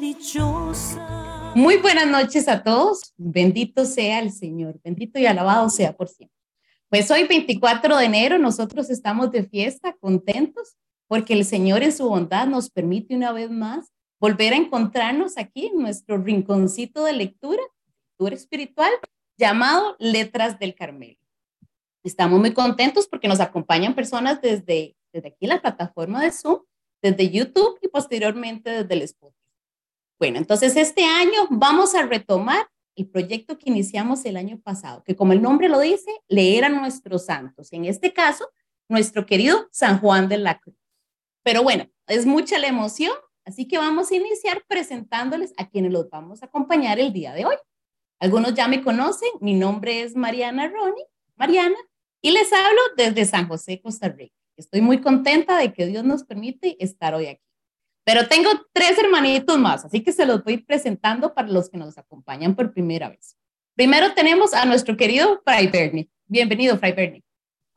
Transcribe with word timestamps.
dichosa. 0.00 1.52
Muy 1.54 1.76
buenas 1.76 2.06
noches 2.06 2.48
a 2.48 2.62
todos. 2.62 3.12
Bendito 3.16 3.84
sea 3.84 4.20
el 4.20 4.32
Señor. 4.32 4.80
Bendito 4.82 5.18
y 5.18 5.26
alabado 5.26 5.68
sea 5.68 5.96
por 5.96 6.08
siempre. 6.08 6.36
Pues 6.88 7.10
hoy 7.10 7.26
24 7.26 7.96
de 7.96 8.04
enero 8.04 8.38
nosotros 8.38 8.90
estamos 8.90 9.30
de 9.30 9.44
fiesta, 9.44 9.96
contentos, 10.00 10.76
porque 11.08 11.34
el 11.34 11.44
Señor 11.44 11.82
en 11.82 11.92
su 11.92 12.08
bondad 12.08 12.46
nos 12.46 12.70
permite 12.70 13.14
una 13.14 13.32
vez 13.32 13.50
más 13.50 13.92
volver 14.20 14.52
a 14.52 14.56
encontrarnos 14.56 15.36
aquí 15.36 15.66
en 15.66 15.78
nuestro 15.78 16.18
rinconcito 16.18 17.04
de 17.04 17.12
lectura, 17.12 17.62
lectura 18.10 18.34
espiritual, 18.34 18.92
llamado 19.36 19.96
Letras 19.98 20.58
del 20.58 20.74
Carmelo. 20.74 21.18
Estamos 22.04 22.40
muy 22.40 22.52
contentos 22.52 23.06
porque 23.06 23.28
nos 23.28 23.40
acompañan 23.40 23.94
personas 23.94 24.40
desde, 24.40 24.96
desde 25.12 25.28
aquí 25.28 25.46
la 25.46 25.60
plataforma 25.60 26.22
de 26.22 26.32
Zoom, 26.32 26.60
desde 27.02 27.30
YouTube 27.30 27.78
y 27.80 27.88
posteriormente 27.88 28.70
desde 28.70 28.94
el 28.94 29.02
Spotify. 29.02 29.41
Bueno, 30.22 30.38
entonces 30.38 30.76
este 30.76 31.04
año 31.04 31.48
vamos 31.50 31.96
a 31.96 32.06
retomar 32.06 32.70
el 32.94 33.08
proyecto 33.08 33.58
que 33.58 33.68
iniciamos 33.68 34.24
el 34.24 34.36
año 34.36 34.60
pasado, 34.60 35.02
que 35.02 35.16
como 35.16 35.32
el 35.32 35.42
nombre 35.42 35.68
lo 35.68 35.80
dice, 35.80 36.12
leer 36.28 36.64
a 36.64 36.68
nuestros 36.68 37.24
santos. 37.24 37.72
En 37.72 37.86
este 37.86 38.12
caso, 38.12 38.48
nuestro 38.88 39.26
querido 39.26 39.66
San 39.72 39.98
Juan 39.98 40.28
de 40.28 40.38
la 40.38 40.60
Cruz. 40.60 40.76
Pero 41.42 41.64
bueno, 41.64 41.90
es 42.06 42.24
mucha 42.24 42.60
la 42.60 42.68
emoción, 42.68 43.10
así 43.44 43.66
que 43.66 43.78
vamos 43.78 44.12
a 44.12 44.14
iniciar 44.14 44.62
presentándoles 44.68 45.54
a 45.56 45.68
quienes 45.68 45.90
los 45.90 46.08
vamos 46.08 46.40
a 46.44 46.46
acompañar 46.46 47.00
el 47.00 47.12
día 47.12 47.32
de 47.32 47.44
hoy. 47.44 47.56
Algunos 48.20 48.54
ya 48.54 48.68
me 48.68 48.80
conocen, 48.80 49.30
mi 49.40 49.54
nombre 49.54 50.02
es 50.02 50.14
Mariana 50.14 50.68
Roni, 50.68 51.02
Mariana, 51.34 51.78
y 52.20 52.30
les 52.30 52.52
hablo 52.52 52.80
desde 52.96 53.24
San 53.24 53.48
José, 53.48 53.80
Costa 53.80 54.08
Rica. 54.08 54.36
Estoy 54.56 54.82
muy 54.82 55.00
contenta 55.00 55.58
de 55.58 55.72
que 55.72 55.86
Dios 55.86 56.04
nos 56.04 56.22
permite 56.22 56.76
estar 56.78 57.12
hoy 57.12 57.26
aquí. 57.26 57.51
Pero 58.04 58.26
tengo 58.26 58.50
tres 58.72 58.98
hermanitos 58.98 59.58
más, 59.58 59.84
así 59.84 60.02
que 60.02 60.12
se 60.12 60.26
los 60.26 60.42
voy 60.42 60.58
presentando 60.58 61.34
para 61.34 61.48
los 61.48 61.70
que 61.70 61.78
nos 61.78 61.96
acompañan 61.98 62.56
por 62.56 62.72
primera 62.72 63.08
vez. 63.08 63.36
Primero 63.74 64.12
tenemos 64.14 64.54
a 64.54 64.64
nuestro 64.64 64.96
querido 64.96 65.40
Fray 65.44 65.68
Bernie. 65.68 66.10
Bienvenido, 66.26 66.76
Fray 66.78 66.92
Bernie. 66.92 67.22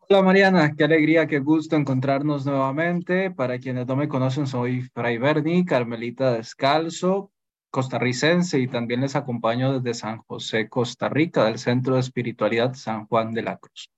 Hola 0.07 0.21
Mariana, 0.21 0.75
qué 0.75 0.83
alegría, 0.83 1.27
qué 1.27 1.39
gusto 1.39 1.75
encontrarnos 1.75 2.45
nuevamente. 2.45 3.31
Para 3.31 3.59
quienes 3.59 3.87
no 3.87 3.95
me 3.95 4.07
conocen, 4.07 4.45
soy 4.45 4.81
Fray 4.93 5.17
Bernie, 5.17 5.65
Carmelita 5.65 6.33
Descalzo, 6.33 7.31
costarricense 7.71 8.59
y 8.59 8.67
también 8.67 9.01
les 9.01 9.15
acompaño 9.15 9.79
desde 9.79 9.99
San 9.99 10.19
José, 10.19 10.69
Costa 10.69 11.09
Rica, 11.09 11.45
del 11.45 11.59
Centro 11.59 11.95
de 11.95 12.01
Espiritualidad 12.01 12.73
San 12.73 13.05
Juan 13.07 13.33
de 13.33 13.43
la 13.43 13.57
Cruz. 13.57 13.89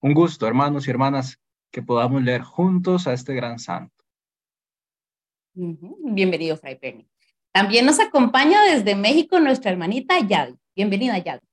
Un 0.00 0.14
gusto, 0.14 0.46
hermanos 0.46 0.86
y 0.86 0.90
hermanas, 0.90 1.38
que 1.70 1.82
podamos 1.82 2.22
leer 2.22 2.42
juntos 2.42 3.06
a 3.06 3.12
este 3.12 3.34
gran 3.34 3.58
santo. 3.58 3.95
Bienvenido, 5.56 6.58
Fray 6.58 6.78
Penny. 6.78 7.08
También 7.50 7.86
nos 7.86 7.98
acompaña 7.98 8.62
desde 8.64 8.94
México 8.94 9.40
nuestra 9.40 9.70
hermanita 9.70 10.20
Yadi. 10.20 10.54
Bienvenida, 10.74 11.16
Yadi. 11.16 11.46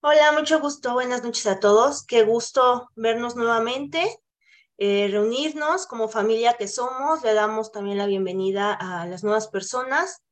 Hola, 0.00 0.32
mucho 0.32 0.60
gusto. 0.60 0.94
Buenas 0.94 1.22
noches 1.22 1.46
a 1.46 1.60
todos. 1.60 2.06
Qué 2.06 2.22
gusto 2.22 2.88
vernos 2.96 3.36
nuevamente, 3.36 4.02
eh, 4.78 5.08
reunirnos 5.10 5.86
como 5.86 6.08
familia 6.08 6.54
que 6.54 6.68
somos. 6.68 7.22
Le 7.22 7.34
damos 7.34 7.70
también 7.70 7.98
la 7.98 8.06
bienvenida 8.06 8.72
a 8.72 9.06
las 9.06 9.22
nuevas 9.22 9.48
personas 9.48 10.22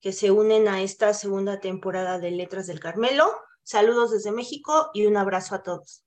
que 0.00 0.12
se 0.12 0.30
unen 0.30 0.68
a 0.68 0.80
esta 0.80 1.12
segunda 1.12 1.60
temporada 1.60 2.18
de 2.18 2.30
Letras 2.30 2.66
del 2.66 2.80
Carmelo. 2.80 3.30
Saludos 3.62 4.12
desde 4.12 4.32
México 4.32 4.88
y 4.94 5.04
un 5.04 5.18
abrazo 5.18 5.54
a 5.54 5.62
todos. 5.62 6.02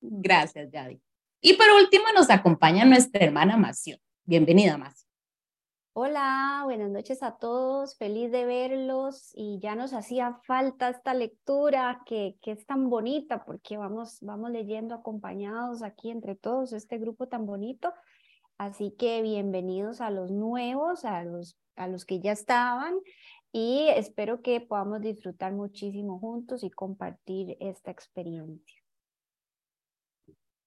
Gracias, 0.00 0.70
Yadi. 0.70 1.02
Y 1.40 1.54
por 1.54 1.68
último 1.70 2.04
nos 2.14 2.30
acompaña 2.30 2.84
nuestra 2.84 3.24
hermana 3.24 3.56
Mación. 3.56 3.98
Bienvenida, 4.30 4.78
Mación. 4.78 5.10
Hola, 5.92 6.60
buenas 6.62 6.88
noches 6.88 7.20
a 7.24 7.36
todos, 7.36 7.96
feliz 7.96 8.30
de 8.30 8.44
verlos 8.44 9.32
y 9.34 9.58
ya 9.58 9.74
nos 9.74 9.92
hacía 9.92 10.38
falta 10.44 10.88
esta 10.88 11.14
lectura 11.14 12.00
que, 12.06 12.36
que 12.40 12.52
es 12.52 12.64
tan 12.64 12.88
bonita 12.90 13.44
porque 13.44 13.76
vamos, 13.76 14.18
vamos 14.20 14.52
leyendo 14.52 14.94
acompañados 14.94 15.82
aquí 15.82 16.12
entre 16.12 16.36
todos 16.36 16.72
este 16.72 16.98
grupo 16.98 17.26
tan 17.26 17.44
bonito. 17.44 17.92
Así 18.56 18.94
que 18.96 19.20
bienvenidos 19.20 20.00
a 20.00 20.10
los 20.10 20.30
nuevos, 20.30 21.04
a 21.04 21.24
los, 21.24 21.58
a 21.74 21.88
los 21.88 22.04
que 22.04 22.20
ya 22.20 22.30
estaban 22.30 23.00
y 23.50 23.88
espero 23.96 24.42
que 24.42 24.60
podamos 24.60 25.00
disfrutar 25.00 25.54
muchísimo 25.54 26.20
juntos 26.20 26.62
y 26.62 26.70
compartir 26.70 27.56
esta 27.58 27.90
experiencia. 27.90 28.80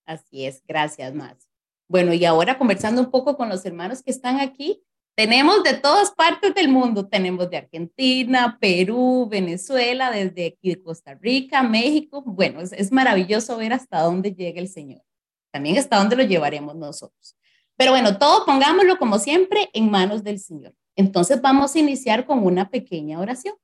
Así 0.05 0.47
es, 0.47 0.61
gracias 0.67 1.13
más. 1.13 1.52
Bueno, 1.87 2.13
y 2.13 2.25
ahora 2.25 2.57
conversando 2.57 3.01
un 3.01 3.11
poco 3.11 3.37
con 3.37 3.49
los 3.49 3.65
hermanos 3.65 4.01
que 4.01 4.11
están 4.11 4.39
aquí, 4.39 4.83
tenemos 5.15 5.63
de 5.63 5.75
todas 5.75 6.11
partes 6.11 6.55
del 6.55 6.69
mundo, 6.69 7.07
tenemos 7.07 7.49
de 7.49 7.57
Argentina, 7.57 8.57
Perú, 8.59 9.27
Venezuela, 9.29 10.09
desde 10.09 10.47
aquí 10.47 10.69
de 10.69 10.81
Costa 10.81 11.13
Rica, 11.13 11.61
México. 11.61 12.23
Bueno, 12.25 12.61
es, 12.61 12.71
es 12.73 12.91
maravilloso 12.91 13.57
ver 13.57 13.73
hasta 13.73 14.01
dónde 14.01 14.33
llega 14.33 14.59
el 14.59 14.69
Señor. 14.69 15.03
También 15.51 15.77
hasta 15.77 15.97
dónde 15.97 16.15
lo 16.15 16.23
llevaremos 16.23 16.75
nosotros. 16.75 17.37
Pero 17.77 17.91
bueno, 17.91 18.17
todo 18.17 18.45
pongámoslo 18.45 18.97
como 18.97 19.19
siempre 19.19 19.69
en 19.73 19.91
manos 19.91 20.23
del 20.23 20.39
Señor. 20.39 20.73
Entonces 20.95 21.41
vamos 21.41 21.75
a 21.75 21.79
iniciar 21.79 22.25
con 22.25 22.43
una 22.43 22.69
pequeña 22.69 23.19
oración. 23.19 23.55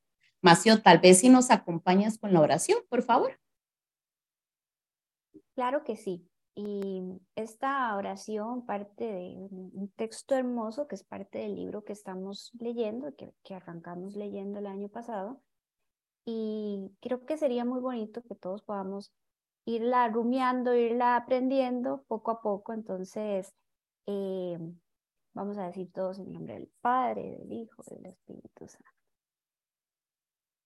Macio, 0.42 0.82
tal 0.82 1.00
vez 1.00 1.20
si 1.20 1.30
nos 1.30 1.50
acompañas 1.52 2.18
con 2.18 2.32
la 2.34 2.42
oración, 2.42 2.80
por 2.90 3.02
favor. 3.02 3.40
Claro 5.56 5.84
que 5.84 5.98
sí. 5.98 6.29
Y 6.62 7.02
esta 7.36 7.96
oración 7.96 8.66
parte 8.66 9.06
de 9.06 9.48
un 9.50 9.90
texto 9.96 10.36
hermoso 10.36 10.90
que 10.90 10.96
es 10.96 11.06
parte 11.06 11.38
del 11.40 11.56
libro 11.56 11.86
que 11.86 11.94
estamos 11.94 12.52
leyendo, 12.60 13.16
que, 13.16 13.56
arrancamos 13.56 14.18
leyendo 14.18 14.60
el 14.60 14.68
año 14.68 14.90
pasado. 14.90 15.42
Y 16.26 16.92
creo 17.00 17.26
que 17.26 17.38
sería 17.38 17.64
muy 17.64 17.80
bonito 17.80 18.22
que 18.24 18.36
todos 18.36 18.62
podamos 18.62 19.14
irla 19.64 20.10
rumiando, 20.10 20.76
irla 20.76 21.16
aprendiendo 21.16 22.04
poco 22.10 22.32
a 22.32 22.42
poco. 22.42 22.74
Entonces, 22.74 23.54
eh, 24.06 24.60
vamos 25.34 25.58
a 25.58 25.66
decir 25.66 25.90
todos 25.94 26.20
en 26.20 26.34
nombre 26.34 26.56
del 26.56 26.70
Padre, 26.82 27.38
del 27.38 27.54
Hijo, 27.54 27.84
del 27.90 28.08
Espíritu 28.08 28.68
Santo. 28.68 28.92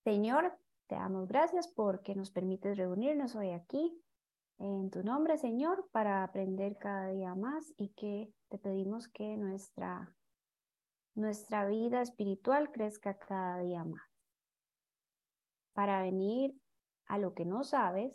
Señor, 0.04 0.58
te 0.88 0.96
damos 0.96 1.28
gracias 1.28 1.68
porque 1.68 2.16
nos 2.16 2.32
permites 2.32 2.78
reunirnos 2.78 3.36
hoy 3.36 3.52
aquí 3.52 4.04
en 4.60 4.90
tu 4.90 5.04
nombre, 5.04 5.38
Señor, 5.38 5.90
para 5.92 6.24
aprender 6.24 6.78
cada 6.78 7.08
día 7.08 7.36
más 7.36 7.74
y 7.78 7.90
que 7.90 8.32
te 8.50 8.58
pedimos 8.58 9.08
que 9.08 9.36
nuestra, 9.38 10.16
nuestra 11.16 11.66
vida 11.66 12.02
espiritual 12.02 12.72
crezca 12.72 13.18
cada 13.18 13.60
día 13.60 13.84
más. 13.84 14.02
Para 15.74 16.02
venir 16.02 16.56
a 17.08 17.18
lo 17.18 17.34
que 17.34 17.46
no 17.46 17.64
sabes, 17.64 18.14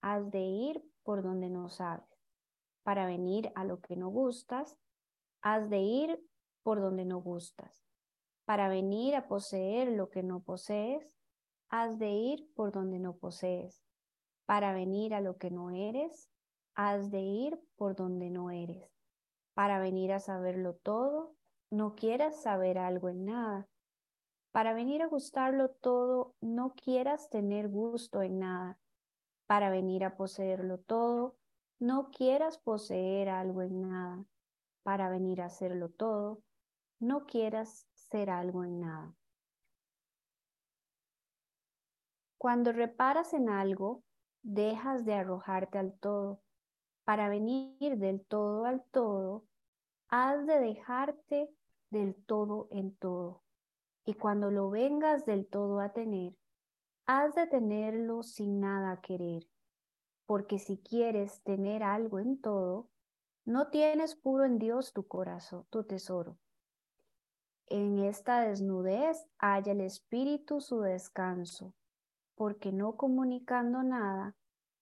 has 0.00 0.30
de 0.30 0.40
ir 0.40 0.82
por 1.02 1.22
donde 1.22 1.50
no 1.50 1.68
sabes. 1.68 2.08
Para 2.82 3.06
venir 3.06 3.52
a 3.54 3.64
lo 3.64 3.80
que 3.80 3.96
no 3.96 4.08
gustas, 4.08 4.76
has 5.42 5.68
de 5.70 5.78
ir 5.78 6.20
por 6.62 6.80
donde 6.80 7.04
no 7.04 7.20
gustas. 7.20 7.84
Para 8.44 8.68
venir 8.68 9.14
a 9.14 9.28
poseer 9.28 9.88
lo 9.92 10.10
que 10.10 10.22
no 10.22 10.40
posees, 10.40 11.14
has 11.68 11.98
de 11.98 12.10
ir 12.10 12.50
por 12.54 12.72
donde 12.72 12.98
no 12.98 13.16
posees 13.16 13.83
para 14.46 14.72
venir 14.72 15.14
a 15.14 15.20
lo 15.20 15.36
que 15.36 15.50
no 15.50 15.70
eres, 15.70 16.30
has 16.74 17.10
de 17.10 17.20
ir 17.20 17.60
por 17.76 17.96
donde 17.96 18.30
no 18.30 18.50
eres. 18.50 18.90
Para 19.54 19.78
venir 19.78 20.12
a 20.12 20.20
saberlo 20.20 20.74
todo, 20.74 21.34
no 21.70 21.94
quieras 21.94 22.42
saber 22.42 22.78
algo 22.78 23.08
en 23.08 23.24
nada. 23.24 23.68
Para 24.52 24.72
venir 24.72 25.02
a 25.02 25.08
gustarlo 25.08 25.70
todo, 25.70 26.36
no 26.40 26.74
quieras 26.74 27.28
tener 27.28 27.68
gusto 27.68 28.22
en 28.22 28.38
nada. 28.38 28.78
Para 29.46 29.70
venir 29.70 30.04
a 30.04 30.16
poseerlo 30.16 30.78
todo, 30.78 31.36
no 31.80 32.10
quieras 32.10 32.58
poseer 32.58 33.28
algo 33.28 33.62
en 33.62 33.80
nada. 33.82 34.24
Para 34.84 35.08
venir 35.08 35.42
a 35.42 35.46
hacerlo 35.46 35.90
todo, 35.90 36.40
no 37.00 37.26
quieras 37.26 37.88
ser 37.94 38.30
algo 38.30 38.62
en 38.62 38.80
nada. 38.80 39.16
Cuando 42.38 42.72
reparas 42.72 43.32
en 43.32 43.48
algo, 43.48 44.03
dejas 44.44 45.04
de 45.04 45.14
arrojarte 45.14 45.78
al 45.78 45.98
todo. 45.98 46.40
Para 47.04 47.28
venir 47.28 47.98
del 47.98 48.24
todo 48.24 48.66
al 48.66 48.84
todo, 48.92 49.44
has 50.08 50.46
de 50.46 50.60
dejarte 50.60 51.50
del 51.90 52.14
todo 52.14 52.68
en 52.70 52.94
todo. 52.96 53.42
Y 54.04 54.14
cuando 54.14 54.50
lo 54.50 54.70
vengas 54.70 55.24
del 55.26 55.46
todo 55.46 55.80
a 55.80 55.92
tener, 55.92 56.36
has 57.06 57.34
de 57.34 57.46
tenerlo 57.46 58.22
sin 58.22 58.60
nada 58.60 59.00
querer. 59.00 59.48
Porque 60.26 60.58
si 60.58 60.78
quieres 60.78 61.42
tener 61.42 61.82
algo 61.82 62.18
en 62.18 62.40
todo, 62.40 62.88
no 63.44 63.68
tienes 63.68 64.14
puro 64.14 64.44
en 64.44 64.58
Dios 64.58 64.92
tu 64.92 65.06
corazón, 65.06 65.66
tu 65.70 65.84
tesoro. 65.84 66.38
En 67.66 67.98
esta 67.98 68.40
desnudez 68.40 69.26
haya 69.38 69.72
el 69.72 69.80
espíritu 69.80 70.60
su 70.60 70.80
descanso 70.80 71.74
porque 72.34 72.72
no 72.72 72.96
comunicando 72.96 73.82
nada, 73.82 74.36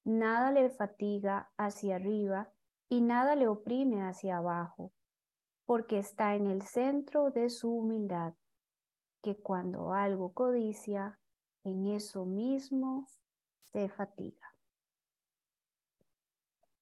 nada 0.04 0.50
le 0.50 0.70
fatiga 0.70 1.50
hacia 1.56 1.96
arriba 1.96 2.52
y 2.88 3.00
nada 3.00 3.36
le 3.36 3.48
oprime 3.48 4.02
hacia 4.02 4.38
abajo, 4.38 4.92
porque 5.64 5.98
está 5.98 6.34
en 6.34 6.46
el 6.46 6.62
centro 6.62 7.30
de 7.30 7.48
su 7.50 7.70
humildad, 7.70 8.34
que 9.22 9.36
cuando 9.36 9.92
algo 9.92 10.32
codicia, 10.32 11.18
en 11.64 11.86
eso 11.86 12.24
mismo 12.24 13.06
se 13.72 13.88
fatiga. 13.88 14.52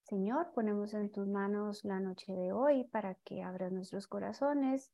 Señor, 0.05 0.51
ponemos 0.55 0.93
en 0.95 1.13
tus 1.13 1.29
manos 1.29 1.85
la 1.85 2.01
noche 2.01 2.33
de 2.33 2.51
hoy 2.53 2.85
para 2.85 3.15
que 3.15 3.43
abras 3.43 3.71
nuestros 3.71 4.09
corazones 4.09 4.91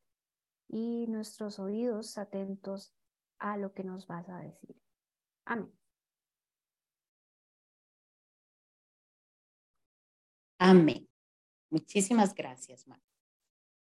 y 0.69 1.07
nuestros 1.09 1.59
oídos 1.59 2.19
atentos 2.19 2.93
a 3.39 3.57
lo 3.57 3.73
que 3.73 3.85
nos 3.85 4.07
vas 4.07 4.29
a 4.29 4.39
decir. 4.41 4.77
Amén. 5.47 5.73
Amén. 10.59 11.09
Muchísimas 11.71 12.35
gracias, 12.35 12.87
Marta. 12.87 13.05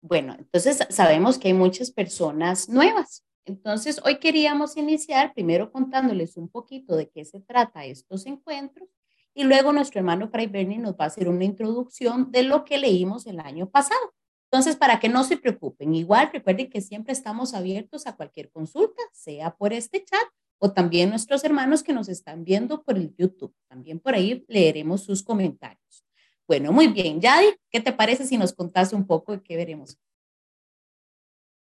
Bueno, 0.02 0.36
entonces 0.38 0.86
sabemos 0.90 1.38
que 1.38 1.48
hay 1.48 1.54
muchas 1.54 1.90
personas 1.90 2.68
nuevas. 2.68 3.24
Entonces, 3.44 4.00
hoy 4.04 4.18
queríamos 4.18 4.76
iniciar 4.76 5.32
primero 5.32 5.72
contándoles 5.72 6.36
un 6.36 6.48
poquito 6.48 6.96
de 6.96 7.08
qué 7.08 7.24
se 7.24 7.40
trata 7.40 7.84
estos 7.84 8.26
encuentros 8.26 8.88
y 9.34 9.44
luego 9.44 9.72
nuestro 9.72 10.00
hermano 10.00 10.28
Fray 10.28 10.46
Bernie 10.46 10.78
nos 10.78 10.94
va 10.94 11.04
a 11.04 11.08
hacer 11.08 11.28
una 11.28 11.44
introducción 11.44 12.30
de 12.32 12.42
lo 12.42 12.64
que 12.64 12.78
leímos 12.78 13.26
el 13.26 13.40
año 13.40 13.70
pasado. 13.70 14.14
Entonces, 14.50 14.76
para 14.76 14.98
que 15.00 15.08
no 15.08 15.24
se 15.24 15.36
preocupen, 15.36 15.94
igual 15.94 16.30
recuerden 16.32 16.70
que 16.70 16.80
siempre 16.80 17.12
estamos 17.12 17.54
abiertos 17.54 18.06
a 18.06 18.16
cualquier 18.16 18.50
consulta, 18.50 19.02
sea 19.12 19.54
por 19.54 19.72
este 19.72 20.04
chat 20.04 20.26
o 20.58 20.72
también 20.72 21.10
nuestros 21.10 21.44
hermanos 21.44 21.82
que 21.82 21.92
nos 21.92 22.08
están 22.08 22.44
viendo 22.44 22.82
por 22.82 22.96
el 22.96 23.14
YouTube. 23.16 23.54
También 23.68 24.00
por 24.00 24.14
ahí 24.14 24.44
leeremos 24.48 25.04
sus 25.04 25.22
comentarios. 25.22 26.04
Bueno, 26.46 26.72
muy 26.72 26.88
bien. 26.88 27.20
Yadi, 27.20 27.56
¿qué 27.70 27.80
te 27.80 27.92
parece 27.92 28.24
si 28.24 28.38
nos 28.38 28.52
contás 28.52 28.92
un 28.92 29.06
poco 29.06 29.32
de 29.32 29.42
qué 29.42 29.56
veremos? 29.56 29.98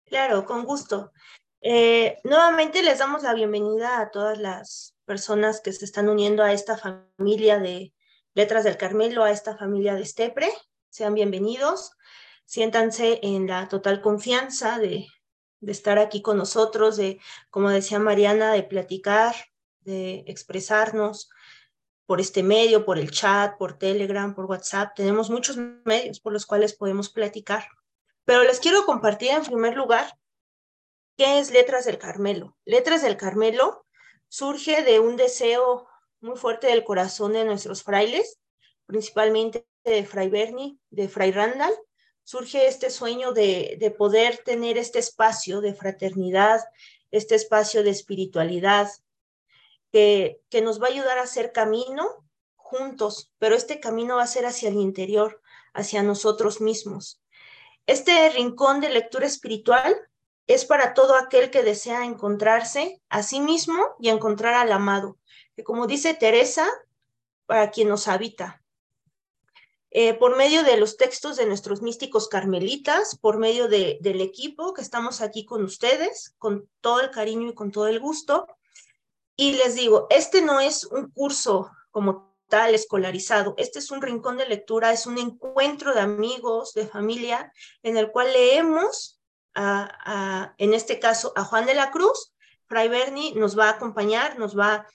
Claro, 0.05 0.45
con 0.45 0.65
gusto. 0.65 1.11
Eh, 1.61 2.19
nuevamente 2.23 2.83
les 2.83 2.99
damos 2.99 3.23
la 3.23 3.33
bienvenida 3.33 4.01
a 4.01 4.11
todas 4.11 4.37
las 4.37 4.95
personas 5.05 5.61
que 5.61 5.71
se 5.71 5.85
están 5.85 6.09
uniendo 6.09 6.43
a 6.43 6.51
esta 6.51 6.77
familia 6.77 7.59
de 7.59 7.93
Letras 8.33 8.65
del 8.65 8.77
Carmelo, 8.77 9.23
a 9.23 9.31
esta 9.31 9.57
familia 9.57 9.95
de 9.95 10.01
Estepre. 10.01 10.49
Sean 10.89 11.13
bienvenidos. 11.13 11.91
Siéntanse 12.45 13.19
en 13.23 13.47
la 13.47 13.69
total 13.69 14.01
confianza 14.01 14.77
de, 14.77 15.07
de 15.63 15.71
estar 15.71 15.97
aquí 15.97 16.21
con 16.21 16.37
nosotros, 16.37 16.97
de, 16.97 17.19
como 17.49 17.69
decía 17.69 17.99
Mariana, 17.99 18.51
de 18.51 18.63
platicar, 18.63 19.33
de 19.81 20.23
expresarnos, 20.27 21.29
por 22.05 22.19
este 22.19 22.43
medio, 22.43 22.85
por 22.85 22.99
el 22.99 23.11
chat, 23.11 23.57
por 23.57 23.77
Telegram, 23.77 24.35
por 24.35 24.45
WhatsApp. 24.45 24.93
Tenemos 24.95 25.29
muchos 25.29 25.57
medios 25.85 26.19
por 26.19 26.33
los 26.33 26.45
cuales 26.45 26.73
podemos 26.73 27.09
platicar. 27.09 27.65
Pero 28.25 28.43
les 28.43 28.59
quiero 28.59 28.85
compartir 28.85 29.31
en 29.31 29.43
primer 29.43 29.75
lugar 29.75 30.17
qué 31.17 31.39
es 31.39 31.51
Letras 31.51 31.85
del 31.85 31.97
Carmelo. 31.97 32.57
Letras 32.65 33.01
del 33.01 33.17
Carmelo 33.17 33.85
surge 34.27 34.83
de 34.83 34.99
un 34.99 35.15
deseo 35.15 35.87
muy 36.19 36.37
fuerte 36.37 36.67
del 36.67 36.83
corazón 36.83 37.33
de 37.33 37.45
nuestros 37.45 37.83
frailes, 37.83 38.39
principalmente 38.85 39.65
de 39.83 40.05
Fray 40.05 40.29
Berni, 40.29 40.79
de 40.89 41.07
Fray 41.07 41.31
Randall. 41.31 41.73
Surge 42.23 42.67
este 42.67 42.89
sueño 42.89 43.33
de, 43.33 43.77
de 43.79 43.91
poder 43.91 44.39
tener 44.45 44.77
este 44.77 44.99
espacio 44.99 45.61
de 45.61 45.73
fraternidad, 45.73 46.61
este 47.11 47.35
espacio 47.35 47.83
de 47.83 47.91
espiritualidad, 47.91 48.89
que, 49.93 50.61
nos 50.63 50.81
va 50.81 50.87
a 50.87 50.89
ayudar 50.89 51.19
a 51.19 51.23
hacer 51.23 51.51
camino 51.51 52.25
juntos, 52.55 53.31
pero 53.37 53.55
este 53.55 53.79
camino 53.79 54.15
va 54.15 54.23
a 54.23 54.27
ser 54.27 54.47
hacia 54.47 54.69
el 54.69 54.77
interior, 54.77 55.39
hacia 55.73 56.01
nosotros 56.01 56.59
mismos. 56.59 57.21
Este 57.85 58.27
rincón 58.29 58.81
de 58.81 58.89
lectura 58.89 59.27
espiritual 59.27 59.95
es 60.47 60.65
para 60.65 60.95
todo 60.95 61.15
aquel 61.15 61.51
que 61.51 61.61
desea 61.61 62.05
encontrarse 62.05 63.01
a 63.09 63.21
sí 63.21 63.39
mismo 63.39 63.95
y 63.99 64.09
encontrar 64.09 64.55
al 64.55 64.71
amado, 64.71 65.19
que 65.55 65.63
como 65.63 65.85
dice 65.85 66.15
Teresa, 66.15 66.67
para 67.45 67.69
quien 67.69 67.89
nos 67.89 68.07
habita. 68.07 68.62
Eh, 69.95 70.15
por 70.15 70.35
medio 70.35 70.63
de 70.63 70.77
los 70.77 70.97
textos 70.97 71.35
de 71.35 71.45
nuestros 71.45 71.83
místicos 71.83 72.27
carmelitas, 72.27 73.15
por 73.15 73.37
medio 73.37 73.67
del 73.67 74.21
equipo 74.21 74.73
que 74.73 74.81
estamos 74.81 75.21
aquí 75.21 75.45
con 75.45 75.63
ustedes, 75.63 76.33
con 76.39 76.67
todo 76.81 76.99
el 77.01 77.11
cariño 77.11 77.49
y 77.49 77.53
con 77.53 77.71
todo 77.71 77.85
el 77.85 77.99
gusto, 77.99 78.47
y 79.35 79.53
les 79.53 79.75
digo, 79.75 80.07
este 80.09 80.41
no 80.41 80.59
es 80.59 80.85
un 80.85 81.11
curso 81.11 81.69
como 81.91 82.35
tal 82.47 82.73
escolarizado, 82.73 83.53
este 83.57 83.77
es 83.77 83.91
un 83.91 84.01
rincón 84.01 84.37
de 84.37 84.47
lectura, 84.47 84.91
es 84.91 85.05
un 85.05 85.19
encuentro 85.19 85.93
de 85.93 85.99
amigos, 85.99 86.73
de 86.73 86.87
familia, 86.87 87.53
en 87.83 87.95
el 87.95 88.09
cual 88.11 88.33
leemos, 88.33 89.21
a, 89.53 90.55
en 90.57 90.73
este 90.73 90.97
caso, 90.97 91.33
a 91.35 91.43
Juan 91.45 91.67
de 91.67 91.75
la 91.75 91.91
Cruz. 91.91 92.33
Fray 92.65 92.89
Berni 92.89 93.33
nos 93.33 93.55
va 93.57 93.67
a 93.67 93.73
acompañar, 93.73 94.39
nos 94.39 94.57
va 94.57 94.87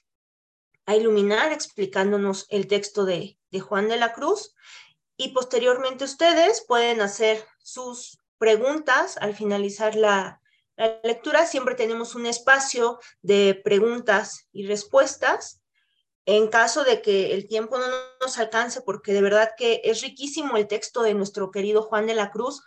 a 0.86 0.96
iluminar 0.96 1.52
explicándonos 1.52 2.46
el 2.48 2.66
texto 2.66 3.04
de, 3.04 3.38
de 3.52 3.60
Juan 3.60 3.88
de 3.88 3.96
la 3.96 4.12
Cruz 4.12 4.56
y 5.18 5.30
posteriormente 5.30 6.04
ustedes 6.04 6.64
pueden 6.66 7.02
hacer 7.02 7.44
sus 7.58 8.18
preguntas 8.38 9.18
al 9.18 9.34
finalizar 9.34 9.96
la, 9.96 10.40
lectura 11.02 11.44
siempre 11.44 11.74
tenemos 11.74 12.14
un 12.14 12.24
espacio 12.24 13.00
de 13.20 13.60
preguntas 13.64 14.48
y 14.52 14.64
respuestas. 14.66 15.60
En 16.24 16.46
caso 16.46 16.84
de 16.84 17.02
que 17.02 17.34
el 17.34 17.48
tiempo 17.48 17.78
no 17.78 17.86
nos 18.20 18.38
alcance, 18.38 18.82
porque 18.82 19.12
de 19.12 19.22
verdad 19.22 19.50
que 19.56 19.80
es 19.82 20.02
riquísimo 20.02 20.56
el 20.56 20.68
texto 20.68 21.02
de 21.02 21.14
nuestro 21.14 21.50
querido 21.50 21.82
Juan 21.82 22.06
de 22.06 22.14
la 22.14 22.30
Cruz, 22.30 22.62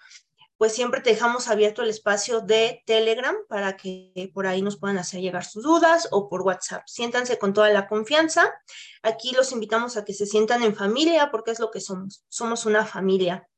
pues 0.62 0.76
siempre 0.76 1.02
te 1.02 1.10
dejamos 1.10 1.48
abierto 1.48 1.82
el 1.82 1.90
espacio 1.90 2.40
de 2.40 2.84
Telegram 2.86 3.36
para 3.50 3.78
que 3.78 4.30
por 4.32 4.46
ahí 4.46 4.62
nos 4.62 4.78
puedan 4.78 5.00
hacer 5.00 5.20
llegar 5.20 5.44
sus 5.44 5.64
dudas 5.64 6.08
o 6.12 6.30
por 6.30 6.44
WhatsApp. 6.44 6.84
Siéntanse 6.86 7.40
con 7.40 7.52
toda 7.52 7.72
la 7.72 7.88
confianza. 7.88 8.54
Aquí 9.02 9.32
los 9.32 9.52
invitamos 9.54 9.98
a 9.98 10.06
que 10.06 10.14
se 10.14 10.28
sientan 10.28 10.62
en 10.62 10.76
familia 10.76 11.32
porque 11.32 11.50
es 11.50 11.60
lo 11.60 11.72
que 11.72 11.82
somos. 11.82 12.24
Somos 12.30 12.68
una 12.68 12.86
familia. 12.86 13.50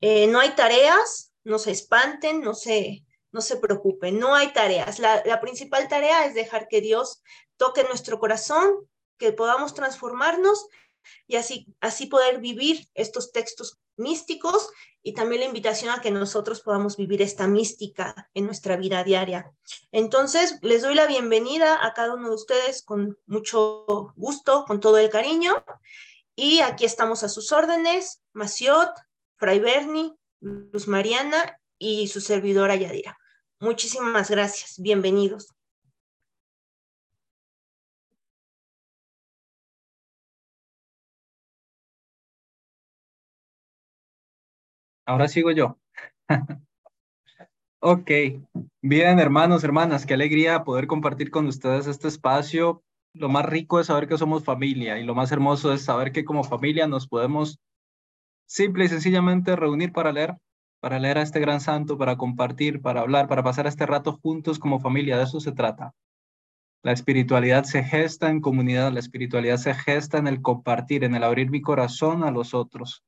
Eh, 0.00 0.28
no 0.28 0.38
hay 0.38 0.54
tareas, 0.54 1.32
no 1.42 1.58
se 1.58 1.72
espanten, 1.72 2.40
no 2.40 2.54
se, 2.54 3.04
no 3.32 3.40
se 3.40 3.56
preocupen, 3.56 4.20
no 4.20 4.36
hay 4.36 4.52
tareas. 4.52 5.00
La, 5.00 5.40
principal 5.40 5.88
tarea 5.88 6.24
es 6.24 6.34
dejar 6.36 6.68
que 6.68 6.80
Dios 6.80 7.20
toque 7.56 7.82
nuestro 7.82 8.20
corazón, 8.20 8.76
que 9.18 9.32
podamos 9.32 9.74
transformarnos 9.74 10.68
y 11.26 11.34
así, 11.34 11.66
así 11.80 12.06
poder 12.06 12.38
vivir 12.38 12.86
estos 12.94 13.32
textos 13.32 13.80
místicos 13.96 14.70
y 15.02 15.12
también 15.12 15.40
la 15.40 15.46
invitación 15.46 15.90
a 15.90 16.00
que 16.00 16.10
nosotros 16.10 16.60
podamos 16.60 16.96
vivir 16.96 17.22
esta 17.22 17.46
mística 17.46 18.30
en 18.34 18.46
nuestra 18.46 18.76
vida 18.76 19.04
diaria. 19.04 19.52
Entonces, 19.92 20.58
les 20.62 20.82
doy 20.82 20.94
la 20.94 21.06
bienvenida 21.06 21.84
a 21.84 21.92
cada 21.92 22.14
uno 22.14 22.28
de 22.30 22.34
ustedes 22.34 22.82
con 22.82 23.18
mucho 23.26 24.12
gusto, 24.16 24.64
con 24.66 24.80
todo 24.80 24.98
el 24.98 25.10
cariño. 25.10 25.64
Y 26.34 26.60
aquí 26.60 26.84
estamos 26.84 27.22
a 27.22 27.28
sus 27.28 27.52
órdenes, 27.52 28.22
Maciot, 28.32 28.90
Fray 29.36 29.60
Berni, 29.60 30.14
Luz 30.40 30.88
Mariana 30.88 31.60
y 31.78 32.08
su 32.08 32.20
servidora 32.20 32.76
Yadira. 32.76 33.18
Muchísimas 33.60 34.30
gracias. 34.30 34.80
Bienvenidos. 34.80 35.53
Ahora 45.06 45.28
sigo 45.28 45.50
yo. 45.50 45.78
ok, 47.80 48.10
bien 48.82 49.18
hermanos, 49.18 49.64
hermanas, 49.64 50.06
qué 50.06 50.14
alegría 50.14 50.64
poder 50.64 50.86
compartir 50.86 51.30
con 51.30 51.46
ustedes 51.46 51.86
este 51.86 52.08
espacio. 52.08 52.82
Lo 53.12 53.28
más 53.28 53.46
rico 53.46 53.80
es 53.80 53.86
saber 53.86 54.08
que 54.08 54.18
somos 54.18 54.44
familia 54.44 54.98
y 54.98 55.04
lo 55.04 55.14
más 55.14 55.30
hermoso 55.30 55.72
es 55.72 55.84
saber 55.84 56.12
que 56.12 56.24
como 56.24 56.42
familia 56.42 56.86
nos 56.86 57.06
podemos 57.06 57.58
simple 58.46 58.86
y 58.86 58.88
sencillamente 58.88 59.56
reunir 59.56 59.92
para 59.92 60.12
leer 60.12 60.36
para 60.84 60.98
leer 60.98 61.16
a 61.16 61.22
este 61.22 61.40
gran 61.40 61.62
santo, 61.62 61.96
para 61.96 62.18
compartir, 62.18 62.82
para 62.82 63.00
hablar, 63.00 63.26
para 63.26 63.42
pasar 63.42 63.66
este 63.66 63.86
rato 63.86 64.18
juntos 64.22 64.58
como 64.58 64.80
familia. 64.80 65.16
De 65.16 65.24
eso 65.24 65.40
se 65.40 65.52
trata. 65.52 65.94
La 66.82 66.92
espiritualidad 66.92 67.64
se 67.64 67.82
gesta 67.82 68.28
en 68.28 68.42
comunidad, 68.42 68.92
la 68.92 69.00
espiritualidad 69.00 69.56
se 69.56 69.72
gesta 69.72 70.18
en 70.18 70.26
el 70.26 70.42
compartir, 70.42 71.02
en 71.02 71.14
el 71.14 71.24
abrir 71.24 71.50
mi 71.50 71.62
corazón 71.62 72.22
a 72.22 72.30
los 72.30 72.52
otros. 72.52 73.02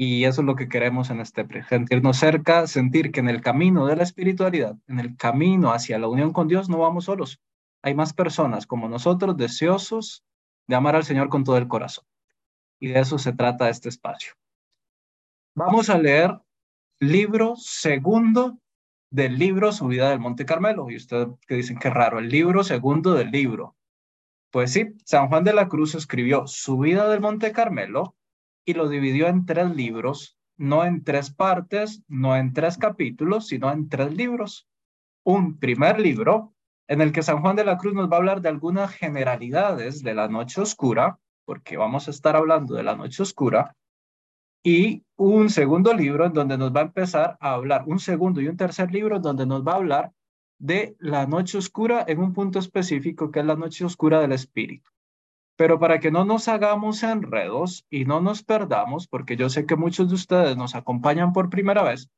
Y 0.00 0.26
eso 0.26 0.42
es 0.42 0.46
lo 0.46 0.54
que 0.54 0.68
queremos 0.68 1.10
en 1.10 1.18
este 1.18 1.44
pre, 1.44 1.64
sentirnos 1.64 2.18
cerca, 2.18 2.68
sentir 2.68 3.10
que 3.10 3.18
en 3.18 3.28
el 3.28 3.40
camino 3.40 3.84
de 3.86 3.96
la 3.96 4.04
espiritualidad, 4.04 4.76
en 4.86 5.00
el 5.00 5.16
camino 5.16 5.72
hacia 5.72 5.98
la 5.98 6.06
unión 6.06 6.32
con 6.32 6.46
Dios, 6.46 6.68
no 6.68 6.78
vamos 6.78 7.06
solos. 7.06 7.40
Hay 7.82 7.96
más 7.96 8.12
personas 8.12 8.68
como 8.68 8.88
nosotros 8.88 9.36
deseosos 9.36 10.24
de 10.68 10.76
amar 10.76 10.94
al 10.94 11.02
Señor 11.02 11.30
con 11.30 11.42
todo 11.42 11.56
el 11.56 11.66
corazón. 11.66 12.04
Y 12.78 12.86
de 12.86 13.00
eso 13.00 13.18
se 13.18 13.32
trata 13.32 13.70
este 13.70 13.88
espacio. 13.88 14.34
Vamos 15.56 15.90
a 15.90 15.98
leer 15.98 16.38
libro 17.00 17.56
segundo 17.56 18.56
del 19.10 19.36
libro 19.36 19.72
Subida 19.72 20.10
del 20.10 20.20
Monte 20.20 20.46
Carmelo. 20.46 20.88
Y 20.92 20.94
ustedes 20.94 21.26
que 21.44 21.56
dicen 21.56 21.76
que 21.76 21.90
raro, 21.90 22.20
el 22.20 22.28
libro 22.28 22.62
segundo 22.62 23.14
del 23.14 23.32
libro. 23.32 23.74
Pues 24.52 24.72
sí, 24.72 24.94
San 25.04 25.26
Juan 25.26 25.42
de 25.42 25.54
la 25.54 25.66
Cruz 25.66 25.96
escribió 25.96 26.46
Subida 26.46 27.08
del 27.08 27.20
Monte 27.20 27.50
Carmelo 27.50 28.14
y 28.68 28.74
lo 28.74 28.88
dividió 28.88 29.28
en 29.28 29.46
tres 29.46 29.74
libros 29.74 30.38
no 30.58 30.84
en 30.84 31.04
tres 31.04 31.30
partes, 31.30 32.02
no 32.08 32.36
en 32.36 32.52
tres 32.52 32.76
capítulos, 32.76 33.46
sino 33.46 33.72
en 33.72 33.88
tres 33.88 34.12
libros. 34.14 34.68
Un 35.24 35.58
primer 35.58 36.00
libro 36.00 36.52
en 36.88 37.00
el 37.00 37.12
que 37.12 37.22
San 37.22 37.40
Juan 37.40 37.56
de 37.56 37.64
la 37.64 37.78
Cruz 37.78 37.94
nos 37.94 38.10
va 38.10 38.16
a 38.16 38.18
hablar 38.18 38.40
de 38.42 38.48
algunas 38.48 38.90
generalidades 38.90 40.02
de 40.02 40.14
la 40.14 40.28
noche 40.28 40.60
oscura, 40.60 41.18
porque 41.44 41.76
vamos 41.76 42.08
a 42.08 42.10
estar 42.10 42.34
hablando 42.34 42.74
de 42.74 42.82
la 42.82 42.96
noche 42.96 43.22
oscura, 43.22 43.76
y 44.64 45.04
un 45.16 45.48
segundo 45.48 45.94
libro 45.94 46.26
en 46.26 46.32
donde 46.32 46.58
nos 46.58 46.74
va 46.74 46.80
a 46.80 46.84
empezar 46.84 47.38
a 47.40 47.52
hablar, 47.52 47.84
un 47.86 48.00
segundo 48.00 48.40
y 48.40 48.48
un 48.48 48.56
tercer 48.56 48.90
libro 48.90 49.16
en 49.16 49.22
donde 49.22 49.46
nos 49.46 49.66
va 49.66 49.72
a 49.72 49.76
hablar 49.76 50.12
de 50.58 50.96
la 50.98 51.26
noche 51.26 51.56
oscura 51.56 52.04
en 52.08 52.18
un 52.18 52.32
punto 52.32 52.58
específico 52.58 53.30
que 53.30 53.40
es 53.40 53.46
la 53.46 53.54
noche 53.54 53.84
oscura 53.84 54.20
del 54.20 54.32
espíritu. 54.32 54.90
Pero 55.58 55.80
para 55.80 55.98
que 55.98 56.12
no 56.12 56.24
nos 56.24 56.46
hagamos 56.46 57.02
enredos 57.02 57.84
y 57.90 58.04
no 58.04 58.20
nos 58.20 58.44
perdamos, 58.44 59.08
porque 59.08 59.36
yo 59.36 59.50
sé 59.50 59.66
que 59.66 59.74
muchos 59.74 60.08
de 60.08 60.14
ustedes 60.14 60.56
nos 60.56 60.76
acompañan 60.76 61.32
por 61.32 61.50
primera 61.50 61.82
vez, 61.82 62.08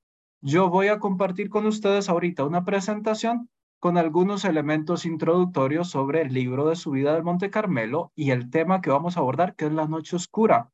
yo 0.42 0.68
voy 0.68 0.88
a 0.88 0.98
compartir 0.98 1.48
con 1.48 1.64
ustedes 1.64 2.10
ahorita 2.10 2.44
una 2.44 2.66
presentación 2.66 3.48
con 3.78 3.96
algunos 3.96 4.44
elementos 4.44 5.06
introductorios 5.06 5.88
sobre 5.88 6.20
el 6.20 6.34
libro 6.34 6.68
de 6.68 6.76
su 6.76 6.90
vida 6.90 7.14
del 7.14 7.22
Monte 7.22 7.48
Carmelo 7.48 8.12
y 8.14 8.30
el 8.30 8.50
tema 8.50 8.82
que 8.82 8.90
vamos 8.90 9.16
a 9.16 9.20
abordar, 9.20 9.56
que 9.56 9.64
es 9.64 9.72
la 9.72 9.86
noche 9.86 10.16
oscura. 10.16 10.70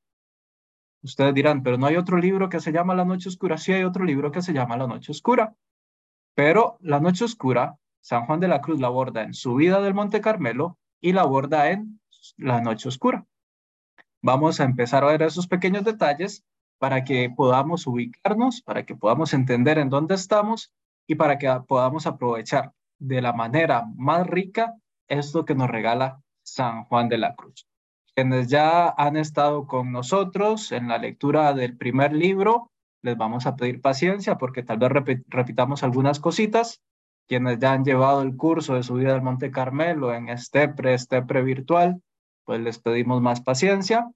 Ustedes 1.05 1.35
dirán, 1.35 1.63
pero 1.63 1.79
no 1.79 1.87
hay 1.87 1.95
otro 1.95 2.19
libro 2.19 2.49
que 2.49 2.59
se 2.59 2.73
llama 2.73 2.97
La 2.97 3.05
Noche 3.05 3.29
Oscura. 3.29 3.59
Sí 3.59 3.73
hay 3.73 3.85
otro 3.85 4.05
libro 4.05 4.33
que 4.33 4.43
se 4.43 4.53
llama 4.53 4.77
La 4.77 4.89
Noche 4.89 5.13
Oscura. 5.13 5.55
Pero 6.35 6.79
La 6.81 6.99
Noche 6.99 7.25
Oscura, 7.25 7.79
San 8.01 8.27
Juan 8.27 8.41
de 8.41 8.49
la 8.49 8.61
Cruz 8.61 8.81
la 8.81 8.89
aborda 8.89 9.23
en 9.23 9.35
su 9.35 9.55
vida 9.55 9.81
del 9.81 9.95
Monte 9.95 10.21
Carmelo 10.21 10.79
y 11.01 11.13
la 11.13 11.21
aborda 11.21 11.71
en 11.71 12.01
la 12.37 12.61
noche 12.61 12.89
oscura. 12.89 13.27
Vamos 14.23 14.61
a 14.61 14.65
empezar 14.65 15.05
a 15.05 15.09
ver 15.09 15.23
esos 15.23 15.47
pequeños 15.47 15.85
detalles 15.85 16.45
para 16.79 17.05
que 17.05 17.31
podamos 17.31 17.87
ubicarnos, 17.87 18.63
para 18.63 18.85
que 18.85 18.95
podamos 18.95 19.33
entender 19.35 19.79
en 19.79 19.89
dónde 19.89 20.15
estamos 20.15 20.73
y 21.07 21.15
para 21.15 21.39
que 21.39 21.49
podamos 21.67 22.07
aprovechar 22.07 22.73
de 22.99 23.23
la 23.23 23.33
manera 23.33 23.85
más 23.97 24.27
rica 24.27 24.75
esto 25.09 25.45
que 25.45 25.55
nos 25.55 25.71
regala 25.71 26.21
San 26.43 26.85
Juan 26.85 27.09
de 27.09 27.19
la 27.19 27.35
Cruz. 27.35 27.67
Quienes 28.15 28.49
ya 28.49 28.89
han 28.89 29.17
estado 29.17 29.67
con 29.67 29.93
nosotros 29.93 30.73
en 30.73 30.89
la 30.89 30.99
lectura 30.99 31.53
del 31.53 31.77
primer 31.77 32.13
libro, 32.15 32.73
les 33.03 33.17
vamos 33.17 33.47
a 33.47 33.57
pedir 33.57 33.81
paciencia 33.81 34.39
porque 34.39 34.63
tal 34.63 34.79
vez 34.79 34.91
repitamos 35.29 35.83
algunas 35.83 36.19
cositas. 36.19 36.83
Quienes 37.29 37.59
ya 37.59 37.73
han 37.73 37.85
llevado 37.85 38.23
el 38.23 38.37
curso 38.37 38.75
de 38.75 38.83
su 38.83 38.95
vida 38.95 39.13
del 39.13 39.23
Monte 39.23 39.51
Carmelo 39.51 40.15
en 40.15 40.29
este 40.29 40.69
pre 40.69 41.43
virtual, 41.43 42.01
pues 42.47 42.61
les 42.61 42.79
pedimos 42.79 43.21
más 43.21 43.43
paciencia, 43.43 44.11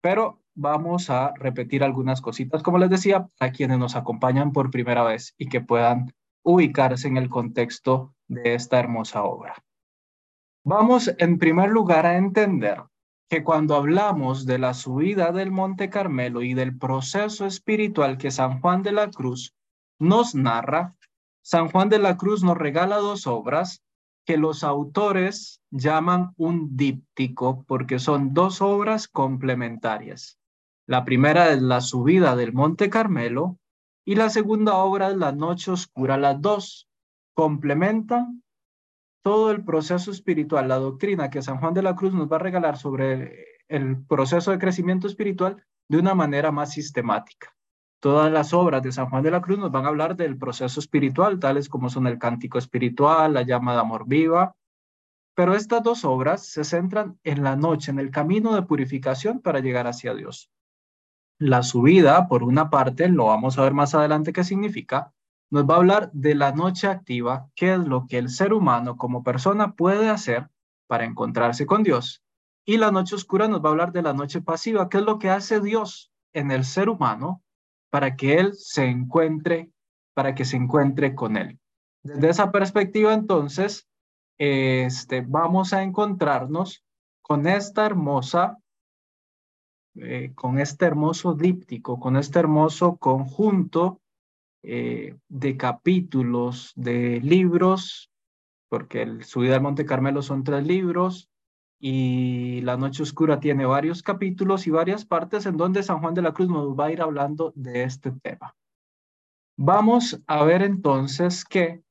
pero 0.00 0.40
vamos 0.54 1.10
a 1.10 1.32
repetir 1.36 1.84
algunas 1.84 2.20
cositas, 2.20 2.62
como 2.62 2.78
les 2.78 2.90
decía, 2.90 3.28
a 3.38 3.50
quienes 3.52 3.78
nos 3.78 3.94
acompañan 3.94 4.52
por 4.52 4.70
primera 4.70 5.04
vez 5.04 5.34
y 5.38 5.48
que 5.48 5.60
puedan 5.60 6.12
ubicarse 6.42 7.06
en 7.06 7.18
el 7.18 7.28
contexto 7.28 8.14
de 8.26 8.54
esta 8.54 8.80
hermosa 8.80 9.22
obra. 9.22 9.62
Vamos 10.64 11.14
en 11.18 11.38
primer 11.38 11.70
lugar 11.70 12.06
a 12.06 12.16
entender 12.16 12.82
que 13.28 13.44
cuando 13.44 13.76
hablamos 13.76 14.46
de 14.46 14.58
la 14.58 14.74
subida 14.74 15.30
del 15.30 15.52
Monte 15.52 15.88
Carmelo 15.88 16.42
y 16.42 16.54
del 16.54 16.76
proceso 16.76 17.46
espiritual 17.46 18.18
que 18.18 18.30
San 18.30 18.60
Juan 18.60 18.82
de 18.82 18.92
la 18.92 19.10
Cruz 19.10 19.54
nos 19.98 20.34
narra, 20.34 20.96
San 21.42 21.68
Juan 21.68 21.88
de 21.88 21.98
la 21.98 22.16
Cruz 22.16 22.42
nos 22.42 22.58
regala 22.58 22.96
dos 22.96 23.26
obras 23.26 23.82
que 24.24 24.36
los 24.36 24.64
autores 24.64 25.60
llaman 25.70 26.32
un 26.36 26.76
díptico 26.76 27.64
porque 27.66 27.98
son 27.98 28.34
dos 28.34 28.60
obras 28.60 29.08
complementarias. 29.08 30.38
La 30.86 31.04
primera 31.04 31.50
es 31.50 31.62
La 31.62 31.80
subida 31.80 32.36
del 32.36 32.52
Monte 32.52 32.90
Carmelo 32.90 33.58
y 34.04 34.16
la 34.16 34.30
segunda 34.30 34.76
obra 34.76 35.10
es 35.10 35.16
La 35.16 35.32
noche 35.32 35.70
oscura. 35.70 36.16
Las 36.16 36.40
dos 36.40 36.88
complementan 37.34 38.42
todo 39.22 39.50
el 39.50 39.64
proceso 39.64 40.10
espiritual, 40.10 40.68
la 40.68 40.76
doctrina 40.76 41.30
que 41.30 41.42
San 41.42 41.58
Juan 41.58 41.74
de 41.74 41.82
la 41.82 41.94
Cruz 41.94 42.12
nos 42.12 42.30
va 42.30 42.36
a 42.36 42.40
regalar 42.40 42.76
sobre 42.76 43.44
el 43.68 44.04
proceso 44.04 44.50
de 44.50 44.58
crecimiento 44.58 45.06
espiritual 45.06 45.64
de 45.88 45.98
una 45.98 46.14
manera 46.14 46.50
más 46.50 46.72
sistemática. 46.72 47.54
Todas 48.00 48.32
las 48.32 48.54
obras 48.54 48.82
de 48.82 48.92
San 48.92 49.10
Juan 49.10 49.22
de 49.22 49.30
la 49.30 49.42
Cruz 49.42 49.58
nos 49.58 49.70
van 49.70 49.84
a 49.84 49.88
hablar 49.88 50.16
del 50.16 50.38
proceso 50.38 50.80
espiritual, 50.80 51.38
tales 51.38 51.68
como 51.68 51.90
son 51.90 52.06
el 52.06 52.18
cántico 52.18 52.56
espiritual, 52.56 53.34
la 53.34 53.42
llama 53.42 53.74
de 53.74 53.80
amor 53.80 54.04
viva. 54.06 54.56
Pero 55.34 55.54
estas 55.54 55.82
dos 55.82 56.06
obras 56.06 56.46
se 56.46 56.64
centran 56.64 57.18
en 57.24 57.44
la 57.44 57.56
noche, 57.56 57.90
en 57.90 57.98
el 57.98 58.10
camino 58.10 58.54
de 58.54 58.62
purificación 58.62 59.40
para 59.40 59.60
llegar 59.60 59.86
hacia 59.86 60.14
Dios. 60.14 60.50
La 61.38 61.62
subida, 61.62 62.26
por 62.26 62.42
una 62.42 62.70
parte, 62.70 63.06
lo 63.08 63.26
vamos 63.26 63.58
a 63.58 63.62
ver 63.62 63.74
más 63.74 63.94
adelante 63.94 64.32
qué 64.32 64.44
significa, 64.44 65.12
nos 65.50 65.68
va 65.68 65.74
a 65.74 65.78
hablar 65.78 66.10
de 66.12 66.34
la 66.34 66.52
noche 66.52 66.86
activa, 66.86 67.50
qué 67.54 67.74
es 67.74 67.80
lo 67.80 68.06
que 68.06 68.16
el 68.16 68.30
ser 68.30 68.54
humano 68.54 68.96
como 68.96 69.22
persona 69.22 69.74
puede 69.74 70.08
hacer 70.08 70.48
para 70.86 71.04
encontrarse 71.04 71.66
con 71.66 71.82
Dios. 71.82 72.22
Y 72.64 72.78
la 72.78 72.90
noche 72.92 73.14
oscura 73.14 73.46
nos 73.46 73.62
va 73.62 73.68
a 73.68 73.72
hablar 73.72 73.92
de 73.92 74.02
la 74.02 74.14
noche 74.14 74.40
pasiva, 74.40 74.88
qué 74.88 74.98
es 74.98 75.04
lo 75.04 75.18
que 75.18 75.28
hace 75.28 75.60
Dios 75.60 76.12
en 76.32 76.50
el 76.50 76.64
ser 76.64 76.88
humano 76.88 77.42
para 77.90 78.16
que 78.16 78.38
él 78.38 78.54
se 78.54 78.86
encuentre, 78.86 79.70
para 80.14 80.34
que 80.34 80.44
se 80.44 80.56
encuentre 80.56 81.14
con 81.14 81.36
él. 81.36 81.58
Desde 82.02 82.30
esa 82.30 82.50
perspectiva, 82.50 83.12
entonces, 83.12 83.88
este, 84.38 85.20
vamos 85.20 85.72
a 85.72 85.82
encontrarnos 85.82 86.84
con 87.20 87.46
esta 87.46 87.84
hermosa, 87.84 88.58
eh, 89.96 90.32
con 90.34 90.58
este 90.58 90.86
hermoso 90.86 91.34
díptico, 91.34 92.00
con 92.00 92.16
este 92.16 92.38
hermoso 92.38 92.96
conjunto 92.96 94.00
eh, 94.62 95.16
de 95.28 95.56
capítulos, 95.56 96.72
de 96.76 97.20
libros, 97.20 98.10
porque 98.68 99.02
el 99.02 99.24
Subida 99.24 99.56
al 99.56 99.62
Monte 99.62 99.86
Carmelo 99.86 100.22
son 100.22 100.44
tres 100.44 100.66
libros, 100.66 101.29
y 101.80 102.60
La 102.60 102.76
Noche 102.76 103.02
Oscura 103.02 103.40
tiene 103.40 103.64
varios 103.64 104.02
capítulos 104.02 104.66
y 104.66 104.70
varias 104.70 105.06
partes 105.06 105.46
en 105.46 105.56
donde 105.56 105.82
San 105.82 106.00
Juan 106.00 106.12
de 106.12 106.20
la 106.22 106.32
Cruz 106.32 106.50
nos 106.50 106.78
va 106.78 106.86
a 106.86 106.92
ir 106.92 107.00
hablando 107.00 107.52
de 107.56 107.84
este 107.84 108.12
tema. 108.12 108.54
Vamos 109.56 110.20
a 110.26 110.44
ver 110.44 110.62
entonces 110.62 111.44
que 111.44 111.82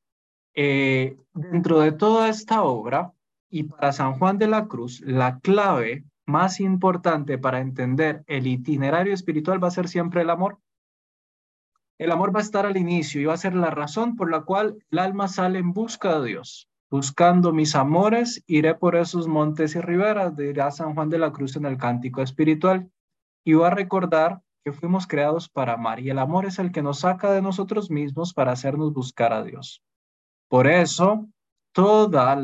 eh, 0.54 1.18
dentro 1.34 1.80
de 1.80 1.92
toda 1.92 2.30
esta 2.30 2.62
obra 2.64 3.14
y 3.50 3.64
para 3.64 3.92
San 3.92 4.20
Juan 4.20 4.38
de 4.38 4.48
la 4.48 4.68
Cruz, 4.68 5.02
la 5.02 5.40
clave 5.40 6.06
más 6.28 6.60
importante 6.60 7.40
para 7.40 7.60
entender 7.60 8.24
el 8.28 8.46
itinerario 8.46 9.14
espiritual 9.14 9.62
va 9.62 9.70
a 9.70 9.72
ser 9.72 9.88
siempre 9.88 10.22
el 10.22 10.30
amor. 10.30 10.60
El 11.98 12.12
amor 12.12 12.34
va 12.34 12.40
a 12.40 12.44
estar 12.44 12.68
al 12.68 12.78
inicio 12.78 13.20
y 13.20 13.26
va 13.26 13.34
a 13.34 13.38
ser 13.38 13.56
la 13.56 13.72
razón 13.72 14.16
por 14.16 14.30
la 14.30 14.42
cual 14.42 14.78
el 14.92 15.00
alma 15.00 15.28
sale 15.28 15.58
en 15.58 15.74
busca 15.74 16.20
de 16.20 16.28
Dios. 16.28 16.70
Buscando 16.92 17.54
mis 17.54 17.76
amores, 17.76 18.44
iré 18.48 18.74
por 18.74 18.96
esos 18.96 19.28
montes 19.28 19.76
y 19.76 19.82
riberas, 19.82 20.36
dirá 20.36 20.72
San 20.72 20.96
Juan 20.96 21.10
de 21.10 21.20
la 21.20 21.32
Cruz 21.32 21.56
en 21.56 21.66
el 21.66 21.78
cántico 21.78 22.24
espiritual. 22.24 22.90
Y 23.46 23.54
va 23.54 23.68
a 23.68 23.76
recordar 23.76 24.42
que 24.64 24.74
fuimos 24.74 25.06
creados 25.06 25.50
para 25.50 25.74
amar 25.74 26.00
y 26.00 26.10
el 26.10 26.20
amor 26.20 26.46
es 26.46 26.60
el 26.60 26.72
que 26.72 26.82
nos 26.82 27.00
saca 27.00 27.32
de 27.32 27.42
nosotros 27.42 27.90
mismos 27.92 28.34
para 28.34 28.52
hacernos 28.52 28.92
buscar 28.92 29.34
a 29.34 29.44
Dios. 29.44 29.84
Por 30.50 30.68
eso, 30.68 31.28
toda 31.74 32.36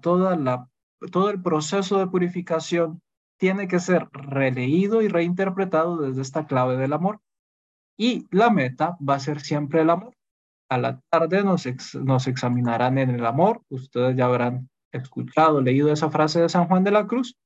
toda 0.00 0.68
todo 1.10 1.30
el 1.30 1.42
proceso 1.42 1.98
de 1.98 2.06
purificación 2.06 3.00
tiene 3.38 3.68
que 3.68 3.80
ser 3.80 4.08
releído 4.12 5.02
y 5.02 5.08
reinterpretado 5.08 5.98
desde 5.98 6.22
esta 6.22 6.46
clave 6.46 6.76
del 6.76 6.92
amor. 6.92 7.20
Y 7.98 8.26
la 8.30 8.50
meta 8.50 8.96
va 9.06 9.14
a 9.14 9.20
ser 9.20 9.40
siempre 9.40 9.80
el 9.80 9.90
amor 9.90 10.15
a 10.68 10.78
la 10.78 11.00
tarde 11.10 11.44
nos, 11.44 11.66
nos 11.94 12.26
examinarán 12.26 12.98
en 12.98 13.10
el 13.10 13.26
amor. 13.26 13.62
Ustedes 13.68 14.16
ya 14.16 14.26
habrán 14.26 14.68
escuchado, 14.92 15.60
leído 15.60 15.92
esa 15.92 16.10
frase 16.10 16.40
de 16.40 16.48
San 16.48 16.66
Juan 16.66 16.84
de 16.84 16.90
la 16.90 17.06
Cruz. 17.06 17.36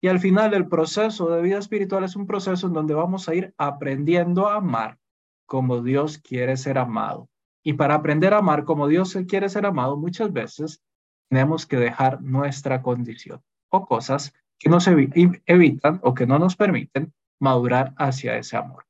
Y 0.00 0.08
al 0.08 0.20
final 0.20 0.54
el 0.54 0.68
proceso 0.68 1.28
de 1.30 1.42
vida 1.42 1.58
espiritual 1.58 2.04
es 2.04 2.14
un 2.14 2.26
proceso 2.26 2.68
en 2.68 2.72
donde 2.72 2.94
vamos 2.94 3.28
a 3.28 3.34
ir 3.34 3.52
aprendiendo 3.58 4.48
a 4.48 4.56
amar 4.56 4.98
como 5.46 5.82
Dios 5.82 6.18
quiere 6.18 6.56
ser 6.56 6.78
amado. 6.78 7.28
Y 7.64 7.72
para 7.72 7.94
aprender 7.94 8.32
a 8.32 8.38
amar 8.38 8.64
como 8.64 8.86
Dios 8.86 9.16
quiere 9.28 9.48
ser 9.48 9.66
amado, 9.66 9.96
muchas 9.96 10.32
veces 10.32 10.80
tenemos 11.28 11.66
que 11.66 11.76
dejar 11.76 12.22
nuestra 12.22 12.82
condición 12.82 13.42
o 13.70 13.86
cosas 13.86 14.32
que 14.58 14.70
nos 14.70 14.86
evitan 14.86 16.00
o 16.02 16.14
que 16.14 16.26
no 16.26 16.38
nos 16.38 16.56
permiten 16.56 17.12
madurar 17.40 17.94
hacia 17.96 18.36
ese 18.36 18.56
amor. 18.56 18.86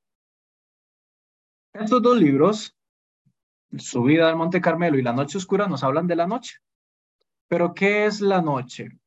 Estos 1.75 2.03
dos 2.03 2.19
libros 2.19 2.78
subida 3.77 4.29
al 4.29 4.37
Monte 4.37 4.61
Carmelo 4.61 4.99
y 4.99 5.03
la 5.03 5.13
noche 5.13 5.39
oscura 5.39 5.67
nos 5.67 5.85
hablan 5.85 6.07
de 6.07 6.17
la 6.17 6.27
noche. 6.27 6.59
Pero 7.49 7.75
¿qué 7.75 8.07
es 8.07 8.21
la 8.21 8.43
noche? 8.43 8.99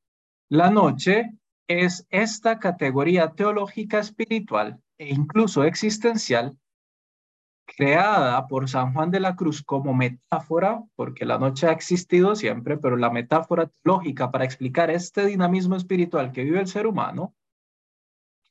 La 0.50 0.70
noche 0.70 1.32
es 1.68 2.06
esta 2.10 2.60
categoría 2.60 3.32
teológica 3.32 4.00
espiritual 4.00 4.82
e 4.98 5.10
incluso 5.10 5.64
existencial 5.64 6.58
creada 7.66 8.48
por 8.48 8.70
San 8.70 8.94
Juan 8.94 9.12
de 9.12 9.20
la 9.20 9.36
Cruz 9.36 9.64
como 9.64 9.94
metáfora, 9.94 10.84
porque 10.96 11.26
la 11.26 11.38
noche 11.38 11.68
ha 11.68 11.72
existido 11.72 12.36
siempre, 12.36 12.78
pero 12.78 12.98
la 12.98 13.10
metáfora 13.10 13.72
teológica 13.82 14.32
para 14.32 14.46
explicar 14.46 14.90
este 14.90 15.26
dinamismo 15.26 15.76
espiritual 15.76 16.32
que 16.32 16.44
vive 16.44 16.60
el 16.60 16.68
ser 16.68 16.86
humano 16.86 17.34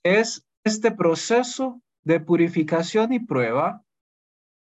es 0.02 0.46
este 0.64 0.90
proceso 0.90 1.82
de 2.02 2.20
purificación 2.20 3.12
y 3.12 3.20
prueba 3.20 3.84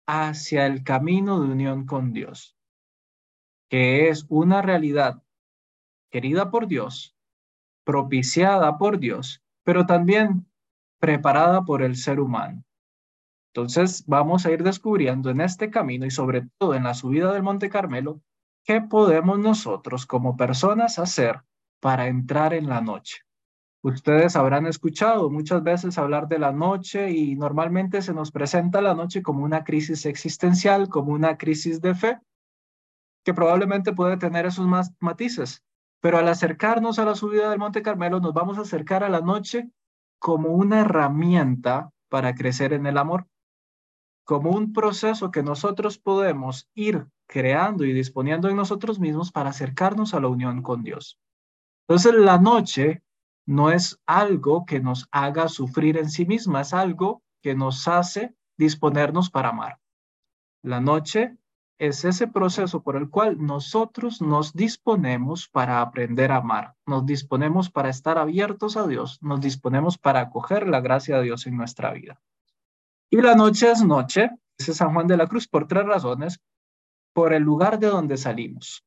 hacia 0.09 0.65
el 0.65 0.83
camino 0.85 1.39
de 1.39 1.51
unión 1.53 1.85
con 1.85 2.15
Dios, 2.15 2.57
que 3.69 4.09
es 4.09 4.25
una 4.31 4.63
realidad 4.63 5.23
querida 6.11 6.51
por 6.51 6.67
Dios, 6.67 7.15
propiciada 7.85 8.79
por 8.79 8.99
Dios, 8.99 9.45
pero 9.65 9.85
también 9.85 10.47
preparada 10.99 11.63
por 11.67 11.83
el 11.83 11.95
ser 11.95 12.21
humano. 12.21 12.65
Entonces 13.53 14.07
vamos 14.07 14.47
a 14.47 14.51
ir 14.51 14.63
descubriendo 14.63 15.29
en 15.29 15.43
este 15.43 15.71
camino 15.71 16.07
y 16.07 16.11
sobre 16.11 16.49
todo 16.57 16.75
en 16.75 16.85
la 16.85 16.95
subida 16.95 17.31
del 17.35 17.43
Monte 17.43 17.69
Carmelo, 17.69 18.23
qué 18.65 18.81
podemos 18.81 19.39
nosotros 19.39 20.07
como 20.07 20.39
personas 20.39 20.99
hacer 20.99 21.43
para 21.81 22.07
entrar 22.07 22.55
en 22.55 22.67
la 22.67 22.81
noche. 22.81 23.28
Ustedes 23.83 24.35
habrán 24.35 24.67
escuchado 24.67 25.31
muchas 25.31 25.63
veces 25.63 25.99
hablar 25.99 26.27
de 26.27 26.41
la 26.41 26.51
noche 26.51 27.11
y 27.13 27.37
normalmente 27.37 28.03
se 28.03 28.13
nos 28.13 28.33
presenta 28.33 28.81
la 28.81 28.95
noche 28.95 29.23
como 29.23 29.45
una 29.45 29.63
crisis 29.63 30.05
existencial, 30.05 30.89
como 30.89 31.13
una 31.13 31.39
crisis 31.39 31.81
de 31.81 31.95
fe, 31.95 32.21
que 33.25 33.35
probablemente 33.35 33.93
puede 33.93 34.17
tener 34.17 34.47
esos 34.47 34.67
matices. 34.99 35.63
Pero 36.01 36.19
al 36.19 36.29
acercarnos 36.29 36.99
a 36.99 37.05
la 37.05 37.15
subida 37.15 37.51
del 37.51 37.59
Monte 37.61 37.83
Carmelo, 37.83 38.19
nos 38.21 38.35
vamos 38.35 38.59
a 38.59 38.63
acercar 38.63 39.05
a 39.05 39.09
la 39.09 39.21
noche 39.21 39.71
como 40.19 40.51
una 40.51 40.81
herramienta 40.81 41.91
para 42.09 42.35
crecer 42.35 42.73
en 42.73 42.87
el 42.87 42.99
amor, 42.99 43.27
como 44.25 44.51
un 44.51 44.73
proceso 44.73 45.31
que 45.31 45.43
nosotros 45.43 45.99
podemos 45.99 46.69
ir 46.75 47.07
creando 47.29 47.85
y 47.85 47.93
disponiendo 47.93 48.49
en 48.49 48.57
nosotros 48.57 48.99
mismos 48.99 49.31
para 49.31 49.51
acercarnos 49.51 50.15
a 50.15 50.21
la 50.21 50.29
unión 50.29 50.63
con 50.63 50.83
Dios. 50.83 51.19
Entonces, 51.87 52.15
la 52.15 52.39
noche 52.39 53.03
no 53.49 53.71
es 53.71 53.99
algo 54.05 54.67
que 54.67 54.79
nos 54.79 55.09
haga 55.11 55.49
sufrir 55.49 55.97
en 55.97 56.11
sí 56.11 56.27
misma, 56.27 56.61
es 56.61 56.75
algo 56.75 57.23
que 57.43 57.55
nos 57.55 57.89
hace 57.89 58.35
disponernos 58.59 59.31
para 59.31 59.49
amar. 59.49 59.79
La 60.63 60.83
noche 60.83 61.39
es 61.79 62.05
ese 62.05 62.27
proceso 62.27 62.83
por 62.83 62.95
el 62.97 63.09
cual 63.09 63.39
nosotros 63.43 64.21
nos 64.21 64.53
disponemos 64.53 65.49
para 65.49 65.81
aprender 65.81 66.31
a 66.31 66.37
amar, 66.37 66.75
nos 66.85 67.07
disponemos 67.07 67.71
para 67.71 67.89
estar 67.89 68.19
abiertos 68.19 68.77
a 68.77 68.87
Dios, 68.87 69.19
nos 69.23 69.41
disponemos 69.41 69.97
para 69.97 70.21
acoger 70.21 70.69
la 70.69 70.83
gracia 70.83 71.17
de 71.17 71.23
Dios 71.23 71.47
en 71.47 71.57
nuestra 71.57 71.91
vida. 71.95 72.21
Y 73.09 73.23
la 73.23 73.35
noche 73.35 73.71
es 73.71 73.83
noche, 73.83 74.29
dice 74.59 74.75
San 74.75 74.93
Juan 74.93 75.07
de 75.07 75.17
la 75.17 75.27
Cruz, 75.27 75.49
por 75.49 75.67
tres 75.67 75.87
razones, 75.87 76.39
por 77.15 77.33
el 77.33 77.45
lugar 77.45 77.79
de 77.79 77.87
donde 77.87 78.19
salimos. 78.19 78.85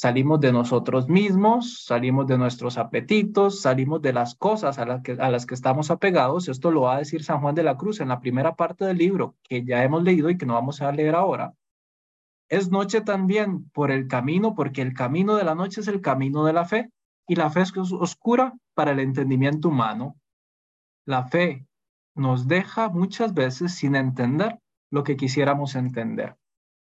Salimos 0.00 0.38
de 0.38 0.52
nosotros 0.52 1.08
mismos, 1.08 1.82
salimos 1.84 2.28
de 2.28 2.38
nuestros 2.38 2.78
apetitos, 2.78 3.62
salimos 3.62 4.00
de 4.00 4.12
las 4.12 4.36
cosas 4.36 4.78
a 4.78 4.86
las, 4.86 5.02
que, 5.02 5.16
a 5.18 5.28
las 5.28 5.44
que 5.44 5.54
estamos 5.54 5.90
apegados. 5.90 6.46
Esto 6.46 6.70
lo 6.70 6.82
va 6.82 6.94
a 6.94 6.98
decir 6.98 7.24
San 7.24 7.40
Juan 7.40 7.56
de 7.56 7.64
la 7.64 7.76
Cruz 7.76 7.98
en 7.98 8.06
la 8.06 8.20
primera 8.20 8.54
parte 8.54 8.84
del 8.84 8.96
libro 8.96 9.34
que 9.42 9.64
ya 9.64 9.82
hemos 9.82 10.04
leído 10.04 10.30
y 10.30 10.38
que 10.38 10.46
no 10.46 10.54
vamos 10.54 10.82
a 10.82 10.92
leer 10.92 11.16
ahora. 11.16 11.52
Es 12.48 12.70
noche 12.70 13.00
también 13.00 13.68
por 13.70 13.90
el 13.90 14.06
camino, 14.06 14.54
porque 14.54 14.82
el 14.82 14.94
camino 14.94 15.34
de 15.34 15.42
la 15.42 15.56
noche 15.56 15.80
es 15.80 15.88
el 15.88 16.00
camino 16.00 16.44
de 16.44 16.52
la 16.52 16.64
fe 16.64 16.92
y 17.26 17.34
la 17.34 17.50
fe 17.50 17.62
es 17.62 17.72
oscura 17.76 18.54
para 18.74 18.92
el 18.92 19.00
entendimiento 19.00 19.68
humano. 19.68 20.14
La 21.06 21.24
fe 21.24 21.66
nos 22.14 22.46
deja 22.46 22.88
muchas 22.88 23.34
veces 23.34 23.74
sin 23.74 23.96
entender 23.96 24.60
lo 24.92 25.02
que 25.02 25.16
quisiéramos 25.16 25.74
entender. 25.74 26.36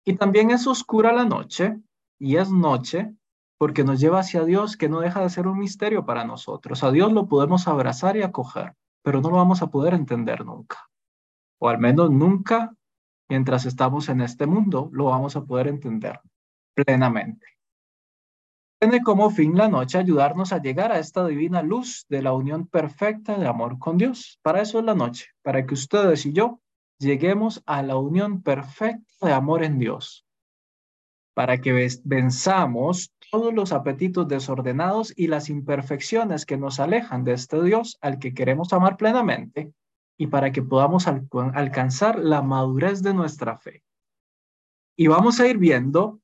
Y 0.03 0.15
también 0.15 0.49
es 0.49 0.65
oscura 0.65 1.13
la 1.13 1.25
noche 1.25 1.77
y 2.23 2.37
es 2.37 2.49
noche 2.49 3.13
porque 3.57 3.83
nos 3.83 3.99
lleva 3.99 4.19
hacia 4.19 4.45
Dios 4.45 4.77
que 4.77 4.87
no 4.87 5.01
deja 5.01 5.21
de 5.21 5.29
ser 5.29 5.45
un 5.45 5.59
misterio 5.59 6.05
para 6.05 6.23
nosotros. 6.23 6.81
A 6.81 6.89
Dios 6.89 7.11
lo 7.11 7.27
podemos 7.27 7.67
abrazar 7.67 8.15
y 8.15 8.21
acoger, 8.21 8.75
pero 9.01 9.19
no 9.19 9.29
lo 9.29 9.35
vamos 9.35 9.61
a 9.61 9.67
poder 9.67 9.93
entender 9.93 10.45
nunca. 10.45 10.89
O 11.59 11.67
al 11.67 11.79
menos 11.79 12.11
nunca 12.11 12.73
mientras 13.27 13.65
estamos 13.65 14.07
en 14.07 14.21
este 14.21 14.45
mundo 14.45 14.89
lo 14.93 15.05
vamos 15.05 15.35
a 15.35 15.43
poder 15.43 15.67
entender 15.67 16.21
plenamente. 16.73 17.45
Tiene 18.79 19.03
como 19.03 19.29
fin 19.29 19.57
la 19.57 19.67
noche 19.67 19.97
ayudarnos 19.97 20.53
a 20.53 20.61
llegar 20.61 20.93
a 20.93 20.99
esta 20.99 21.27
divina 21.27 21.61
luz 21.61 22.05
de 22.07 22.21
la 22.21 22.31
unión 22.31 22.67
perfecta 22.67 23.37
de 23.37 23.47
amor 23.47 23.79
con 23.79 23.97
Dios. 23.97 24.39
Para 24.41 24.61
eso 24.61 24.79
es 24.79 24.85
la 24.85 24.95
noche, 24.95 25.27
para 25.41 25.65
que 25.65 25.73
ustedes 25.73 26.25
y 26.25 26.31
yo 26.31 26.61
lleguemos 26.99 27.61
a 27.65 27.83
la 27.83 27.97
unión 27.97 28.43
perfecta 28.43 29.03
de 29.21 29.33
amor 29.33 29.65
en 29.65 29.77
Dios, 29.77 30.25
para 31.33 31.59
que 31.61 31.89
venzamos 32.03 33.11
todos 33.31 33.53
los 33.53 33.71
apetitos 33.71 34.27
desordenados 34.27 35.13
y 35.15 35.27
las 35.27 35.49
imperfecciones 35.49 36.45
que 36.45 36.57
nos 36.57 36.79
alejan 36.79 37.23
de 37.23 37.33
este 37.33 37.61
Dios 37.63 37.97
al 38.01 38.19
que 38.19 38.33
queremos 38.33 38.73
amar 38.73 38.97
plenamente 38.97 39.73
y 40.17 40.27
para 40.27 40.51
que 40.51 40.61
podamos 40.61 41.07
alcanzar 41.07 42.19
la 42.19 42.41
madurez 42.43 43.01
de 43.01 43.13
nuestra 43.13 43.57
fe. 43.57 43.83
Y 44.95 45.07
vamos 45.07 45.39
a 45.39 45.47
ir 45.47 45.57
viendo, 45.57 46.19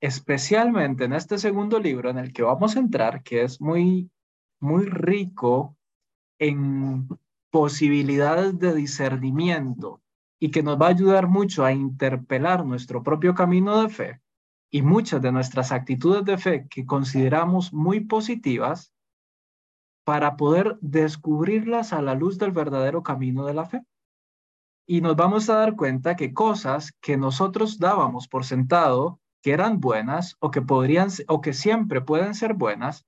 especialmente 0.00 1.04
en 1.04 1.12
este 1.12 1.36
segundo 1.36 1.78
libro 1.78 2.08
en 2.08 2.18
el 2.18 2.32
que 2.32 2.42
vamos 2.42 2.76
a 2.76 2.80
entrar, 2.80 3.22
que 3.22 3.42
es 3.42 3.60
muy, 3.60 4.10
muy 4.60 4.86
rico 4.86 5.76
en 6.38 7.06
posibilidades 7.50 8.58
de 8.58 8.74
discernimiento 8.74 10.00
y 10.40 10.50
que 10.50 10.62
nos 10.62 10.80
va 10.80 10.86
a 10.86 10.90
ayudar 10.90 11.28
mucho 11.28 11.64
a 11.64 11.72
interpelar 11.72 12.64
nuestro 12.64 13.02
propio 13.02 13.34
camino 13.34 13.82
de 13.82 13.88
fe, 13.90 14.20
y 14.74 14.82
muchas 14.82 15.22
de 15.22 15.30
nuestras 15.30 15.70
actitudes 15.70 16.24
de 16.24 16.36
fe 16.36 16.66
que 16.68 16.84
consideramos 16.84 17.72
muy 17.72 18.00
positivas 18.00 18.92
para 20.02 20.36
poder 20.36 20.78
descubrirlas 20.80 21.92
a 21.92 22.02
la 22.02 22.16
luz 22.16 22.38
del 22.38 22.50
verdadero 22.50 23.04
camino 23.04 23.46
de 23.46 23.54
la 23.54 23.66
fe. 23.66 23.84
Y 24.84 25.00
nos 25.00 25.14
vamos 25.14 25.48
a 25.48 25.58
dar 25.58 25.76
cuenta 25.76 26.16
que 26.16 26.34
cosas 26.34 26.90
que 27.00 27.16
nosotros 27.16 27.78
dábamos 27.78 28.26
por 28.26 28.44
sentado 28.44 29.20
que 29.44 29.52
eran 29.52 29.78
buenas 29.78 30.34
o 30.40 30.50
que 30.50 30.60
podrían 30.60 31.08
o 31.28 31.40
que 31.40 31.52
siempre 31.52 32.00
pueden 32.00 32.34
ser 32.34 32.54
buenas, 32.54 33.06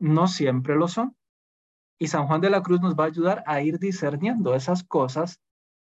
no 0.00 0.26
siempre 0.26 0.74
lo 0.74 0.88
son. 0.88 1.16
Y 2.00 2.08
San 2.08 2.26
Juan 2.26 2.40
de 2.40 2.50
la 2.50 2.64
Cruz 2.64 2.80
nos 2.80 2.96
va 2.96 3.04
a 3.04 3.06
ayudar 3.06 3.44
a 3.46 3.62
ir 3.62 3.78
discerniendo 3.78 4.52
esas 4.52 4.82
cosas 4.82 5.40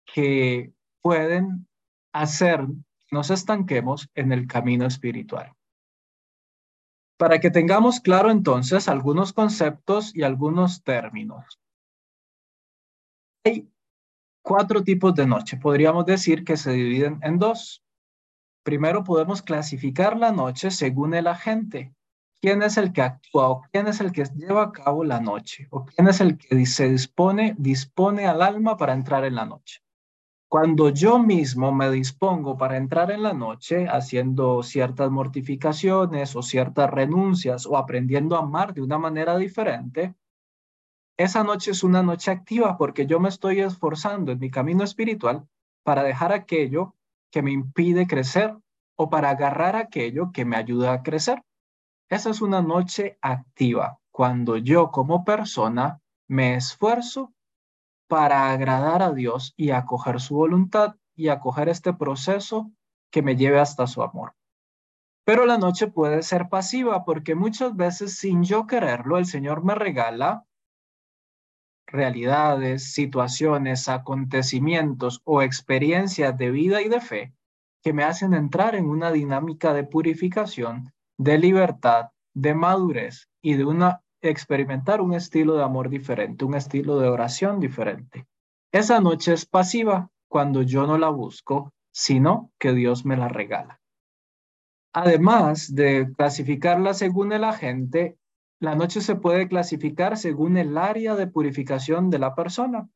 que 0.05 0.75
pueden 1.01 1.67
hacer 2.13 2.67
nos 3.11 3.29
estanquemos 3.29 4.09
en 4.15 4.31
el 4.31 4.47
camino 4.47 4.85
espiritual. 4.85 5.53
Para 7.17 7.39
que 7.39 7.51
tengamos 7.51 7.99
claro 7.99 8.31
entonces 8.31 8.87
algunos 8.87 9.33
conceptos 9.33 10.15
y 10.15 10.23
algunos 10.23 10.81
términos. 10.83 11.59
Hay 13.45 13.69
cuatro 14.41 14.83
tipos 14.83 15.13
de 15.13 15.27
noche. 15.27 15.57
Podríamos 15.57 16.05
decir 16.05 16.43
que 16.43 16.57
se 16.57 16.71
dividen 16.71 17.19
en 17.21 17.37
dos. 17.37 17.83
Primero 18.63 19.03
podemos 19.03 19.41
clasificar 19.41 20.17
la 20.17 20.31
noche 20.31 20.71
según 20.71 21.13
el 21.13 21.27
agente. 21.27 21.93
¿Quién 22.41 22.63
es 22.63 22.77
el 22.77 22.91
que 22.91 23.03
actúa 23.03 23.49
o 23.49 23.61
quién 23.71 23.87
es 23.87 24.01
el 24.01 24.11
que 24.11 24.23
lleva 24.35 24.63
a 24.63 24.71
cabo 24.71 25.03
la 25.03 25.19
noche? 25.19 25.67
¿O 25.69 25.85
quién 25.85 26.07
es 26.07 26.21
el 26.21 26.37
que 26.37 26.65
se 26.65 26.89
dispone, 26.89 27.55
dispone 27.57 28.25
al 28.25 28.41
alma 28.41 28.77
para 28.77 28.93
entrar 28.93 29.25
en 29.25 29.35
la 29.35 29.45
noche? 29.45 29.80
Cuando 30.51 30.89
yo 30.89 31.17
mismo 31.17 31.71
me 31.71 31.89
dispongo 31.89 32.57
para 32.57 32.75
entrar 32.75 33.09
en 33.09 33.23
la 33.23 33.31
noche 33.31 33.87
haciendo 33.87 34.63
ciertas 34.63 35.09
mortificaciones 35.09 36.35
o 36.35 36.41
ciertas 36.41 36.89
renuncias 36.89 37.65
o 37.65 37.77
aprendiendo 37.77 38.35
a 38.35 38.39
amar 38.39 38.73
de 38.73 38.81
una 38.81 38.97
manera 38.97 39.37
diferente, 39.37 40.13
esa 41.17 41.45
noche 41.45 41.71
es 41.71 41.85
una 41.85 42.03
noche 42.03 42.31
activa 42.31 42.77
porque 42.77 43.05
yo 43.05 43.21
me 43.21 43.29
estoy 43.29 43.61
esforzando 43.61 44.33
en 44.33 44.39
mi 44.39 44.51
camino 44.51 44.83
espiritual 44.83 45.47
para 45.85 46.03
dejar 46.03 46.33
aquello 46.33 46.95
que 47.31 47.41
me 47.41 47.53
impide 47.53 48.05
crecer 48.05 48.53
o 48.97 49.09
para 49.09 49.29
agarrar 49.29 49.77
aquello 49.77 50.33
que 50.33 50.43
me 50.43 50.57
ayuda 50.57 50.91
a 50.91 51.01
crecer. 51.01 51.41
Esa 52.09 52.29
es 52.29 52.41
una 52.41 52.61
noche 52.61 53.17
activa, 53.21 53.99
cuando 54.11 54.57
yo 54.57 54.91
como 54.91 55.23
persona 55.23 56.01
me 56.27 56.55
esfuerzo 56.55 57.31
para 58.11 58.51
agradar 58.51 59.01
a 59.01 59.13
Dios 59.13 59.53
y 59.55 59.71
acoger 59.71 60.19
su 60.19 60.35
voluntad 60.35 60.97
y 61.15 61.29
acoger 61.29 61.69
este 61.69 61.93
proceso 61.93 62.69
que 63.09 63.21
me 63.21 63.37
lleve 63.37 63.57
hasta 63.57 63.87
su 63.87 64.03
amor. 64.03 64.35
Pero 65.23 65.45
la 65.45 65.57
noche 65.57 65.87
puede 65.87 66.21
ser 66.21 66.49
pasiva 66.49 67.05
porque 67.05 67.35
muchas 67.35 67.73
veces 67.73 68.17
sin 68.17 68.43
yo 68.43 68.67
quererlo, 68.67 69.17
el 69.17 69.25
Señor 69.25 69.63
me 69.63 69.75
regala 69.75 70.45
realidades, 71.87 72.91
situaciones, 72.91 73.87
acontecimientos 73.87 75.21
o 75.23 75.41
experiencias 75.41 76.37
de 76.37 76.51
vida 76.51 76.81
y 76.81 76.89
de 76.89 76.99
fe 76.99 77.33
que 77.81 77.93
me 77.93 78.03
hacen 78.03 78.33
entrar 78.33 78.75
en 78.75 78.89
una 78.89 79.13
dinámica 79.13 79.73
de 79.73 79.85
purificación, 79.85 80.91
de 81.17 81.37
libertad, 81.37 82.09
de 82.33 82.55
madurez 82.55 83.29
y 83.41 83.53
de 83.53 83.63
una 83.63 84.03
experimentar 84.21 85.01
un 85.01 85.13
estilo 85.13 85.55
de 85.55 85.63
amor 85.63 85.89
diferente, 85.89 86.45
un 86.45 86.55
estilo 86.55 86.99
de 86.99 87.09
oración 87.09 87.59
diferente. 87.59 88.25
Esa 88.71 89.01
noche 89.01 89.33
es 89.33 89.45
pasiva 89.45 90.09
cuando 90.29 90.61
yo 90.61 90.87
no 90.87 90.97
la 90.97 91.09
busco, 91.09 91.73
sino 91.91 92.51
que 92.57 92.73
Dios 92.73 93.05
me 93.05 93.17
la 93.17 93.27
regala. 93.27 93.81
Además 94.93 95.73
de 95.73 96.11
clasificarla 96.15 96.93
según 96.93 97.33
el 97.33 97.43
agente, 97.43 98.17
la 98.59 98.75
noche 98.75 99.01
se 99.01 99.15
puede 99.15 99.47
clasificar 99.47 100.17
según 100.17 100.55
el 100.55 100.77
área 100.77 101.15
de 101.15 101.27
purificación 101.27 102.09
de 102.09 102.19
la 102.19 102.35
persona. 102.35 102.87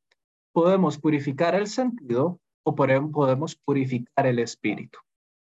podemos 0.54 0.98
purificar 0.98 1.54
el 1.54 1.68
sentido 1.68 2.40
o 2.64 2.76
podemos 2.76 3.58
purificar 3.58 4.26
el 4.26 4.40
espíritu. 4.40 5.00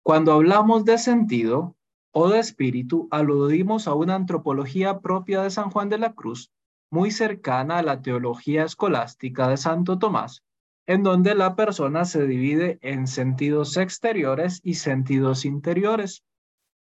Cuando 0.03 0.33
hablamos 0.33 0.83
de 0.83 0.97
sentido 0.97 1.76
o 2.19 2.29
de 2.29 2.39
espíritu, 2.39 3.07
aludimos 3.11 3.87
a 3.87 3.93
una 3.93 4.15
antropología 4.15 5.01
propia 5.01 5.43
de 5.43 5.51
San 5.51 5.69
Juan 5.69 5.87
de 5.87 5.99
la 5.99 6.13
Cruz, 6.13 6.51
muy 6.89 7.11
cercana 7.11 7.77
a 7.77 7.83
la 7.83 8.01
teología 8.01 8.63
escolástica 8.63 9.47
de 9.49 9.57
Santo 9.57 9.99
Tomás, 9.99 10.43
en 10.87 11.03
donde 11.03 11.35
la 11.35 11.55
persona 11.55 12.05
se 12.05 12.25
divide 12.25 12.79
en 12.81 13.05
sentidos 13.05 13.77
exteriores 13.77 14.61
y 14.63 14.73
sentidos 14.73 15.45
interiores. 15.45 16.23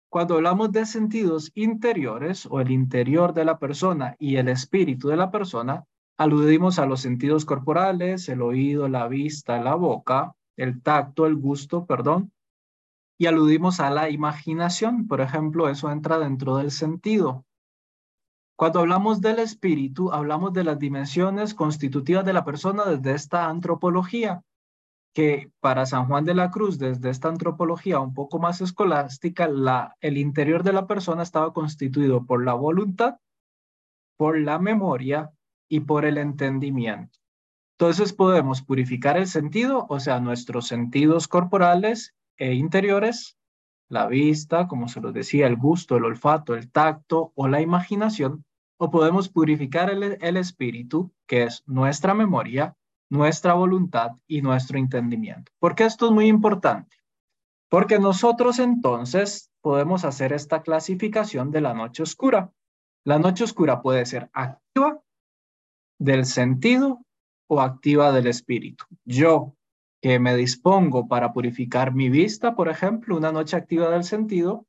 Cuando 0.10 0.34
hablamos 0.34 0.72
de 0.72 0.88
sentidos 0.88 1.52
interiores 1.54 2.48
o 2.50 2.60
el 2.60 2.72
interior 2.72 3.36
de 3.36 3.46
la 3.46 3.60
persona 3.60 4.16
y 4.18 4.38
el 4.38 4.48
espíritu 4.48 5.10
de 5.10 5.18
la 5.18 5.30
persona, 5.30 5.86
aludimos 6.18 6.80
a 6.80 6.88
los 6.88 7.02
sentidos 7.02 7.46
corporales, 7.46 8.30
el 8.30 8.42
oído, 8.42 8.88
la 8.88 9.08
vista, 9.08 9.62
la 9.62 9.76
boca, 9.76 10.34
el 10.58 10.82
tacto, 10.82 11.28
el 11.28 11.36
gusto, 11.36 11.86
perdón, 11.86 12.32
y 13.20 13.28
aludimos 13.28 13.82
a 13.82 13.92
la 13.92 14.10
imaginación. 14.10 15.06
Por 15.06 15.20
ejemplo, 15.20 15.70
eso 15.70 15.92
entra 15.92 16.18
dentro 16.18 16.56
del 16.56 16.72
sentido. 16.72 17.46
Cuando 18.58 18.80
hablamos 18.80 19.22
del 19.22 19.40
espíritu, 19.40 20.12
hablamos 20.12 20.54
de 20.54 20.64
las 20.64 20.80
dimensiones 20.80 21.54
constitutivas 21.54 22.26
de 22.26 22.34
la 22.34 22.46
persona 22.46 22.86
desde 22.86 23.14
esta 23.14 23.50
antropología, 23.50 24.42
que 25.14 25.52
para 25.60 25.86
San 25.86 26.06
Juan 26.08 26.24
de 26.24 26.34
la 26.34 26.50
Cruz, 26.50 26.80
desde 26.80 27.10
esta 27.10 27.28
antropología 27.28 28.00
un 28.00 28.14
poco 28.14 28.40
más 28.40 28.62
escolástica, 28.62 29.50
el 30.00 30.18
interior 30.18 30.64
de 30.64 30.74
la 30.74 30.88
persona 30.88 31.24
estaba 31.24 31.52
constituido 31.52 32.26
por 32.26 32.46
la 32.46 32.54
voluntad, 32.54 33.18
por 34.18 34.40
la 34.40 34.60
memoria 34.60 35.32
y 35.68 35.82
por 35.82 36.06
el 36.06 36.18
entendimiento. 36.18 37.20
Entonces 37.78 38.14
podemos 38.14 38.62
purificar 38.62 39.18
el 39.18 39.28
sentido, 39.28 39.88
o 39.90 40.00
sea, 40.00 40.20
nuestros 40.20 40.68
sentidos 40.68 41.28
corporales 41.28 42.14
e 42.40 42.54
interiores, 42.54 43.38
la 43.90 44.08
vista, 44.08 44.68
como 44.68 44.88
se 44.88 45.02
los 45.02 45.14
decía, 45.14 45.48
el 45.48 45.58
gusto, 45.58 45.98
el 45.98 46.06
olfato, 46.06 46.56
el 46.56 46.72
tacto 46.72 47.34
o 47.36 47.48
la 47.48 47.62
imaginación, 47.62 48.46
o 48.78 48.90
podemos 48.90 49.28
purificar 49.28 49.90
el, 49.90 50.38
espíritu, 50.38 51.12
que 51.28 51.44
es 51.44 51.64
nuestra 51.68 52.14
memoria, 52.14 52.76
nuestra 53.10 53.54
voluntad 53.54 54.12
y 54.26 54.42
nuestro 54.42 54.78
entendimiento. 54.78 55.52
¿Por 55.60 55.76
qué 55.76 55.84
esto 55.84 56.06
es 56.06 56.12
muy 56.14 56.28
importante? 56.28 56.96
Porque 57.68 58.00
nosotros 58.00 58.60
entonces 58.60 59.52
podemos 59.62 60.06
hacer 60.06 60.32
esta 60.32 60.62
clasificación 60.62 61.52
de 61.52 61.62
la 61.62 61.74
noche 61.74 62.04
oscura. 62.04 62.52
La 63.04 63.20
noche 63.20 63.44
oscura 63.44 63.82
puede 63.82 64.06
ser 64.06 64.30
activa 64.34 65.02
del 66.00 66.26
sentido 66.26 67.02
o 67.48 67.60
activa 67.60 68.14
del 68.14 68.28
espíritu. 68.28 68.86
Yo 69.04 69.56
que 70.02 70.20
me 70.20 70.36
dispongo 70.36 71.08
para 71.08 71.34
purificar 71.34 71.94
mi 71.94 72.10
vista, 72.10 72.56
por 72.56 72.70
ejemplo, 72.70 73.18
una 73.18 73.32
noche 73.32 73.58
activa 73.58 73.90
del 73.90 74.04
sentido, 74.04 74.66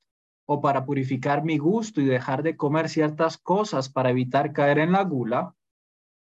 o 0.46 0.60
para 0.60 0.84
purificar 0.84 1.44
mi 1.44 1.58
gusto 1.58 2.00
y 2.00 2.06
dejar 2.06 2.42
de 2.42 2.56
comer 2.56 2.88
ciertas 2.88 3.38
cosas 3.38 3.88
para 3.88 4.10
evitar 4.10 4.52
caer 4.52 4.80
en 4.80 4.90
la 4.90 5.04
gula, 5.04 5.54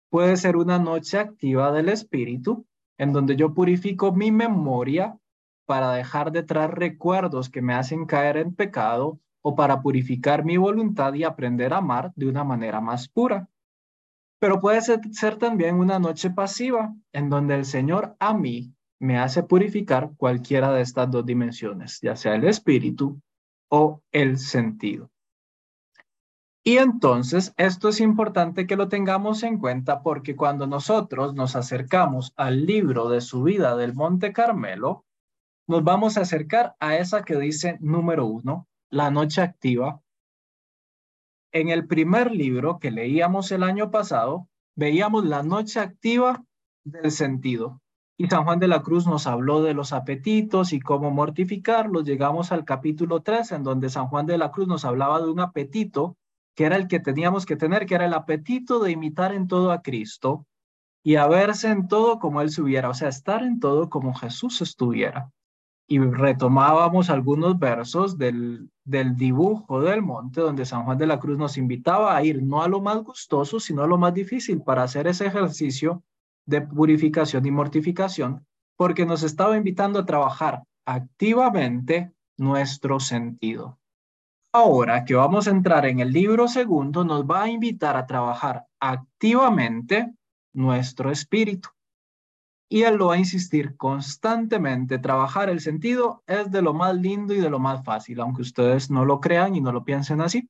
puede 0.10 0.36
ser 0.36 0.58
una 0.58 0.80
noche 0.80 1.17
activa 1.17 1.72
del 1.72 1.88
espíritu, 1.88 2.65
en 2.98 3.13
donde 3.13 3.38
yo 3.38 3.54
purifico 3.54 4.12
mi 4.12 4.32
memoria 4.32 5.17
para 5.65 5.93
dejar 5.93 6.32
de 6.32 6.43
traer 6.43 6.72
recuerdos 6.72 7.50
que 7.50 7.62
me 7.62 7.74
hacen 7.74 8.06
caer 8.06 8.38
en 8.38 8.54
pecado 8.54 9.20
o 9.41 9.56
para 9.56 9.82
purificar 9.82 10.43
mi 10.43 10.58
voluntad 10.58 11.13
y 11.13 11.24
aprender 11.24 11.74
a 11.74 11.78
amar 11.78 12.12
de 12.15 12.28
una 12.28 12.43
manera 12.43 12.82
más 12.82 13.08
pura. 13.08 13.48
Pero 14.39 14.60
puede 14.60 14.82
ser, 14.82 15.00
ser 15.12 15.38
también 15.38 15.76
una 15.76 16.00
noche 16.00 16.30
pasiva, 16.30 16.93
en 17.13 17.30
donde 17.30 17.56
el 17.56 17.63
Señor 17.63 18.15
a 18.20 18.34
mí 18.34 18.74
me 18.99 19.17
hace 19.19 19.43
purificar 19.43 20.12
cualquiera 20.17 20.71
de 20.71 20.81
estas 20.81 21.10
dos 21.12 21.25
dimensiones, 21.25 21.99
ya 22.01 22.15
sea 22.15 22.36
el 22.36 22.45
espíritu 22.45 23.21
o 23.69 24.01
el 24.12 24.38
sentido. 24.38 25.10
Y 26.63 26.79
entonces 26.79 27.53
esto 27.55 27.88
es 27.88 28.01
importante 28.01 28.67
que 28.67 28.75
lo 28.75 28.89
tengamos 28.89 29.43
en 29.43 29.57
cuenta 29.57 30.01
porque 30.01 30.36
cuando 30.36 30.67
nosotros 30.67 31.33
nos 31.33 31.55
acercamos 31.55 32.33
al 32.36 32.65
libro 32.65 33.07
de 33.07 33.21
su 33.21 33.43
vida 33.43 33.77
del 33.77 33.93
Monte 33.93 34.33
Carmelo, 34.33 35.05
nos 35.67 35.83
vamos 35.83 36.17
a 36.17 36.21
acercar 36.21 36.75
a 36.79 36.97
esa 36.97 37.23
que 37.23 37.38
dice 37.38 37.77
número 37.79 38.25
uno, 38.25 38.67
la 38.89 39.12
noche 39.12 39.41
activa. 39.41 40.01
En 41.53 41.69
el 41.69 41.88
primer 41.88 42.31
libro 42.31 42.79
que 42.79 42.91
leíamos 42.91 43.51
el 43.53 43.63
año 43.63 43.89
pasado, 43.89 44.49
veíamos 44.75 45.25
la 45.25 45.43
noche 45.43 45.79
activa 45.79 46.43
del 46.83 47.12
sentido. 47.12 47.81
Y 48.19 48.25
San 48.27 48.45
Juan 48.45 48.58
de 48.58 48.67
la 48.67 48.82
Cruz 48.82 49.06
nos 49.06 49.27
habló 49.27 49.62
de 49.62 49.75
los 49.75 49.93
apetitos 49.93 50.73
y 50.73 50.80
cómo 50.80 51.12
mortificarlos. 51.12 52.03
Llegamos 52.03 52.51
al 52.51 52.65
capítulo 52.65 53.21
3, 53.21 53.51
en 53.51 53.63
donde 53.63 53.91
San 53.91 54.08
Juan 54.08 54.25
de 54.25 54.39
la 54.39 54.49
Cruz 54.49 54.67
nos 54.67 54.86
hablaba 54.86 55.21
de 55.21 55.30
un 55.30 55.39
apetito, 55.39 56.17
que 56.56 56.65
era 56.65 56.77
el 56.77 56.88
que 56.88 56.99
teníamos 56.99 57.45
que 57.45 57.56
tener, 57.56 57.86
que 57.86 57.93
era 57.93 58.08
el 58.08 58.15
apetito 58.15 58.80
de 58.80 58.89
imitar 58.89 59.36
en 59.36 59.47
todo 59.47 59.71
a 59.71 59.84
Cristo 59.84 60.47
y 61.03 61.15
a 61.15 61.27
verse 61.27 61.69
en 61.69 61.88
todo 61.88 62.17
como 62.17 62.41
Él 62.41 62.49
subiera, 62.49 62.89
o 62.89 62.95
sea, 62.95 63.10
estar 63.10 63.43
en 63.43 63.60
todo 63.60 63.88
como 63.88 64.15
Jesús 64.15 64.63
estuviera. 64.63 65.30
Y 65.88 65.99
retomábamos 65.99 67.12
algunos 67.12 67.60
versos 67.60 68.17
del, 68.17 68.71
del 68.84 69.15
dibujo 69.15 69.80
del 69.80 70.01
monte, 70.01 70.41
donde 70.41 70.65
San 70.65 70.86
Juan 70.86 70.97
de 70.97 71.06
la 71.06 71.19
Cruz 71.19 71.38
nos 71.38 71.56
invitaba 71.56 72.17
a 72.17 72.23
ir 72.23 72.41
no 72.41 72.63
a 72.63 72.67
lo 72.67 72.82
más 72.82 72.97
gustoso, 73.03 73.60
sino 73.60 73.84
a 73.84 73.88
lo 73.88 73.99
más 73.99 74.15
difícil 74.15 74.63
para 74.63 74.82
hacer 74.82 75.06
ese 75.06 75.27
ejercicio 75.27 76.03
de 76.47 76.62
purificación 76.62 77.45
y 77.45 77.51
mortificación, 77.51 78.45
porque 78.77 79.05
nos 79.05 79.21
estaba 79.21 79.57
invitando 79.57 79.99
a 79.99 80.05
trabajar 80.05 80.63
activamente 80.86 82.13
nuestro 82.38 82.99
sentido. 82.99 83.77
Ahora 84.53 85.05
que 85.05 85.13
vamos 85.13 85.47
a 85.47 85.51
entrar 85.51 85.86
en 85.86 85.99
el 85.99 86.12
libro 86.12 86.47
segundo, 86.47 87.03
nos 87.03 87.25
va 87.25 87.43
a 87.43 87.49
invitar 87.49 87.97
a 87.97 88.07
trabajar 88.07 88.65
activamente 88.79 90.13
nuestro 90.53 91.12
espíritu. 91.12 91.69
Y 92.69 92.83
él 92.83 92.95
lo 92.95 93.07
va 93.07 93.15
a 93.15 93.19
insistir 93.19 93.77
constantemente. 93.77 94.99
Trabajar 94.99 95.49
el 95.49 95.60
sentido 95.60 96.23
es 96.27 96.49
de 96.51 96.62
lo 96.62 96.73
más 96.73 96.95
lindo 96.95 97.33
y 97.33 97.39
de 97.39 97.49
lo 97.49 97.60
más 97.60 97.83
fácil, 97.83 98.19
aunque 98.19 98.41
ustedes 98.41 98.89
no 98.89 99.05
lo 99.05 99.19
crean 99.19 99.55
y 99.55 99.62
no 99.62 99.71
lo 99.71 99.83
piensen 99.83 100.21
así. 100.21 100.49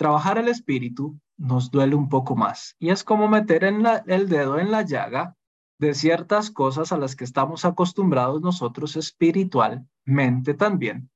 Trabajar 0.00 0.38
el 0.38 0.48
espíritu 0.48 1.20
nos 1.36 1.70
duele 1.70 1.94
un 1.94 2.08
poco 2.08 2.34
más. 2.34 2.74
Y 2.78 2.88
es 2.88 3.04
como 3.04 3.28
meter 3.28 3.64
el 3.64 4.28
dedo 4.30 4.58
en 4.58 4.70
la 4.70 4.80
llaga 4.80 5.36
de 5.78 5.92
ciertas 5.92 6.50
cosas 6.50 6.90
a 6.90 6.96
las 6.96 7.14
que 7.14 7.24
estamos 7.24 7.66
acostumbrados 7.66 8.40
nosotros 8.40 8.96
espiritualmente 8.96 10.54
también, 10.54 11.10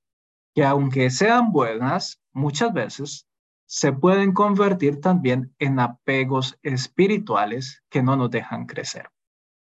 que 0.54 0.66
aunque 0.66 1.08
sean 1.08 1.50
buenas, 1.50 2.20
muchas 2.34 2.74
veces 2.74 3.26
se 3.64 3.94
pueden 3.94 4.34
convertir 4.34 5.00
también 5.00 5.54
en 5.58 5.80
apegos 5.80 6.58
espirituales 6.62 7.82
que 7.88 8.02
no 8.02 8.16
nos 8.16 8.30
dejan 8.30 8.66
crecer. 8.66 9.08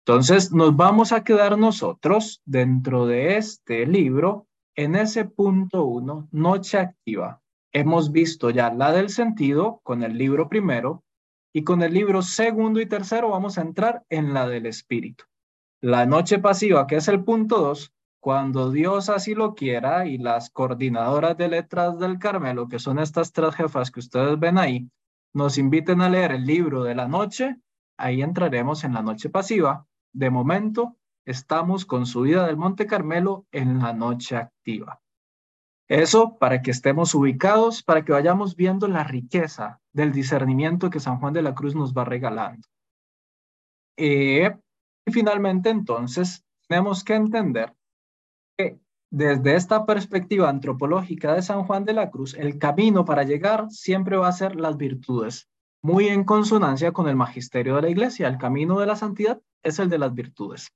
Entonces, 0.04 0.50
nos 0.50 0.74
vamos 0.74 1.12
a 1.12 1.22
quedar 1.22 1.56
nosotros 1.56 2.42
dentro 2.44 3.06
de 3.06 3.36
este 3.36 3.86
libro 3.86 4.48
en 4.74 4.96
ese 4.96 5.26
punto 5.26 5.84
uno, 5.84 6.26
noche 6.32 6.78
activa, 6.78 7.40
Hemos 7.78 8.10
visto 8.10 8.48
ya 8.48 8.72
la 8.72 8.90
del 8.90 9.10
sentido 9.10 9.82
con 9.82 10.02
el 10.02 10.16
libro 10.16 10.48
primero 10.48 11.04
y 11.52 11.62
con 11.62 11.82
el 11.82 11.92
libro 11.92 12.22
segundo 12.22 12.80
y 12.80 12.86
tercero 12.86 13.28
vamos 13.28 13.58
a 13.58 13.60
entrar 13.60 14.02
en 14.08 14.32
la 14.32 14.48
del 14.48 14.64
espíritu. 14.64 15.24
La 15.82 16.06
noche 16.06 16.38
pasiva, 16.38 16.86
que 16.86 16.96
es 16.96 17.08
el 17.08 17.22
punto 17.22 17.58
dos, 17.58 17.92
cuando 18.18 18.70
Dios 18.70 19.10
así 19.10 19.34
lo 19.34 19.54
quiera 19.54 20.06
y 20.06 20.16
las 20.16 20.48
coordinadoras 20.48 21.36
de 21.36 21.48
letras 21.48 21.98
del 21.98 22.18
Carmelo, 22.18 22.66
que 22.66 22.78
son 22.78 22.98
estas 22.98 23.34
tres 23.34 23.54
jefas 23.54 23.90
que 23.90 24.00
ustedes 24.00 24.38
ven 24.38 24.56
ahí, 24.56 24.88
nos 25.34 25.58
inviten 25.58 26.00
a 26.00 26.08
leer 26.08 26.32
el 26.32 26.46
libro 26.46 26.82
de 26.82 26.94
la 26.94 27.08
noche, 27.08 27.58
ahí 27.98 28.22
entraremos 28.22 28.84
en 28.84 28.94
la 28.94 29.02
noche 29.02 29.28
pasiva. 29.28 29.86
De 30.14 30.30
momento, 30.30 30.96
estamos 31.26 31.84
con 31.84 32.06
su 32.06 32.22
vida 32.22 32.46
del 32.46 32.56
Monte 32.56 32.86
Carmelo 32.86 33.44
en 33.52 33.80
la 33.80 33.92
noche 33.92 34.34
activa. 34.34 35.02
Eso 35.88 36.36
para 36.38 36.62
que 36.62 36.72
estemos 36.72 37.14
ubicados, 37.14 37.82
para 37.82 38.04
que 38.04 38.12
vayamos 38.12 38.56
viendo 38.56 38.88
la 38.88 39.04
riqueza 39.04 39.80
del 39.92 40.12
discernimiento 40.12 40.90
que 40.90 41.00
San 41.00 41.18
Juan 41.18 41.32
de 41.32 41.42
la 41.42 41.54
Cruz 41.54 41.74
nos 41.74 41.94
va 41.94 42.04
regalando. 42.04 42.66
Y 43.96 44.40
finalmente, 45.10 45.70
entonces, 45.70 46.44
tenemos 46.68 47.04
que 47.04 47.14
entender 47.14 47.72
que 48.58 48.80
desde 49.10 49.54
esta 49.54 49.86
perspectiva 49.86 50.48
antropológica 50.48 51.34
de 51.34 51.42
San 51.42 51.64
Juan 51.64 51.84
de 51.84 51.92
la 51.92 52.10
Cruz, 52.10 52.34
el 52.34 52.58
camino 52.58 53.04
para 53.04 53.22
llegar 53.22 53.70
siempre 53.70 54.16
va 54.16 54.28
a 54.28 54.32
ser 54.32 54.56
las 54.56 54.76
virtudes, 54.76 55.48
muy 55.82 56.08
en 56.08 56.24
consonancia 56.24 56.90
con 56.90 57.08
el 57.08 57.14
magisterio 57.14 57.76
de 57.76 57.82
la 57.82 57.90
Iglesia. 57.90 58.26
El 58.26 58.38
camino 58.38 58.80
de 58.80 58.86
la 58.86 58.96
santidad 58.96 59.40
es 59.62 59.78
el 59.78 59.88
de 59.88 59.98
las 59.98 60.12
virtudes. 60.12 60.72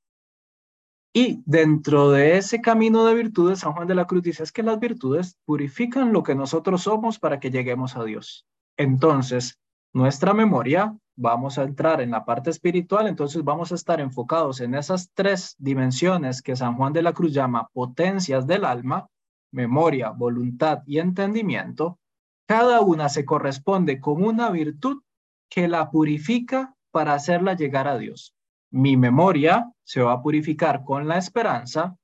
Y 1.12 1.42
dentro 1.44 2.10
de 2.10 2.36
ese 2.36 2.60
camino 2.60 3.04
de 3.04 3.14
virtudes, 3.14 3.60
San 3.60 3.72
Juan 3.72 3.88
de 3.88 3.96
la 3.96 4.06
Cruz 4.06 4.22
dice 4.22 4.44
es 4.44 4.52
que 4.52 4.62
las 4.62 4.78
virtudes 4.78 5.36
purifican 5.44 6.12
lo 6.12 6.22
que 6.22 6.36
nosotros 6.36 6.82
somos 6.82 7.18
para 7.18 7.40
que 7.40 7.50
lleguemos 7.50 7.96
a 7.96 8.04
Dios. 8.04 8.46
Entonces, 8.76 9.58
nuestra 9.92 10.34
memoria, 10.34 10.96
vamos 11.16 11.58
a 11.58 11.64
entrar 11.64 12.00
en 12.00 12.12
la 12.12 12.24
parte 12.24 12.50
espiritual, 12.50 13.08
entonces 13.08 13.42
vamos 13.42 13.72
a 13.72 13.74
estar 13.74 14.00
enfocados 14.00 14.60
en 14.60 14.76
esas 14.76 15.10
tres 15.12 15.56
dimensiones 15.58 16.42
que 16.42 16.54
San 16.54 16.76
Juan 16.76 16.92
de 16.92 17.02
la 17.02 17.12
Cruz 17.12 17.32
llama 17.32 17.68
potencias 17.72 18.46
del 18.46 18.64
alma, 18.64 19.08
memoria, 19.50 20.10
voluntad 20.10 20.82
y 20.86 20.98
entendimiento. 20.98 21.98
Cada 22.46 22.82
una 22.82 23.08
se 23.08 23.24
corresponde 23.24 24.00
con 24.00 24.24
una 24.24 24.48
virtud 24.50 25.02
que 25.50 25.66
la 25.66 25.90
purifica 25.90 26.76
para 26.92 27.14
hacerla 27.14 27.54
llegar 27.54 27.88
a 27.88 27.98
Dios. 27.98 28.32
Mi 28.70 28.96
memoria 28.96 29.70
se 29.82 30.02
va 30.02 30.12
a 30.12 30.22
purificar 30.22 30.84
con 30.84 31.08
la 31.08 31.18
esperanza, 31.18 31.96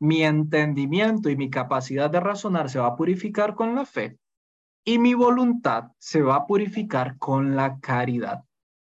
mi 0.00 0.22
entendimiento 0.22 1.30
y 1.30 1.36
mi 1.36 1.50
capacidad 1.50 2.10
de 2.10 2.20
razonar 2.20 2.70
se 2.70 2.78
va 2.78 2.88
a 2.88 2.96
purificar 2.96 3.54
con 3.54 3.74
la 3.74 3.84
fe 3.84 4.18
y 4.84 4.98
mi 4.98 5.14
voluntad 5.14 5.92
se 5.98 6.22
va 6.22 6.36
a 6.36 6.46
purificar 6.46 7.18
con 7.18 7.56
la 7.56 7.78
caridad. 7.78 8.44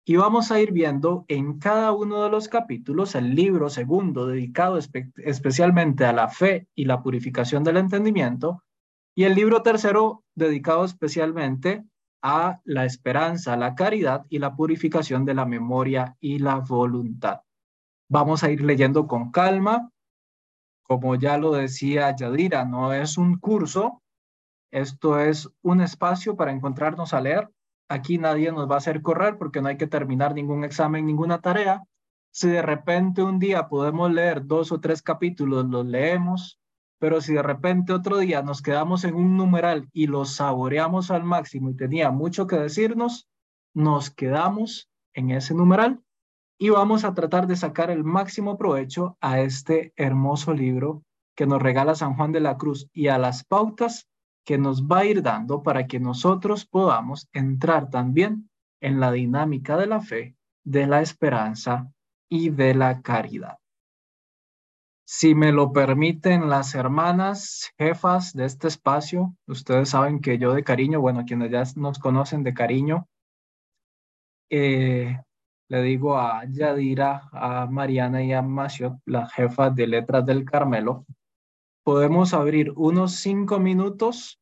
Y 0.05 0.15
vamos 0.15 0.51
a 0.51 0.59
ir 0.59 0.71
viendo 0.71 1.25
en 1.27 1.59
cada 1.59 1.91
uno 1.91 2.23
de 2.23 2.29
los 2.29 2.47
capítulos 2.47 3.13
el 3.13 3.35
libro 3.35 3.69
segundo 3.69 4.25
dedicado 4.25 4.79
especialmente 5.17 6.05
a 6.05 6.13
la 6.13 6.27
fe 6.27 6.67
y 6.75 6.85
la 6.85 7.03
purificación 7.03 7.63
del 7.63 7.77
entendimiento 7.77 8.63
y 9.15 9.25
el 9.25 9.35
libro 9.35 9.61
tercero 9.61 10.23
dedicado 10.33 10.85
especialmente 10.85 11.83
a 12.21 12.61
la 12.65 12.85
esperanza, 12.85 13.57
la 13.57 13.75
caridad 13.75 14.25
y 14.29 14.39
la 14.39 14.55
purificación 14.55 15.25
de 15.25 15.33
la 15.33 15.45
memoria 15.45 16.15
y 16.19 16.39
la 16.39 16.57
voluntad. 16.57 17.41
Vamos 18.09 18.43
a 18.43 18.51
ir 18.51 18.61
leyendo 18.61 19.07
con 19.07 19.31
calma. 19.31 19.89
Como 20.83 21.15
ya 21.15 21.37
lo 21.37 21.53
decía 21.53 22.15
Yadira, 22.15 22.65
no 22.65 22.93
es 22.93 23.17
un 23.17 23.37
curso, 23.37 24.01
esto 24.71 25.19
es 25.19 25.49
un 25.61 25.81
espacio 25.81 26.35
para 26.35 26.51
encontrarnos 26.51 27.13
a 27.13 27.21
leer. 27.21 27.49
Aquí 27.89 28.17
nadie 28.17 28.51
nos 28.51 28.69
va 28.69 28.75
a 28.75 28.77
hacer 28.77 29.01
correr 29.01 29.37
porque 29.37 29.61
no 29.61 29.67
hay 29.67 29.77
que 29.77 29.87
terminar 29.87 30.33
ningún 30.33 30.63
examen, 30.63 31.05
ninguna 31.05 31.41
tarea. 31.41 31.83
Si 32.31 32.47
de 32.47 32.61
repente 32.61 33.21
un 33.21 33.37
día 33.39 33.67
podemos 33.67 34.11
leer 34.11 34.45
dos 34.45 34.71
o 34.71 34.79
tres 34.79 35.01
capítulos, 35.01 35.65
los 35.65 35.85
leemos, 35.85 36.60
pero 37.01 37.19
si 37.19 37.33
de 37.33 37.41
repente 37.41 37.93
otro 37.93 38.19
día 38.19 38.43
nos 38.43 38.61
quedamos 38.61 39.05
en 39.05 39.15
un 39.15 39.35
numeral 39.35 39.89
y 39.91 40.05
lo 40.05 40.23
saboreamos 40.23 41.09
al 41.09 41.23
máximo 41.23 41.71
y 41.71 41.75
tenía 41.75 42.11
mucho 42.11 42.45
que 42.45 42.57
decirnos, 42.57 43.27
nos 43.73 44.11
quedamos 44.11 44.87
en 45.15 45.31
ese 45.31 45.55
numeral 45.55 45.99
y 46.59 46.69
vamos 46.69 47.03
a 47.03 47.15
tratar 47.15 47.47
de 47.47 47.55
sacar 47.55 47.89
el 47.89 48.03
máximo 48.03 48.55
provecho 48.55 49.17
a 49.19 49.39
este 49.39 49.93
hermoso 49.95 50.53
libro 50.53 51.01
que 51.35 51.47
nos 51.47 51.59
regala 51.59 51.95
San 51.95 52.13
Juan 52.13 52.33
de 52.33 52.41
la 52.41 52.55
Cruz 52.57 52.87
y 52.93 53.07
a 53.07 53.17
las 53.17 53.43
pautas 53.45 54.07
que 54.45 54.59
nos 54.59 54.83
va 54.83 54.99
a 54.99 55.05
ir 55.05 55.23
dando 55.23 55.63
para 55.63 55.87
que 55.87 55.99
nosotros 55.99 56.67
podamos 56.67 57.27
entrar 57.33 57.89
también 57.89 58.47
en 58.79 58.99
la 58.99 59.11
dinámica 59.11 59.75
de 59.75 59.87
la 59.87 60.01
fe, 60.01 60.35
de 60.63 60.85
la 60.85 61.01
esperanza 61.01 61.91
y 62.29 62.49
de 62.49 62.75
la 62.75 63.01
caridad. 63.01 63.60
Si 65.13 65.35
me 65.35 65.51
lo 65.51 65.73
permiten 65.73 66.49
las 66.49 66.73
hermanas 66.73 67.73
jefas 67.77 68.31
de 68.31 68.45
este 68.45 68.69
espacio, 68.69 69.35
ustedes 69.45 69.89
saben 69.89 70.21
que 70.21 70.37
yo 70.37 70.53
de 70.53 70.63
cariño, 70.63 71.01
bueno, 71.01 71.25
quienes 71.27 71.51
ya 71.51 71.63
nos 71.75 71.99
conocen 71.99 72.43
de 72.43 72.53
cariño, 72.53 73.09
eh, 74.49 75.19
le 75.67 75.81
digo 75.81 76.17
a 76.17 76.45
Yadira, 76.45 77.27
a 77.33 77.65
Mariana 77.65 78.23
y 78.23 78.31
a 78.31 78.41
Macio, 78.41 79.01
las 79.05 79.33
jefas 79.33 79.75
de 79.75 79.87
Letras 79.87 80.25
del 80.25 80.45
Carmelo, 80.45 81.05
podemos 81.83 82.33
abrir 82.33 82.71
unos 82.77 83.15
cinco 83.15 83.59
minutos 83.59 84.39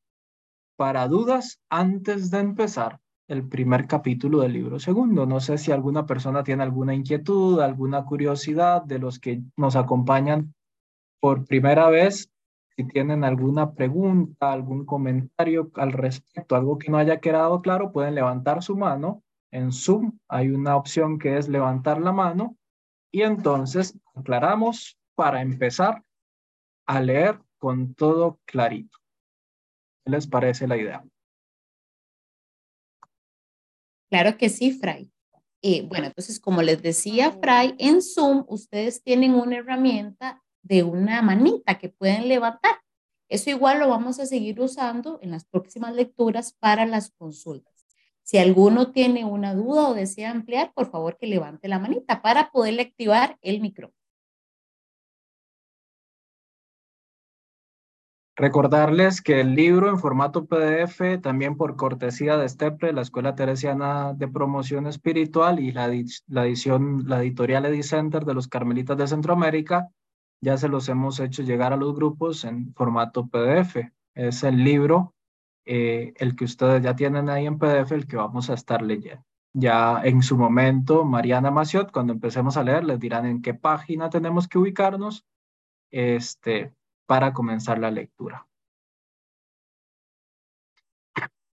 para 0.78 1.08
dudas 1.08 1.60
antes 1.72 2.30
de 2.30 2.42
empezar 2.42 3.00
el 3.28 3.48
primer 3.48 3.88
capítulo 3.88 4.42
del 4.42 4.54
libro 4.54 4.80
segundo. 4.80 5.26
No 5.26 5.40
sé 5.40 5.58
si 5.58 5.72
alguna 5.72 6.06
persona 6.06 6.44
tiene 6.44 6.62
alguna 6.62 6.94
inquietud, 6.94 7.60
alguna 7.60 8.06
curiosidad 8.06 8.84
de 8.84 9.00
los 9.00 9.18
que 9.18 9.42
nos 9.58 9.76
acompañan 9.76 10.54
por 11.20 11.46
primera 11.46 11.90
vez, 11.90 12.32
si 12.76 12.86
tienen 12.86 13.24
alguna 13.24 13.74
pregunta, 13.74 14.52
algún 14.52 14.86
comentario 14.86 15.70
al 15.76 15.92
respecto, 15.92 16.56
algo 16.56 16.78
que 16.78 16.90
no 16.90 16.98
haya 16.98 17.20
quedado 17.20 17.62
claro, 17.62 17.92
pueden 17.92 18.16
levantar 18.16 18.64
su 18.64 18.78
mano. 18.78 19.24
En 19.52 19.72
Zoom 19.72 20.18
hay 20.28 20.50
una 20.50 20.76
opción 20.78 21.20
que 21.20 21.38
es 21.38 21.50
levantar 21.50 22.00
la 22.00 22.12
mano 22.12 22.56
y 23.12 23.24
entonces 23.24 23.98
aclaramos 24.16 24.98
para 25.16 25.42
empezar 25.42 26.04
a 26.86 27.02
leer 27.02 27.40
con 27.58 27.94
todo 27.94 28.40
clarito. 28.46 28.98
¿Qué 30.06 30.12
les 30.12 30.28
parece 30.28 30.68
la 30.68 30.78
idea? 30.78 31.04
Claro 34.10 34.38
que 34.38 34.50
sí, 34.50 34.72
Fray. 34.72 35.12
Y 35.62 35.82
bueno, 35.82 36.08
entonces, 36.08 36.40
como 36.40 36.62
les 36.62 36.82
decía 36.82 37.32
Fray, 37.34 37.76
en 37.78 38.02
Zoom 38.02 38.46
ustedes 38.48 39.04
tienen 39.04 39.36
una 39.36 39.58
herramienta 39.58 40.42
de 40.62 40.84
una 40.84 41.22
manita 41.22 41.78
que 41.78 41.89
pueden 41.89 42.28
levantar. 42.28 42.76
Eso 43.30 43.50
igual 43.50 43.80
lo 43.80 43.89
vamos 43.89 44.19
a 44.19 44.26
seguir 44.26 44.60
usando 44.60 45.19
en 45.22 45.32
las 45.32 45.45
próximas 45.45 45.93
lecturas 45.93 46.54
para 46.60 46.86
las 46.86 47.12
consultas. 47.12 47.86
Si 48.24 48.38
alguno 48.38 48.91
tiene 48.91 49.26
una 49.26 49.56
duda 49.56 49.89
o 49.89 49.93
desea 49.93 50.32
ampliar, 50.32 50.72
por 50.74 50.89
favor 50.91 51.17
que 51.17 51.28
levante 51.28 51.67
la 51.67 51.80
manita 51.80 52.22
para 52.22 52.52
poderle 52.52 52.84
activar 52.84 53.38
el 53.41 53.62
micrófono. 53.62 54.00
Recordarles 58.39 59.22
que 59.22 59.41
el 59.41 59.54
libro 59.54 59.89
en 59.89 60.00
formato 60.00 60.45
PDF, 60.45 61.19
también 61.22 61.58
por 61.58 61.76
cortesía 61.76 62.38
de 62.38 62.48
STEPRE, 62.48 62.93
la 62.93 63.02
Escuela 63.02 63.36
Teresiana 63.36 64.13
de 64.13 64.30
Promoción 64.30 64.88
Espiritual 64.88 65.60
y 65.60 65.74
la, 65.74 65.91
la 66.28 66.45
edición, 66.45 67.04
la 67.06 67.22
editorial 67.22 67.65
Edicenter 67.65 68.24
de 68.24 68.34
los 68.34 68.48
Carmelitas 68.48 68.98
de 68.98 69.08
Centroamérica, 69.08 69.89
ya 70.41 70.58
se 70.58 70.69
los 70.69 70.88
hemos 70.89 71.19
hecho 71.19 71.43
llegar 71.43 71.73
a 71.73 71.78
los 71.78 71.93
grupos 71.95 72.43
en 72.45 72.73
formato 72.73 73.28
PDF. 73.28 73.91
Es 74.15 74.43
el 74.43 74.63
libro, 74.63 75.15
eh, 75.65 76.13
el 76.17 76.36
que 76.36 76.45
ustedes 76.45 76.82
ya 76.84 76.95
tienen 76.95 77.30
ahí 77.30 77.45
en 77.45 77.60
PDF, 77.60 77.91
el 77.91 78.08
que 78.08 78.17
vamos 78.17 78.49
a 78.49 78.54
estar 78.54 78.82
leyendo. 78.82 79.23
Ya 79.54 80.02
en 80.04 80.21
su 80.21 80.38
momento, 80.38 81.06
Mariana 81.06 81.52
Maciot, 81.52 81.91
cuando 81.91 82.13
empecemos 82.13 82.56
a 82.56 82.63
leer, 82.63 82.84
les 82.84 82.99
dirán 82.99 83.25
en 83.25 83.41
qué 83.41 83.54
página 83.54 84.10
tenemos 84.10 84.47
que 84.47 84.60
ubicarnos 84.60 85.25
este, 85.91 86.73
para 87.08 87.34
comenzar 87.34 87.80
la 87.80 87.91
lectura. 87.91 88.47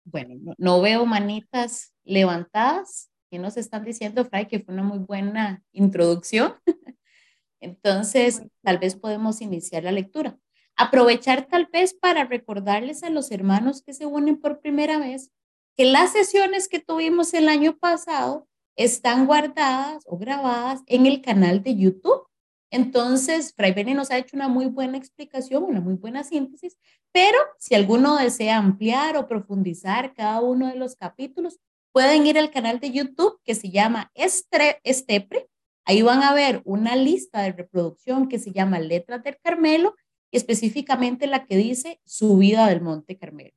Bueno, 0.04 0.54
no, 0.58 0.80
veo 0.80 1.06
manitas 1.06 1.94
levantadas. 2.04 3.10
¿Qué 3.30 3.38
nos 3.38 3.56
están 3.56 3.84
diciendo, 3.84 4.24
Fray? 4.24 4.46
Que 4.46 4.60
fue 4.60 4.74
una 4.74 4.82
muy 4.82 4.98
buena 4.98 5.62
introducción. 5.72 6.54
Entonces, 7.62 8.42
tal 8.62 8.78
vez 8.78 8.96
podemos 8.96 9.40
iniciar 9.40 9.84
la 9.84 9.92
lectura. 9.92 10.36
Aprovechar 10.76 11.46
tal 11.46 11.68
vez 11.72 11.94
para 11.94 12.24
recordarles 12.24 13.02
a 13.02 13.10
los 13.10 13.30
hermanos 13.30 13.82
que 13.82 13.94
se 13.94 14.04
unen 14.04 14.38
por 14.38 14.60
primera 14.60 14.98
vez 14.98 15.30
que 15.76 15.84
las 15.84 16.12
sesiones 16.12 16.68
que 16.68 16.80
tuvimos 16.80 17.32
el 17.34 17.48
año 17.48 17.78
pasado 17.78 18.48
están 18.76 19.26
guardadas 19.26 20.02
o 20.06 20.18
grabadas 20.18 20.82
en 20.86 21.06
el 21.06 21.22
canal 21.22 21.62
de 21.62 21.76
YouTube. 21.76 22.26
Entonces, 22.70 23.54
Fray 23.54 23.72
Beni 23.72 23.94
nos 23.94 24.10
ha 24.10 24.18
hecho 24.18 24.36
una 24.36 24.48
muy 24.48 24.66
buena 24.66 24.98
explicación, 24.98 25.62
una 25.62 25.80
muy 25.80 25.94
buena 25.94 26.24
síntesis, 26.24 26.78
pero 27.12 27.38
si 27.58 27.74
alguno 27.74 28.16
desea 28.16 28.56
ampliar 28.56 29.16
o 29.16 29.28
profundizar 29.28 30.14
cada 30.14 30.40
uno 30.40 30.68
de 30.68 30.76
los 30.76 30.96
capítulos, 30.96 31.60
pueden 31.92 32.26
ir 32.26 32.38
al 32.38 32.50
canal 32.50 32.80
de 32.80 32.90
YouTube 32.90 33.38
que 33.44 33.54
se 33.54 33.70
llama 33.70 34.10
Estepre 34.14 35.48
Ahí 35.84 36.02
van 36.02 36.22
a 36.22 36.32
ver 36.32 36.62
una 36.64 36.96
lista 36.96 37.42
de 37.42 37.52
reproducción 37.52 38.28
que 38.28 38.38
se 38.38 38.52
llama 38.52 38.78
Letras 38.78 39.22
del 39.22 39.38
Carmelo 39.42 39.96
y 40.30 40.36
específicamente 40.36 41.26
la 41.26 41.44
que 41.46 41.56
dice 41.56 42.00
Subida 42.04 42.66
del 42.68 42.80
Monte 42.80 43.18
Carmelo. 43.18 43.54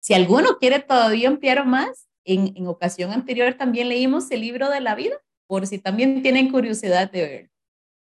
Si 0.00 0.14
alguno 0.14 0.58
quiere 0.58 0.80
todavía 0.80 1.28
ampliar 1.28 1.66
más, 1.66 2.08
en, 2.24 2.52
en 2.56 2.66
ocasión 2.66 3.12
anterior 3.12 3.54
también 3.54 3.88
leímos 3.88 4.30
el 4.30 4.40
libro 4.40 4.68
de 4.70 4.80
la 4.80 4.94
vida, 4.94 5.16
por 5.46 5.66
si 5.66 5.78
también 5.78 6.22
tienen 6.22 6.50
curiosidad 6.50 7.10
de 7.10 7.22
ver. 7.22 7.50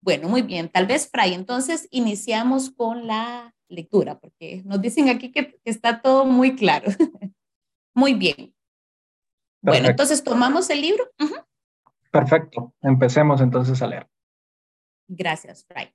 Bueno, 0.01 0.27
muy 0.27 0.41
bien, 0.41 0.69
tal 0.69 0.85
vez 0.85 1.09
Fray, 1.09 1.33
entonces 1.33 1.87
iniciamos 1.89 2.69
con 2.69 3.07
la 3.07 3.55
lectura, 3.69 4.19
porque 4.19 4.61
nos 4.65 4.81
dicen 4.81 5.09
aquí 5.09 5.31
que, 5.31 5.59
está 5.65 6.01
todo 6.01 6.25
muy 6.25 6.55
claro. 6.55 6.91
muy 7.95 8.13
bien. 8.13 8.53
Bueno, 9.61 9.87
entonces 9.89 10.23
tomamos 10.23 10.69
el 10.69 10.81
libro. 10.81 11.09
Perfecto, 12.13 12.75
empecemos 12.83 13.41
entonces 13.41 13.81
a 13.81 13.87
leer. 13.87 14.07
Gracias, 15.07 15.65
Fray. 15.65 15.91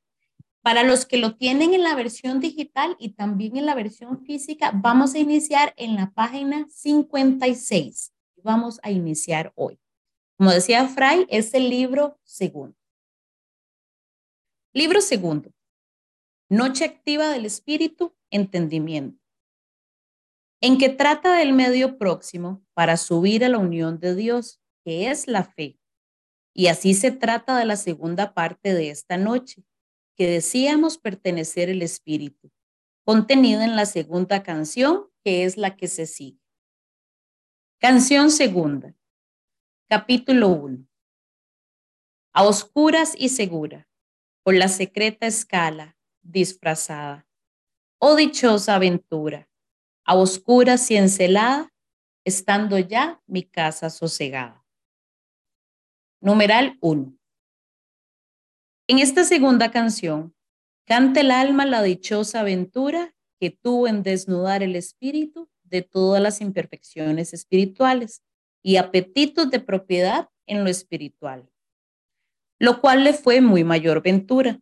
Para 0.62 0.82
los 0.82 1.06
que 1.06 1.16
lo 1.16 1.36
tienen 1.36 1.74
en 1.74 1.84
la 1.84 1.94
versión 1.94 2.40
digital 2.40 2.96
y 2.98 3.10
también 3.10 3.56
en 3.56 3.66
la 3.66 3.76
versión 3.76 4.24
física, 4.24 4.72
vamos 4.74 5.14
a 5.14 5.20
iniciar 5.20 5.72
en 5.76 5.94
la 5.94 6.10
página 6.10 6.66
56. 6.70 8.12
Vamos 8.42 8.80
a 8.82 8.90
iniciar 8.90 9.52
hoy. 9.54 9.78
Como 10.36 10.50
decía 10.50 10.88
Fray, 10.88 11.24
es 11.30 11.54
el 11.54 11.70
libro 11.70 12.18
segundo. 12.24 12.76
Libro 14.72 15.00
segundo. 15.00 15.52
Noche 16.50 16.84
activa 16.84 17.28
del 17.28 17.46
espíritu, 17.46 18.12
entendimiento. 18.30 19.22
en 20.60 20.78
que 20.78 20.88
trata 20.88 21.34
del 21.34 21.52
medio 21.52 21.96
próximo 21.96 22.64
para 22.74 22.96
subir 22.96 23.44
a 23.44 23.48
la 23.48 23.58
unión 23.58 24.00
de 24.00 24.16
Dios, 24.16 24.60
que 24.84 25.08
es 25.12 25.28
la 25.28 25.44
fe. 25.44 25.77
Y 26.58 26.66
así 26.66 26.94
se 26.94 27.12
trata 27.12 27.56
de 27.56 27.64
la 27.64 27.76
segunda 27.76 28.34
parte 28.34 28.74
de 28.74 28.90
esta 28.90 29.16
noche, 29.16 29.62
que 30.16 30.28
decíamos 30.28 30.98
pertenecer 30.98 31.68
el 31.68 31.82
Espíritu, 31.82 32.50
contenida 33.04 33.64
en 33.64 33.76
la 33.76 33.86
segunda 33.86 34.42
canción, 34.42 35.08
que 35.22 35.44
es 35.44 35.56
la 35.56 35.76
que 35.76 35.86
se 35.86 36.06
sigue. 36.06 36.42
Canción 37.78 38.32
segunda, 38.32 38.96
capítulo 39.88 40.48
1. 40.48 40.84
A 42.32 42.42
oscuras 42.42 43.14
y 43.16 43.28
segura, 43.28 43.88
por 44.42 44.56
la 44.56 44.66
secreta 44.66 45.28
escala 45.28 45.96
disfrazada. 46.22 47.28
Oh 48.00 48.16
dichosa 48.16 48.74
aventura, 48.74 49.48
a 50.04 50.16
oscuras 50.16 50.90
y 50.90 50.96
encelada, 50.96 51.72
estando 52.24 52.80
ya 52.80 53.22
mi 53.28 53.44
casa 53.44 53.90
sosegada. 53.90 54.67
Numeral 56.20 56.76
1. 56.80 57.16
En 58.88 58.98
esta 58.98 59.22
segunda 59.22 59.70
canción, 59.70 60.34
canta 60.84 61.20
el 61.20 61.30
alma 61.30 61.64
la 61.64 61.80
dichosa 61.80 62.40
aventura 62.40 63.14
que 63.38 63.50
tuvo 63.50 63.86
en 63.86 64.02
desnudar 64.02 64.64
el 64.64 64.74
espíritu 64.74 65.48
de 65.62 65.82
todas 65.82 66.20
las 66.20 66.40
imperfecciones 66.40 67.32
espirituales 67.32 68.24
y 68.64 68.78
apetitos 68.78 69.48
de 69.50 69.60
propiedad 69.60 70.28
en 70.48 70.64
lo 70.64 70.70
espiritual, 70.70 71.48
lo 72.58 72.80
cual 72.80 73.04
le 73.04 73.12
fue 73.12 73.40
muy 73.40 73.62
mayor 73.62 74.02
ventura, 74.02 74.58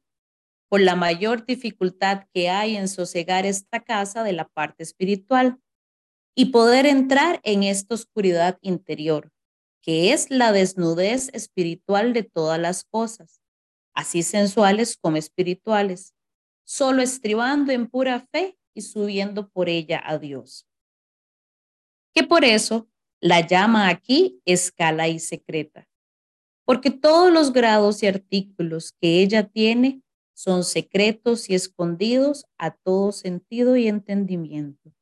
por 0.69 0.83
la 0.83 0.95
mayor 0.95 1.47
dificultad 1.47 2.25
que 2.35 2.51
hay 2.51 2.77
en 2.77 2.87
sosegar 2.87 3.47
esta 3.47 3.81
casa 3.81 4.25
de 4.25 4.35
la 4.35 4.47
parte 4.49 4.83
espiritual 4.83 5.59
y 6.35 6.47
poder 6.47 6.85
entrar 6.85 7.41
en 7.45 7.63
esta 7.63 7.95
oscuridad 7.95 8.59
interior, 8.61 9.33
que 9.87 10.13
es 10.13 10.31
la 10.31 10.51
desnudez 10.51 11.31
espiritual 11.33 12.13
de 12.13 12.25
todas 12.25 12.59
las 12.59 12.83
cosas, 12.83 13.41
así 13.95 14.25
sensuales 14.25 14.97
como 14.97 15.17
espirituales, 15.17 16.13
solo 16.65 17.03
estribando 17.03 17.71
en 17.71 17.87
pura 17.87 18.27
fe 18.33 18.59
y 18.75 18.81
subiendo 18.81 19.49
por 19.49 19.69
ella 19.69 20.03
a 20.05 20.19
Dios. 20.19 20.67
Que 22.13 22.25
por 22.25 22.45
eso 22.45 22.89
la 23.21 23.47
llama 23.47 23.89
aquí 23.89 24.43
escala 24.45 25.07
y 25.07 25.21
secreta, 25.21 25.89
porque 26.65 26.91
todos 26.91 27.33
los 27.33 27.53
grados 27.53 28.03
y 28.03 28.09
artículos 28.09 28.93
que 29.01 29.23
ella 29.23 29.49
tiene 29.49 30.03
son 30.35 30.65
secretos 30.65 31.49
y 31.49 31.55
escondidos 31.55 32.45
a 32.59 32.73
todo 32.73 33.13
sentido 33.13 33.77
y 33.77 33.87
entendimiento. 33.87 34.93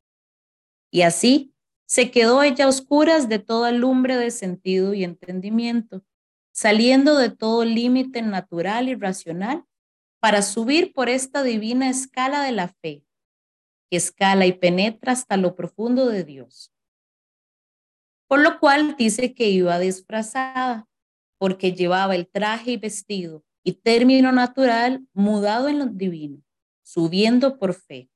Y 0.90 1.03
así 1.03 1.53
se 1.87 2.11
quedó 2.11 2.42
ella 2.42 2.64
a 2.64 2.68
oscuras 2.68 3.29
de 3.29 3.38
toda 3.38 3.70
lumbre 3.73 4.16
de 4.16 4.31
sentido 4.31 4.94
y 4.94 5.05
entendimiento, 5.05 6.05
saliendo 6.53 7.16
de 7.16 7.31
todo 7.31 7.64
límite 7.64 8.23
natural 8.23 8.88
y 8.88 8.94
racional 8.94 9.64
para 10.20 10.42
subir 10.42 10.92
por 10.92 11.09
esta 11.09 11.42
divina 11.42 11.90
escala 11.90 12.42
de 12.42 12.53
la 12.53 12.68
fe, 12.68 13.05
que 13.90 13.99
escala 13.99 14.47
y 14.47 14.53
penetra 14.53 15.12
hasta 15.12 15.37
lo 15.37 15.55
profundo 15.55 16.07
de 16.07 16.25
Dios. 16.25 16.73
Por 18.27 18.40
lo 18.40 18.59
cual 18.59 18.97
dice 18.97 19.35
que 19.35 19.51
iba 19.51 19.79
disfrazada, 19.79 20.88
porque 21.38 21.73
llevaba 21.73 22.14
el 22.14 22.27
traje 22.27 22.73
y 22.73 22.77
vestido 22.79 23.44
y 23.62 23.73
término 23.73 24.33
natural 24.33 25.07
mudado 25.12 25.68
en 25.68 25.79
lo 25.79 25.87
divino, 25.87 26.42
subiendo 26.83 27.59
por 27.59 27.75
fe. 27.75 28.09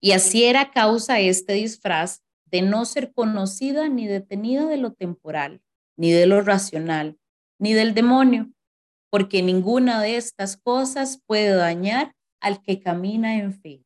Y 0.00 0.12
así 0.12 0.44
era 0.44 0.70
causa 0.70 1.20
este 1.20 1.54
disfraz 1.54 2.22
de 2.46 2.62
no 2.62 2.84
ser 2.84 3.12
conocida 3.12 3.88
ni 3.88 4.06
detenida 4.06 4.66
de 4.66 4.76
lo 4.76 4.92
temporal, 4.92 5.62
ni 5.96 6.12
de 6.12 6.26
lo 6.26 6.40
racional, 6.40 7.18
ni 7.58 7.74
del 7.74 7.94
demonio, 7.94 8.52
porque 9.10 9.42
ninguna 9.42 10.00
de 10.00 10.16
estas 10.16 10.56
cosas 10.56 11.22
puede 11.26 11.54
dañar 11.54 12.14
al 12.40 12.62
que 12.62 12.80
camina 12.80 13.36
en 13.36 13.52
fe. 13.52 13.84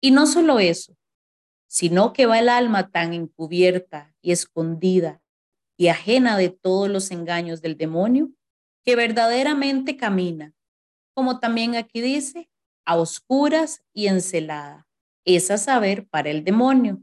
Y 0.00 0.10
no 0.10 0.26
solo 0.26 0.58
eso, 0.58 0.96
sino 1.68 2.12
que 2.12 2.26
va 2.26 2.38
el 2.38 2.48
alma 2.48 2.90
tan 2.90 3.12
encubierta 3.12 4.14
y 4.20 4.32
escondida 4.32 5.22
y 5.76 5.88
ajena 5.88 6.36
de 6.36 6.50
todos 6.50 6.88
los 6.88 7.10
engaños 7.10 7.62
del 7.62 7.76
demonio, 7.76 8.30
que 8.84 8.96
verdaderamente 8.96 9.96
camina, 9.96 10.54
como 11.14 11.38
también 11.38 11.76
aquí 11.76 12.00
dice, 12.00 12.50
a 12.84 12.96
oscuras 12.96 13.84
y 13.92 14.08
encelada, 14.08 14.88
es 15.24 15.50
a 15.50 15.58
saber 15.58 16.06
para 16.08 16.30
el 16.30 16.44
demonio, 16.44 17.02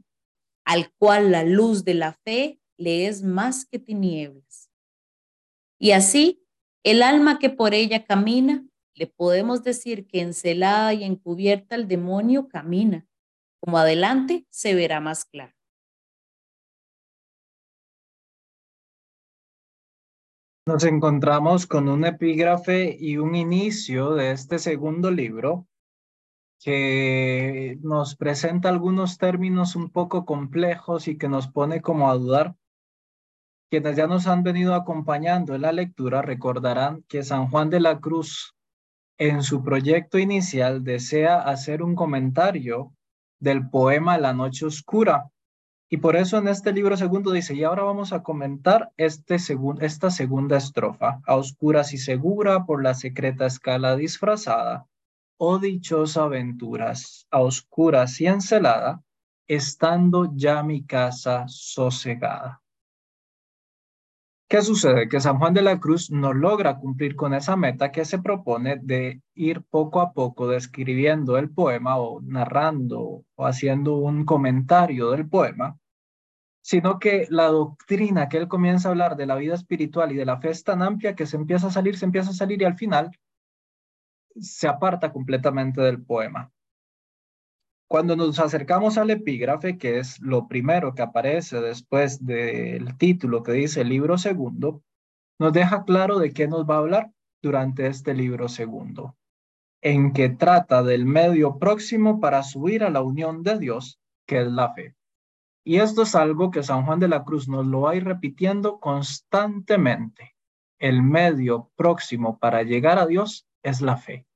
al 0.64 0.92
cual 0.92 1.32
la 1.32 1.44
luz 1.44 1.84
de 1.84 1.94
la 1.94 2.12
fe 2.12 2.60
le 2.76 3.06
es 3.06 3.22
más 3.22 3.66
que 3.66 3.78
tinieblas. 3.78 4.70
Y 5.78 5.92
así, 5.92 6.46
el 6.82 7.02
alma 7.02 7.38
que 7.38 7.50
por 7.50 7.74
ella 7.74 8.04
camina, 8.04 8.66
le 8.94 9.06
podemos 9.06 9.62
decir 9.62 10.06
que 10.06 10.20
encelada 10.20 10.92
y 10.92 11.04
encubierta 11.04 11.74
el 11.74 11.88
demonio 11.88 12.48
camina, 12.48 13.06
como 13.60 13.78
adelante 13.78 14.46
se 14.50 14.74
verá 14.74 15.00
más 15.00 15.24
claro. 15.24 15.54
Nos 20.66 20.84
encontramos 20.84 21.66
con 21.66 21.88
un 21.88 22.04
epígrafe 22.04 22.96
y 23.00 23.16
un 23.16 23.34
inicio 23.34 24.14
de 24.14 24.32
este 24.32 24.58
segundo 24.58 25.10
libro 25.10 25.66
que 26.62 27.78
nos 27.82 28.16
presenta 28.16 28.68
algunos 28.68 29.16
términos 29.16 29.76
un 29.76 29.90
poco 29.90 30.26
complejos 30.26 31.08
y 31.08 31.16
que 31.16 31.28
nos 31.28 31.48
pone 31.48 31.80
como 31.80 32.10
a 32.10 32.14
dudar. 32.14 32.54
Quienes 33.70 33.96
ya 33.96 34.06
nos 34.06 34.26
han 34.26 34.42
venido 34.42 34.74
acompañando 34.74 35.54
en 35.54 35.62
la 35.62 35.72
lectura 35.72 36.20
recordarán 36.22 37.02
que 37.08 37.22
San 37.22 37.48
Juan 37.48 37.70
de 37.70 37.80
la 37.80 37.98
Cruz 38.00 38.54
en 39.16 39.42
su 39.42 39.62
proyecto 39.62 40.18
inicial 40.18 40.84
desea 40.84 41.40
hacer 41.40 41.82
un 41.82 41.94
comentario 41.94 42.92
del 43.38 43.68
poema 43.70 44.18
La 44.18 44.34
Noche 44.34 44.66
Oscura. 44.66 45.30
Y 45.88 45.96
por 45.96 46.14
eso 46.14 46.38
en 46.38 46.48
este 46.48 46.72
libro 46.72 46.96
segundo 46.96 47.32
dice, 47.32 47.54
y 47.54 47.64
ahora 47.64 47.84
vamos 47.84 48.12
a 48.12 48.22
comentar 48.22 48.90
este 48.96 49.36
esta 49.80 50.10
segunda 50.10 50.56
estrofa, 50.56 51.20
a 51.26 51.36
oscuras 51.36 51.92
y 51.94 51.98
segura 51.98 52.64
por 52.64 52.82
la 52.82 52.94
secreta 52.94 53.46
escala 53.46 53.96
disfrazada, 53.96 54.86
oh 55.42 55.58
dichosa 55.58 56.24
aventuras, 56.24 57.26
a 57.30 57.40
oscuras 57.40 58.20
y 58.20 58.26
encelada, 58.26 59.02
estando 59.48 60.30
ya 60.34 60.62
mi 60.62 60.84
casa 60.84 61.44
sosegada. 61.48 62.60
¿Qué 64.50 64.60
sucede? 64.60 65.08
Que 65.08 65.18
San 65.18 65.38
Juan 65.38 65.54
de 65.54 65.62
la 65.62 65.80
Cruz 65.80 66.10
no 66.10 66.34
logra 66.34 66.76
cumplir 66.76 67.16
con 67.16 67.32
esa 67.32 67.56
meta 67.56 67.90
que 67.90 68.04
se 68.04 68.18
propone 68.18 68.80
de 68.82 69.22
ir 69.34 69.62
poco 69.62 70.02
a 70.02 70.12
poco 70.12 70.46
describiendo 70.46 71.38
el 71.38 71.50
poema 71.50 71.96
o 71.96 72.20
narrando 72.20 73.24
o 73.34 73.46
haciendo 73.46 73.96
un 73.96 74.26
comentario 74.26 75.10
del 75.12 75.26
poema, 75.26 75.78
sino 76.60 76.98
que 76.98 77.26
la 77.30 77.46
doctrina 77.46 78.28
que 78.28 78.36
él 78.36 78.48
comienza 78.48 78.88
a 78.88 78.90
hablar 78.90 79.16
de 79.16 79.24
la 79.24 79.36
vida 79.36 79.54
espiritual 79.54 80.12
y 80.12 80.16
de 80.16 80.26
la 80.26 80.38
fe 80.38 80.50
es 80.50 80.64
tan 80.64 80.82
amplia 80.82 81.14
que 81.14 81.24
se 81.24 81.36
empieza 81.38 81.68
a 81.68 81.70
salir, 81.70 81.96
se 81.96 82.04
empieza 82.04 82.30
a 82.30 82.34
salir 82.34 82.60
y 82.60 82.66
al 82.66 82.76
final 82.76 83.10
se 84.38 84.68
aparta 84.68 85.12
completamente 85.12 85.80
del 85.80 86.02
poema. 86.02 86.52
Cuando 87.88 88.14
nos 88.14 88.38
acercamos 88.38 88.98
al 88.98 89.10
epígrafe, 89.10 89.76
que 89.76 89.98
es 89.98 90.20
lo 90.20 90.46
primero 90.46 90.94
que 90.94 91.02
aparece 91.02 91.60
después 91.60 92.24
del 92.24 92.96
título 92.96 93.42
que 93.42 93.52
dice 93.52 93.84
libro 93.84 94.16
segundo, 94.16 94.84
nos 95.40 95.52
deja 95.52 95.84
claro 95.84 96.18
de 96.18 96.32
qué 96.32 96.46
nos 96.46 96.68
va 96.68 96.76
a 96.76 96.78
hablar 96.78 97.10
durante 97.42 97.88
este 97.88 98.14
libro 98.14 98.48
segundo, 98.48 99.16
en 99.82 100.12
que 100.12 100.28
trata 100.28 100.82
del 100.84 101.04
medio 101.04 101.58
próximo 101.58 102.20
para 102.20 102.42
subir 102.44 102.84
a 102.84 102.90
la 102.90 103.02
unión 103.02 103.42
de 103.42 103.58
Dios, 103.58 103.98
que 104.26 104.42
es 104.42 104.46
la 104.46 104.72
fe. 104.72 104.94
Y 105.64 105.78
esto 105.78 106.02
es 106.02 106.14
algo 106.14 106.50
que 106.50 106.62
San 106.62 106.86
Juan 106.86 107.00
de 107.00 107.08
la 107.08 107.24
Cruz 107.24 107.48
nos 107.48 107.66
lo 107.66 107.82
va 107.82 107.92
a 107.92 107.96
ir 107.96 108.04
repitiendo 108.04 108.78
constantemente. 108.78 110.36
El 110.78 111.02
medio 111.02 111.70
próximo 111.74 112.38
para 112.38 112.62
llegar 112.62 112.98
a 112.98 113.06
Dios 113.06 113.46
es 113.62 113.80
la 113.80 113.96
fe 113.96 114.26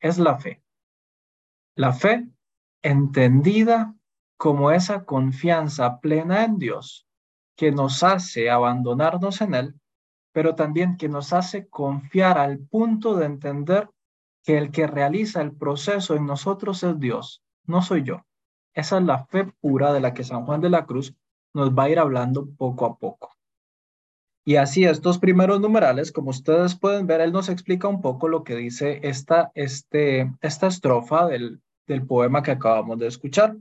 es 0.00 0.18
la 0.18 0.38
fe. 0.38 0.62
La 1.74 1.92
fe 1.92 2.28
entendida 2.82 3.94
como 4.36 4.70
esa 4.70 5.04
confianza 5.04 6.00
plena 6.00 6.44
en 6.44 6.58
Dios 6.58 7.06
que 7.56 7.72
nos 7.72 8.02
hace 8.02 8.50
abandonarnos 8.50 9.40
en 9.40 9.54
Él, 9.54 9.80
pero 10.32 10.54
también 10.54 10.96
que 10.96 11.08
nos 11.08 11.32
hace 11.32 11.68
confiar 11.68 12.38
al 12.38 12.58
punto 12.58 13.16
de 13.16 13.26
entender 13.26 13.88
que 14.42 14.58
el 14.58 14.70
que 14.70 14.86
realiza 14.86 15.40
el 15.40 15.52
proceso 15.56 16.14
en 16.14 16.26
nosotros 16.26 16.82
es 16.82 17.00
Dios, 17.00 17.42
no 17.64 17.82
soy 17.82 18.04
yo. 18.04 18.24
Esa 18.74 18.98
es 18.98 19.04
la 19.04 19.24
fe 19.24 19.50
pura 19.60 19.92
de 19.94 20.00
la 20.00 20.12
que 20.12 20.22
San 20.22 20.44
Juan 20.44 20.60
de 20.60 20.68
la 20.70 20.84
Cruz 20.84 21.16
nos 21.54 21.70
va 21.70 21.84
a 21.84 21.88
ir 21.88 21.98
hablando 21.98 22.46
poco 22.58 22.84
a 22.84 22.98
poco. 22.98 23.35
Y 24.48 24.56
así 24.56 24.84
estos 24.84 25.18
primeros 25.18 25.60
numerales, 25.60 26.12
como 26.12 26.30
ustedes 26.30 26.76
pueden 26.76 27.08
ver, 27.08 27.20
él 27.20 27.32
nos 27.32 27.48
explica 27.48 27.88
un 27.88 28.00
poco 28.00 28.28
lo 28.28 28.44
que 28.44 28.54
dice 28.54 29.00
esta, 29.02 29.50
este, 29.56 30.32
esta 30.40 30.68
estrofa 30.68 31.26
del, 31.26 31.60
del 31.88 32.06
poema 32.06 32.44
que 32.44 32.52
acabamos 32.52 32.96
de 33.00 33.08
escuchar. 33.08 33.56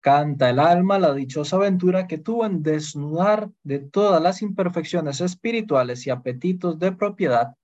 Canta 0.00 0.48
el 0.48 0.60
alma 0.60 0.98
la 0.98 1.12
dichosa 1.12 1.56
aventura 1.56 2.06
que 2.06 2.16
tuvo 2.16 2.46
en 2.46 2.62
desnudar 2.62 3.50
de 3.64 3.80
todas 3.80 4.22
las 4.22 4.40
imperfecciones 4.40 5.20
espirituales 5.20 6.06
y 6.06 6.10
apetitos 6.10 6.78
de 6.78 6.92
propiedad 6.92 7.54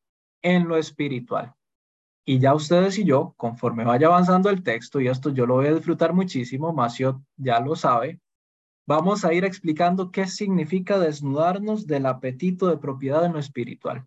en 0.43 0.69
lo 0.69 0.77
espiritual. 0.77 1.55
Y 2.27 2.41
ya 2.41 2.55
ustedes 2.55 2.99
y 2.99 3.05
yo, 3.05 3.33
conforme 3.39 3.85
vaya 3.85 4.09
avanzando 4.09 4.51
el 4.51 4.63
texto, 4.63 5.01
y 5.01 5.09
esto 5.09 5.31
yo 5.31 5.47
lo 5.47 5.55
voy 5.55 5.69
a 5.69 5.75
disfrutar 5.75 6.13
muchísimo, 6.13 6.75
Macio 6.75 7.23
ya 7.39 7.59
lo 7.59 7.75
sabe, 7.75 8.21
vamos 8.87 9.24
a 9.24 9.33
ir 9.33 9.45
explicando 9.45 10.11
qué 10.11 10.26
significa 10.26 10.99
desnudarnos 10.99 11.87
del 11.87 12.07
apetito 12.07 12.68
de 12.68 12.78
propiedad 12.78 13.24
en 13.24 13.33
lo 13.35 13.39
espiritual. 13.39 14.07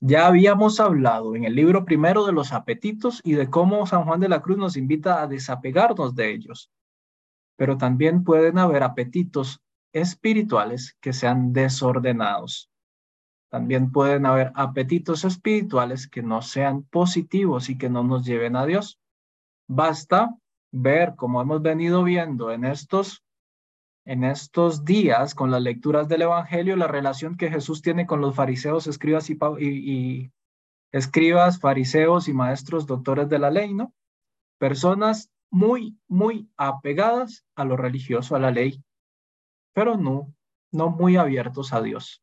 Ya 0.00 0.26
habíamos 0.26 0.80
hablado 0.80 1.36
en 1.36 1.44
el 1.44 1.54
libro 1.54 1.84
primero 1.84 2.26
de 2.26 2.32
los 2.32 2.52
apetitos 2.52 3.20
y 3.24 3.34
de 3.34 3.48
cómo 3.48 3.86
San 3.86 4.04
Juan 4.04 4.20
de 4.20 4.28
la 4.28 4.42
Cruz 4.42 4.58
nos 4.58 4.76
invita 4.76 5.22
a 5.22 5.26
desapegarnos 5.26 6.14
de 6.14 6.32
ellos 6.32 6.70
pero 7.56 7.76
también 7.76 8.24
pueden 8.24 8.58
haber 8.58 8.82
apetitos 8.82 9.62
espirituales 9.92 10.96
que 11.00 11.12
sean 11.12 11.52
desordenados. 11.52 12.70
También 13.50 13.92
pueden 13.92 14.26
haber 14.26 14.50
apetitos 14.54 15.24
espirituales 15.24 16.08
que 16.08 16.22
no 16.22 16.40
sean 16.42 16.82
positivos 16.82 17.68
y 17.68 17.76
que 17.76 17.90
no 17.90 18.02
nos 18.02 18.24
lleven 18.24 18.56
a 18.56 18.64
Dios. 18.66 18.98
Basta 19.68 20.34
ver, 20.72 21.14
como 21.14 21.42
hemos 21.42 21.60
venido 21.62 22.02
viendo 22.02 22.50
en 22.50 22.64
estos, 22.64 23.22
en 24.04 24.24
estos 24.24 24.84
días 24.84 25.34
con 25.34 25.50
las 25.50 25.62
lecturas 25.62 26.08
del 26.08 26.22
Evangelio, 26.22 26.76
la 26.76 26.88
relación 26.88 27.36
que 27.36 27.50
Jesús 27.50 27.82
tiene 27.82 28.06
con 28.06 28.20
los 28.20 28.34
fariseos, 28.34 28.86
escribas 28.86 29.30
y, 29.30 30.30
escribas, 30.90 31.60
fariseos 31.60 32.28
y 32.28 32.32
maestros 32.32 32.86
doctores 32.86 33.28
de 33.28 33.38
la 33.38 33.50
ley, 33.50 33.72
¿no? 33.74 33.94
Personas 34.58 35.30
muy, 35.50 35.96
muy 36.08 36.50
apegadas 36.56 37.44
a 37.54 37.64
lo 37.64 37.76
religioso, 37.76 38.34
a 38.34 38.40
la 38.40 38.50
ley, 38.50 38.82
pero 39.72 39.96
no, 39.96 40.34
no 40.72 40.90
muy 40.90 41.16
abiertos 41.16 41.72
a 41.72 41.80
Dios. 41.80 42.22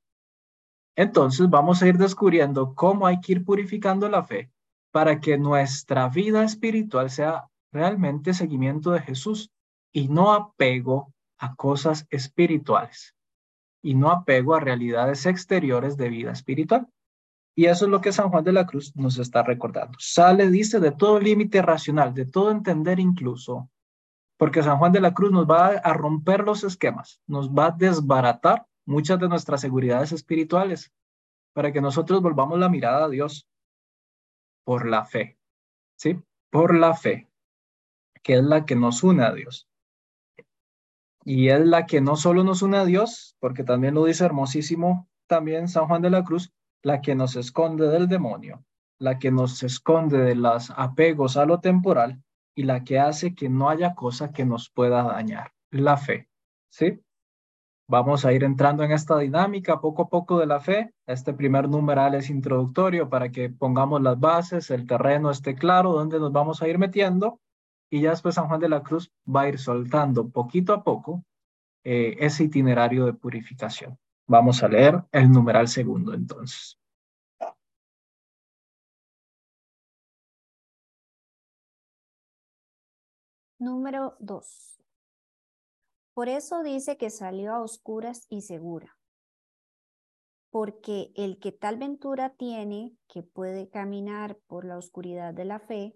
Entonces 0.95 1.49
vamos 1.49 1.81
a 1.81 1.87
ir 1.87 1.97
descubriendo 1.97 2.75
cómo 2.75 3.07
hay 3.07 3.21
que 3.21 3.33
ir 3.33 3.45
purificando 3.45 4.09
la 4.09 4.23
fe 4.23 4.51
para 4.91 5.19
que 5.19 5.37
nuestra 5.37 6.09
vida 6.09 6.43
espiritual 6.43 7.09
sea 7.09 7.47
realmente 7.71 8.33
seguimiento 8.33 8.91
de 8.91 8.99
Jesús 9.01 9.51
y 9.93 10.09
no 10.09 10.33
apego 10.33 11.13
a 11.39 11.55
cosas 11.55 12.05
espirituales 12.09 13.15
y 13.81 13.95
no 13.95 14.11
apego 14.11 14.55
a 14.55 14.59
realidades 14.59 15.25
exteriores 15.25 15.97
de 15.97 16.09
vida 16.09 16.31
espiritual. 16.31 16.87
Y 17.55 17.65
eso 17.65 17.85
es 17.85 17.91
lo 17.91 18.01
que 18.01 18.11
San 18.11 18.29
Juan 18.29 18.43
de 18.43 18.53
la 18.53 18.65
Cruz 18.65 18.95
nos 18.95 19.17
está 19.17 19.43
recordando. 19.43 19.97
Sale, 19.99 20.49
dice, 20.49 20.79
de 20.79 20.91
todo 20.91 21.19
límite 21.19 21.61
racional, 21.61 22.13
de 22.13 22.25
todo 22.25 22.51
entender 22.51 22.99
incluso, 22.99 23.69
porque 24.37 24.63
San 24.63 24.77
Juan 24.77 24.91
de 24.91 25.01
la 25.01 25.13
Cruz 25.13 25.31
nos 25.31 25.45
va 25.45 25.67
a 25.67 25.93
romper 25.93 26.41
los 26.45 26.63
esquemas, 26.63 27.21
nos 27.27 27.49
va 27.49 27.67
a 27.67 27.71
desbaratar 27.71 28.65
muchas 28.85 29.19
de 29.19 29.27
nuestras 29.27 29.61
seguridades 29.61 30.11
espirituales 30.11 30.93
para 31.53 31.71
que 31.71 31.81
nosotros 31.81 32.21
volvamos 32.21 32.59
la 32.59 32.69
mirada 32.69 33.05
a 33.05 33.09
Dios 33.09 33.47
por 34.63 34.87
la 34.87 35.03
fe, 35.05 35.37
¿sí? 35.97 36.21
Por 36.49 36.75
la 36.75 36.95
fe, 36.95 37.29
que 38.23 38.35
es 38.35 38.43
la 38.43 38.65
que 38.65 38.75
nos 38.75 39.03
une 39.03 39.23
a 39.23 39.33
Dios. 39.33 39.68
Y 41.31 41.49
es 41.49 41.63
la 41.63 41.85
que 41.85 42.01
no 42.01 42.15
solo 42.15 42.43
nos 42.43 42.63
une 42.63 42.77
a 42.77 42.85
Dios, 42.85 43.35
porque 43.39 43.63
también 43.63 43.93
lo 43.93 44.03
dice 44.03 44.25
hermosísimo 44.25 45.07
también 45.27 45.67
San 45.67 45.85
Juan 45.85 46.01
de 46.01 46.09
la 46.09 46.23
Cruz, 46.23 46.51
la 46.81 47.01
que 47.01 47.13
nos 47.13 47.35
esconde 47.35 47.87
del 47.87 48.07
demonio, 48.07 48.65
la 48.97 49.19
que 49.19 49.29
nos 49.29 49.61
esconde 49.61 50.17
de 50.17 50.33
los 50.33 50.71
apegos 50.75 51.37
a 51.37 51.45
lo 51.45 51.59
temporal 51.59 52.19
y 52.55 52.63
la 52.63 52.83
que 52.83 52.97
hace 52.97 53.35
que 53.35 53.47
no 53.47 53.69
haya 53.69 53.93
cosa 53.93 54.31
que 54.31 54.43
nos 54.43 54.71
pueda 54.71 55.03
dañar, 55.03 55.51
la 55.69 55.97
fe. 55.97 56.27
¿Sí? 56.67 56.99
Vamos 57.87 58.25
a 58.25 58.33
ir 58.33 58.43
entrando 58.43 58.81
en 58.81 58.91
esta 58.91 59.15
dinámica 59.19 59.79
poco 59.79 60.01
a 60.01 60.09
poco 60.09 60.39
de 60.39 60.47
la 60.47 60.59
fe. 60.59 60.95
Este 61.05 61.35
primer 61.35 61.69
numeral 61.69 62.15
es 62.15 62.31
introductorio 62.31 63.07
para 63.07 63.29
que 63.29 63.51
pongamos 63.51 64.01
las 64.01 64.19
bases, 64.19 64.71
el 64.71 64.87
terreno 64.87 65.29
esté 65.29 65.53
claro, 65.53 65.91
dónde 65.91 66.19
nos 66.19 66.31
vamos 66.31 66.63
a 66.63 66.67
ir 66.67 66.79
metiendo. 66.79 67.39
Y 67.89 68.01
ya 68.01 68.11
después 68.11 68.35
San 68.35 68.47
Juan 68.47 68.59
de 68.59 68.69
la 68.69 68.83
Cruz 68.83 69.11
va 69.27 69.41
a 69.41 69.49
ir 69.49 69.59
soltando 69.59 70.29
poquito 70.29 70.73
a 70.73 70.83
poco 70.83 71.25
eh, 71.83 72.15
ese 72.19 72.43
itinerario 72.43 73.05
de 73.05 73.13
purificación. 73.13 73.97
Vamos 74.27 74.61
a 74.61 74.67
leer 74.67 75.03
el 75.11 75.31
numeral 75.31 75.67
segundo 75.67 76.13
entonces. 76.13 76.79
Número 83.57 84.15
2. 84.19 84.79
Por 86.13 86.29
eso 86.29 86.63
dice 86.63 86.97
que 86.97 87.09
salió 87.09 87.53
a 87.53 87.61
oscuras 87.61 88.25
y 88.29 88.41
segura. 88.41 88.97
Porque 90.49 91.11
el 91.15 91.39
que 91.39 91.51
tal 91.51 91.77
ventura 91.77 92.29
tiene, 92.35 92.93
que 93.07 93.23
puede 93.23 93.69
caminar 93.69 94.37
por 94.47 94.63
la 94.63 94.77
oscuridad 94.77 95.33
de 95.33 95.45
la 95.45 95.59
fe, 95.59 95.93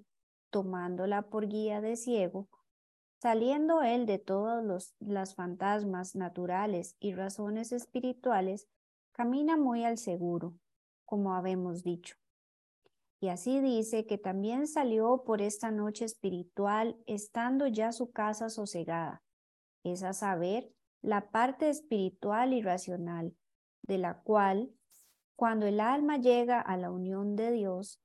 tomándola 0.53 1.23
por 1.23 1.49
guía 1.49 1.81
de 1.81 1.97
ciego, 1.97 2.47
Saliendo 3.23 3.83
él 3.83 4.05
de 4.05 4.19
todos 4.19 4.93
los 4.99 5.35
fantasmas 5.35 6.13
naturales 6.13 6.97
y 6.99 7.13
razones 7.13 7.71
espirituales, 7.71 8.67
camina 9.13 9.55
muy 9.55 9.85
al 9.85 9.97
seguro, 9.97 10.55
como 11.05 11.33
habemos 11.33 11.83
dicho. 11.83 12.17
Y 13.21 13.29
así 13.29 13.61
dice 13.61 14.05
que 14.05 14.17
también 14.17 14.67
salió 14.67 15.23
por 15.23 15.41
esta 15.41 15.71
noche 15.71 16.03
espiritual, 16.03 16.97
estando 17.05 17.65
ya 17.67 17.93
su 17.93 18.11
casa 18.11 18.49
sosegada, 18.49 19.23
es 19.85 20.03
a 20.03 20.11
saber, 20.11 20.73
la 21.01 21.31
parte 21.31 21.69
espiritual 21.69 22.51
y 22.51 22.61
racional, 22.61 23.33
de 23.83 23.99
la 23.99 24.19
cual, 24.19 24.69
cuando 25.37 25.65
el 25.65 25.79
alma 25.79 26.17
llega 26.17 26.59
a 26.59 26.75
la 26.75 26.91
unión 26.91 27.37
de 27.37 27.53
Dios, 27.53 28.01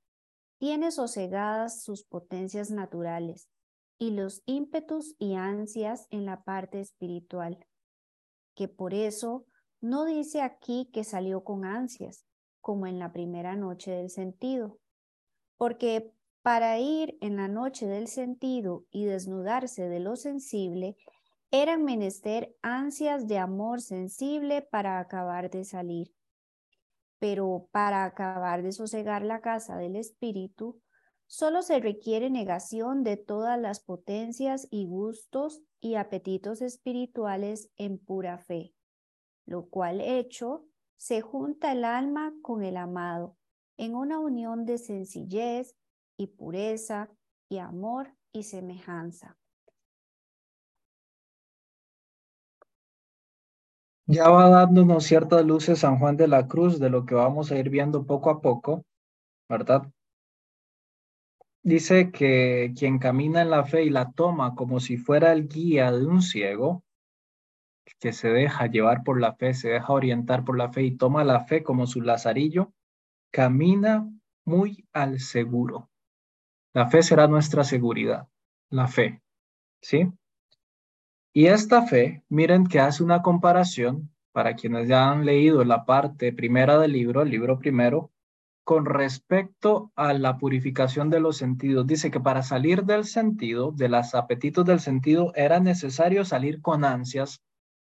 tiene 0.59 0.91
sosegadas 0.91 1.81
sus 1.81 2.03
potencias 2.03 2.69
naturales 2.69 3.49
y 3.97 4.11
los 4.11 4.43
ímpetus 4.45 5.15
y 5.17 5.33
ansias 5.33 6.07
en 6.11 6.25
la 6.25 6.43
parte 6.43 6.79
espiritual, 6.79 7.65
que 8.55 8.67
por 8.67 8.93
eso 8.93 9.45
no 9.81 10.05
dice 10.05 10.41
aquí 10.41 10.89
que 10.93 11.03
salió 11.03 11.43
con 11.43 11.65
ansias, 11.65 12.25
como 12.61 12.87
en 12.87 12.99
la 12.99 13.11
primera 13.11 13.55
noche 13.55 13.91
del 13.91 14.09
sentido, 14.09 14.77
porque 15.57 16.13
para 16.41 16.77
ir 16.79 17.17
en 17.21 17.37
la 17.37 17.47
noche 17.47 17.85
del 17.87 18.07
sentido 18.07 18.85
y 18.91 19.05
desnudarse 19.05 19.87
de 19.87 19.99
lo 19.99 20.15
sensible, 20.15 20.97
eran 21.51 21.83
menester 21.83 22.55
ansias 22.61 23.27
de 23.27 23.37
amor 23.37 23.81
sensible 23.81 24.61
para 24.61 24.99
acabar 24.99 25.49
de 25.49 25.63
salir. 25.63 26.13
Pero 27.19 27.67
para 27.71 28.05
acabar 28.05 28.63
de 28.63 28.71
sosegar 28.71 29.23
la 29.23 29.41
casa 29.41 29.77
del 29.77 29.95
espíritu, 29.95 30.81
Solo 31.31 31.61
se 31.61 31.79
requiere 31.79 32.31
negación 32.31 33.03
de 33.03 33.15
todas 33.15 33.61
las 33.61 33.81
potencias 33.81 34.67
y 34.71 34.87
gustos 34.87 35.61
y 35.79 35.93
apetitos 35.93 36.59
espirituales 36.63 37.69
en 37.77 37.99
pura 37.99 38.39
fe, 38.39 38.73
lo 39.45 39.69
cual 39.69 40.01
hecho 40.01 40.65
se 40.97 41.21
junta 41.21 41.71
el 41.71 41.85
alma 41.85 42.33
con 42.41 42.63
el 42.63 42.77
amado 42.77 43.37
en 43.77 43.93
una 43.93 44.17
unión 44.17 44.65
de 44.65 44.79
sencillez 44.79 45.75
y 46.17 46.25
pureza 46.25 47.11
y 47.47 47.59
amor 47.59 48.11
y 48.31 48.41
semejanza. 48.41 49.37
Ya 54.11 54.27
va 54.29 54.49
dándonos 54.49 55.03
ciertas 55.03 55.45
luces 55.45 55.79
San 55.79 55.99
Juan 55.99 56.17
de 56.17 56.27
la 56.27 56.47
Cruz 56.47 56.79
de 56.79 56.89
lo 56.89 57.05
que 57.05 57.13
vamos 57.13 57.51
a 57.51 57.57
ir 57.59 57.69
viendo 57.69 58.05
poco 58.07 58.31
a 58.31 58.41
poco, 58.41 58.83
¿verdad? 59.47 59.83
dice 61.63 62.11
que 62.11 62.73
quien 62.77 62.99
camina 62.99 63.41
en 63.41 63.51
la 63.51 63.63
fe 63.65 63.83
y 63.83 63.89
la 63.89 64.11
toma 64.11 64.55
como 64.55 64.79
si 64.79 64.97
fuera 64.97 65.31
el 65.33 65.47
guía 65.47 65.91
de 65.91 66.05
un 66.05 66.21
ciego, 66.21 66.83
que 67.99 68.13
se 68.13 68.29
deja 68.29 68.67
llevar 68.67 69.03
por 69.03 69.19
la 69.19 69.35
fe, 69.35 69.53
se 69.53 69.69
deja 69.69 69.93
orientar 69.93 70.43
por 70.43 70.57
la 70.57 70.71
fe 70.71 70.83
y 70.83 70.97
toma 70.97 71.23
la 71.23 71.45
fe 71.45 71.63
como 71.63 71.85
su 71.85 72.01
lazarillo, 72.01 72.73
camina 73.31 74.09
muy 74.45 74.87
al 74.93 75.19
seguro. 75.19 75.89
La 76.73 76.87
fe 76.87 77.03
será 77.03 77.27
nuestra 77.27 77.63
seguridad, 77.63 78.27
la 78.69 78.87
fe, 78.87 79.21
¿sí? 79.81 80.07
Y 81.39 81.47
esta 81.47 81.83
fe, 81.83 82.21
miren 82.27 82.67
que 82.67 82.81
hace 82.81 83.01
una 83.01 83.21
comparación, 83.21 84.11
para 84.33 84.55
quienes 84.55 84.89
ya 84.89 85.09
han 85.09 85.23
leído 85.23 85.63
la 85.63 85.85
parte 85.85 86.33
primera 86.33 86.77
del 86.77 86.91
libro, 86.91 87.21
el 87.21 87.29
libro 87.29 87.59
primero, 87.59 88.11
con 88.65 88.83
respecto 88.83 89.93
a 89.95 90.11
la 90.11 90.37
purificación 90.37 91.09
de 91.09 91.21
los 91.21 91.37
sentidos. 91.37 91.87
Dice 91.87 92.11
que 92.11 92.19
para 92.19 92.43
salir 92.43 92.83
del 92.83 93.05
sentido, 93.05 93.71
de 93.71 93.87
los 93.87 94.15
apetitos 94.15 94.65
del 94.65 94.81
sentido, 94.81 95.31
era 95.33 95.61
necesario 95.61 96.25
salir 96.25 96.61
con 96.61 96.83
ansias. 96.83 97.41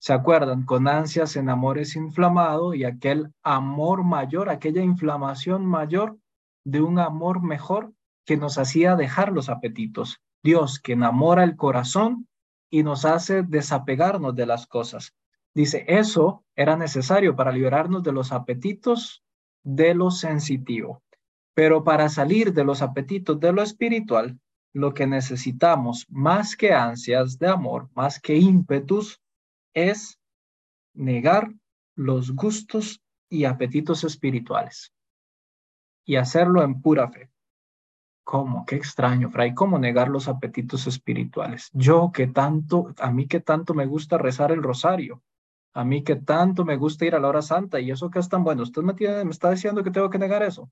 ¿Se 0.01 0.13
acuerdan? 0.13 0.65
Con 0.65 0.89
ansias 0.89 1.37
en 1.37 1.49
amores 1.49 1.95
inflamado 1.95 2.75
y 2.75 2.83
aquel 2.83 3.33
amor 3.45 4.03
mayor, 4.03 4.51
aquella 4.51 4.83
inflamación 4.83 5.65
mayor 5.65 6.19
de 6.65 6.81
un 6.81 6.99
amor 6.99 7.45
mejor 7.45 7.93
que 8.25 8.37
nos 8.37 8.59
hacía 8.59 8.97
dejar 8.97 9.31
los 9.31 9.49
apetitos. 9.49 10.19
Dios 10.43 10.81
que 10.81 10.95
enamora 10.95 11.45
el 11.45 11.55
corazón 11.55 12.27
y 12.71 12.83
nos 12.83 13.05
hace 13.05 13.43
desapegarnos 13.43 14.35
de 14.35 14.47
las 14.47 14.67
cosas. 14.67 15.15
Dice, 15.55 15.85
eso 15.89 16.45
era 16.55 16.77
necesario 16.77 17.35
para 17.37 17.53
liberarnos 17.53 18.03
de 18.03 18.13
los 18.13 18.33
apetitos 18.33 19.25
de 19.63 19.95
lo 19.95 20.11
sensitivo. 20.11 21.03
Pero 21.55 21.85
para 21.85 22.09
salir 22.09 22.53
de 22.53 22.65
los 22.65 22.83
apetitos 22.83 23.41
de 23.41 23.53
lo 23.53 23.63
espiritual, 23.63 24.39
lo 24.75 24.93
que 24.93 25.07
necesitamos 25.07 26.07
más 26.11 26.55
que 26.57 26.75
ansias 26.75 27.39
de 27.39 27.49
amor, 27.49 27.89
más 27.95 28.21
que 28.21 28.37
ímpetus, 28.37 29.23
es 29.73 30.19
negar 30.93 31.51
los 31.95 32.33
gustos 32.35 33.01
y 33.31 33.45
apetitos 33.45 34.05
espirituales 34.05 34.93
y 36.05 36.17
hacerlo 36.17 36.63
en 36.63 36.81
pura 36.81 37.11
fe. 37.11 37.31
¿Cómo? 38.27 38.67
Qué 38.67 38.75
extraño, 38.75 39.31
Fray. 39.31 39.55
¿Cómo 39.55 39.79
negar 39.79 40.09
los 40.09 40.27
apetitos 40.27 40.89
espirituales? 40.89 41.71
Yo 41.73 42.11
que 42.13 42.27
tanto, 42.27 42.93
a 42.99 43.13
mí 43.13 43.29
que 43.29 43.39
tanto 43.39 43.73
me 43.73 43.87
gusta 43.87 44.19
rezar 44.19 44.51
el 44.51 44.65
rosario, 44.65 45.23
a 45.73 45.85
mí 45.85 46.03
que 46.03 46.17
tanto 46.17 46.65
me 46.65 46.77
gusta 46.77 47.07
ir 47.07 47.15
a 47.15 47.21
la 47.21 47.29
hora 47.29 47.43
santa 47.43 47.79
y 47.79 47.93
eso 47.93 48.11
que 48.11 48.19
es 48.19 48.29
tan 48.29 48.43
bueno, 48.43 48.65
¿usted 48.65 48.83
me, 48.83 48.95
me 48.95 49.31
está 49.31 49.51
diciendo 49.51 49.85
que 49.85 49.93
tengo 49.93 50.11
que 50.11 50.19
negar 50.19 50.43
eso? 50.43 50.69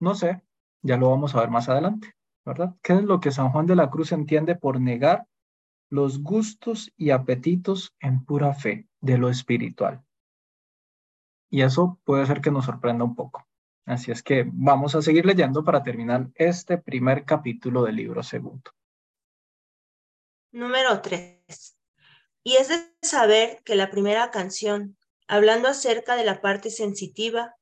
No 0.00 0.14
sé, 0.14 0.42
ya 0.80 0.96
lo 0.96 1.10
vamos 1.10 1.34
a 1.34 1.40
ver 1.40 1.50
más 1.50 1.68
adelante. 1.68 2.14
¿verdad? 2.44 2.74
¿Qué 2.82 2.94
es 2.94 3.02
lo 3.02 3.20
que 3.20 3.30
San 3.30 3.50
Juan 3.50 3.66
de 3.66 3.76
la 3.76 3.90
Cruz 3.90 4.12
entiende 4.12 4.54
por 4.56 4.80
negar 4.80 5.26
los 5.90 6.22
gustos 6.22 6.92
y 6.96 7.10
apetitos 7.10 7.94
en 8.00 8.24
pura 8.24 8.54
fe 8.54 8.88
de 9.00 9.18
lo 9.18 9.28
espiritual? 9.28 10.02
Y 11.50 11.62
eso 11.62 12.00
puede 12.04 12.26
ser 12.26 12.40
que 12.40 12.50
nos 12.50 12.64
sorprenda 12.64 13.04
un 13.04 13.14
poco. 13.14 13.46
Así 13.84 14.12
es 14.12 14.22
que 14.22 14.44
vamos 14.46 14.94
a 14.94 15.02
seguir 15.02 15.26
leyendo 15.26 15.64
para 15.64 15.82
terminar 15.82 16.28
este 16.34 16.78
primer 16.78 17.24
capítulo 17.24 17.82
del 17.82 17.96
libro 17.96 18.22
segundo. 18.22 18.70
Número 20.52 21.00
3. 21.00 21.76
Y 22.44 22.56
es 22.56 22.68
de 22.68 22.94
saber 23.02 23.62
que 23.64 23.74
la 23.74 23.90
primera 23.90 24.30
canción, 24.30 24.96
hablando 25.26 25.68
acerca 25.68 26.14
de 26.16 26.24
la 26.24 26.40
parte 26.40 26.70
sensitiva, 26.70 27.56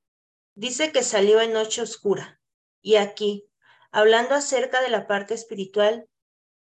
dice 0.55 0.93
que 0.93 1.03
salió 1.03 1.41
en 1.41 1.53
noche 1.53 1.83
oscura. 1.83 2.41
Y 2.83 2.97
aquí, 2.97 3.47
hablando 3.91 4.35
acerca 4.35 4.83
de 4.83 4.91
la 4.91 5.07
parte 5.07 5.35
espiritual, 5.35 6.09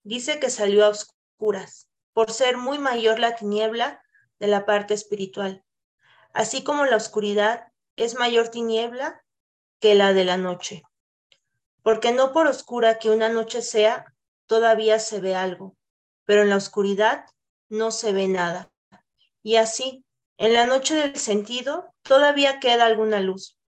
dice 0.02 0.38
que 0.38 0.50
salió 0.50 0.84
a 0.84 0.90
oscuras, 0.90 1.90
por 2.12 2.30
ser 2.30 2.56
muy 2.56 2.78
mayor 2.78 3.18
la 3.18 3.34
tiniebla 3.36 4.02
de 4.38 4.46
la 4.46 4.66
parte 4.66 4.94
espiritual, 4.94 5.64
así 6.32 6.62
como 6.62 6.86
la 6.86 6.96
oscuridad 6.96 7.72
es 7.96 8.16
mayor 8.16 8.48
tiniebla 8.48 9.24
que 9.80 9.94
la 9.94 10.12
de 10.12 10.24
la 10.24 10.36
noche. 10.36 10.82
Porque 11.82 12.12
no 12.12 12.32
por 12.32 12.46
oscura 12.46 12.98
que 12.98 13.10
una 13.10 13.28
noche 13.28 13.62
sea, 13.62 14.14
todavía 14.46 14.98
se 14.98 15.20
ve 15.20 15.34
algo, 15.34 15.76
pero 16.24 16.42
en 16.42 16.50
la 16.50 16.56
oscuridad 16.56 17.24
no 17.68 17.90
se 17.90 18.12
ve 18.12 18.28
nada. 18.28 18.70
Y 19.42 19.56
así, 19.56 20.04
en 20.36 20.54
la 20.54 20.66
noche 20.66 20.94
del 20.94 21.16
sentido, 21.16 21.92
todavía 22.02 22.60
queda 22.60 22.86
alguna 22.86 23.20
luz, 23.20 23.58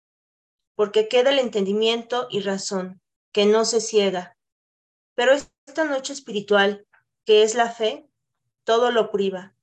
porque 0.74 1.08
queda 1.08 1.30
el 1.30 1.38
entendimiento 1.38 2.26
y 2.30 2.40
razón, 2.40 3.00
que 3.32 3.46
no 3.46 3.64
se 3.64 3.80
ciega. 3.80 4.36
Pero 5.14 5.32
esta 5.32 5.84
noche 5.84 6.12
espiritual, 6.12 6.86
que 7.24 7.42
es 7.42 7.54
la 7.54 7.70
fe, 7.70 8.08
todo 8.64 8.90
lo 8.90 9.10
priva, 9.10 9.54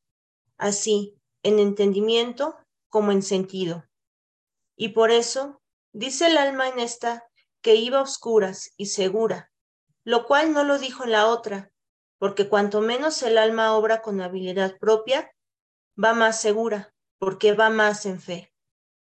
así 0.58 1.16
en 1.44 1.60
entendimiento 1.60 2.58
como 2.90 3.12
en 3.12 3.22
sentido. 3.22 3.86
Y 4.76 4.90
por 4.90 5.12
eso 5.12 5.62
dice 5.98 6.28
el 6.28 6.38
alma 6.38 6.68
en 6.70 6.78
esta 6.78 7.28
que 7.62 7.74
iba 7.74 8.02
oscuras 8.02 8.72
y 8.78 8.86
segura, 8.86 9.52
lo 10.04 10.26
cual 10.26 10.54
no 10.54 10.64
lo 10.64 10.78
dijo 10.78 11.04
en 11.04 11.12
la 11.12 11.28
otra, 11.28 11.72
porque 12.20 12.48
cuanto 12.48 12.82
menos 12.82 13.24
el 13.24 13.38
alma 13.38 13.76
obra 13.76 14.04
con 14.04 14.22
habilidad 14.22 14.78
propia, 14.78 15.34
va 16.02 16.14
más 16.14 16.40
segura, 16.40 16.94
porque 17.18 17.54
va 17.54 17.72
más 17.72 18.06
en 18.06 18.22
fe. 18.22 18.54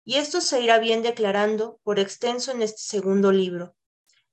Y 0.04 0.18
esto 0.18 0.42
se 0.42 0.60
irá 0.60 0.80
bien 0.80 1.02
declarando 1.02 1.80
por 1.84 1.98
extenso 1.98 2.52
en 2.52 2.62
este 2.62 2.82
segundo 2.82 3.32
libro, 3.32 3.74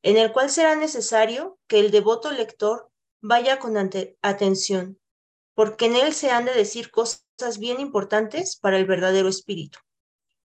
en 0.02 0.16
el 0.16 0.32
cual 0.32 0.50
será 0.50 0.74
necesario 0.74 1.60
que 1.68 1.78
el 1.78 1.92
devoto 1.92 2.32
lector 2.32 2.90
vaya 3.20 3.60
con 3.60 3.76
atención, 3.76 4.98
porque 5.54 5.86
en 5.86 5.94
él 5.94 6.12
se 6.12 6.30
han 6.30 6.44
de 6.44 6.54
decir 6.54 6.90
cosas 6.90 7.22
bien 7.58 7.78
importantes 7.78 8.56
para 8.56 8.78
el 8.78 8.84
verdadero 8.84 9.28
espíritu. 9.28 9.78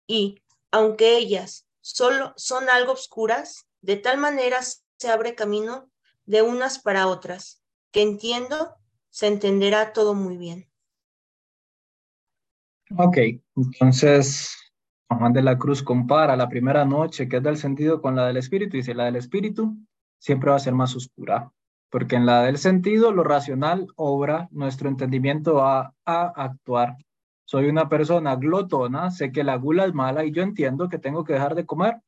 Y, 0.08 0.44
aunque 0.70 1.18
ellas 1.18 1.66
solo 1.86 2.34
son 2.36 2.68
algo 2.68 2.94
obscuras, 2.94 3.68
de 3.82 3.96
tal 3.96 4.18
manera 4.18 4.58
se 4.62 5.10
abre 5.10 5.36
camino 5.36 5.92
de 6.26 6.42
unas 6.42 6.80
para 6.80 7.06
otras, 7.06 7.62
que 7.92 8.02
entiendo 8.02 8.76
se 9.12 9.28
entenderá 9.28 9.94
todo 9.94 10.16
muy 10.16 10.36
bien. 10.36 10.68
Ok, 12.98 13.18
entonces 13.56 14.58
Juan 15.08 15.34
de 15.34 15.44
la 15.44 15.60
Cruz 15.60 15.84
compara 15.84 16.36
la 16.36 16.50
primera 16.50 16.86
noche, 16.86 17.30
que 17.30 17.38
es 17.38 17.44
del 17.44 17.58
sentido, 17.58 18.02
con 18.02 18.16
la 18.16 18.26
del 18.26 18.38
espíritu, 18.38 18.78
y 18.78 18.80
dice, 18.80 18.96
la 18.96 19.06
del 19.06 19.18
espíritu 19.18 19.78
siempre 20.18 20.50
va 20.50 20.56
a 20.56 20.60
ser 20.60 20.74
más 20.74 20.96
oscura, 20.96 21.52
porque 21.92 22.16
en 22.16 22.26
la 22.26 22.42
del 22.42 22.58
sentido, 22.58 23.12
lo 23.12 23.24
racional 23.24 23.86
obra, 23.96 24.48
nuestro 24.50 24.90
entendimiento 24.90 25.56
va 25.56 25.94
a 26.04 26.34
actuar. 26.36 26.98
Soy 27.48 27.70
una 27.70 27.90
persona 27.90 28.36
glotona, 28.36 29.12
sé 29.12 29.32
que 29.32 29.44
la 29.44 29.56
gula 29.56 29.86
es 29.86 29.94
mala 29.94 30.26
y 30.26 30.32
yo 30.32 30.42
entiendo 30.42 30.90
que 30.90 30.98
tengo 30.98 31.24
que 31.24 31.34
dejar 31.34 31.54
de 31.54 31.66
comer, 31.66 32.02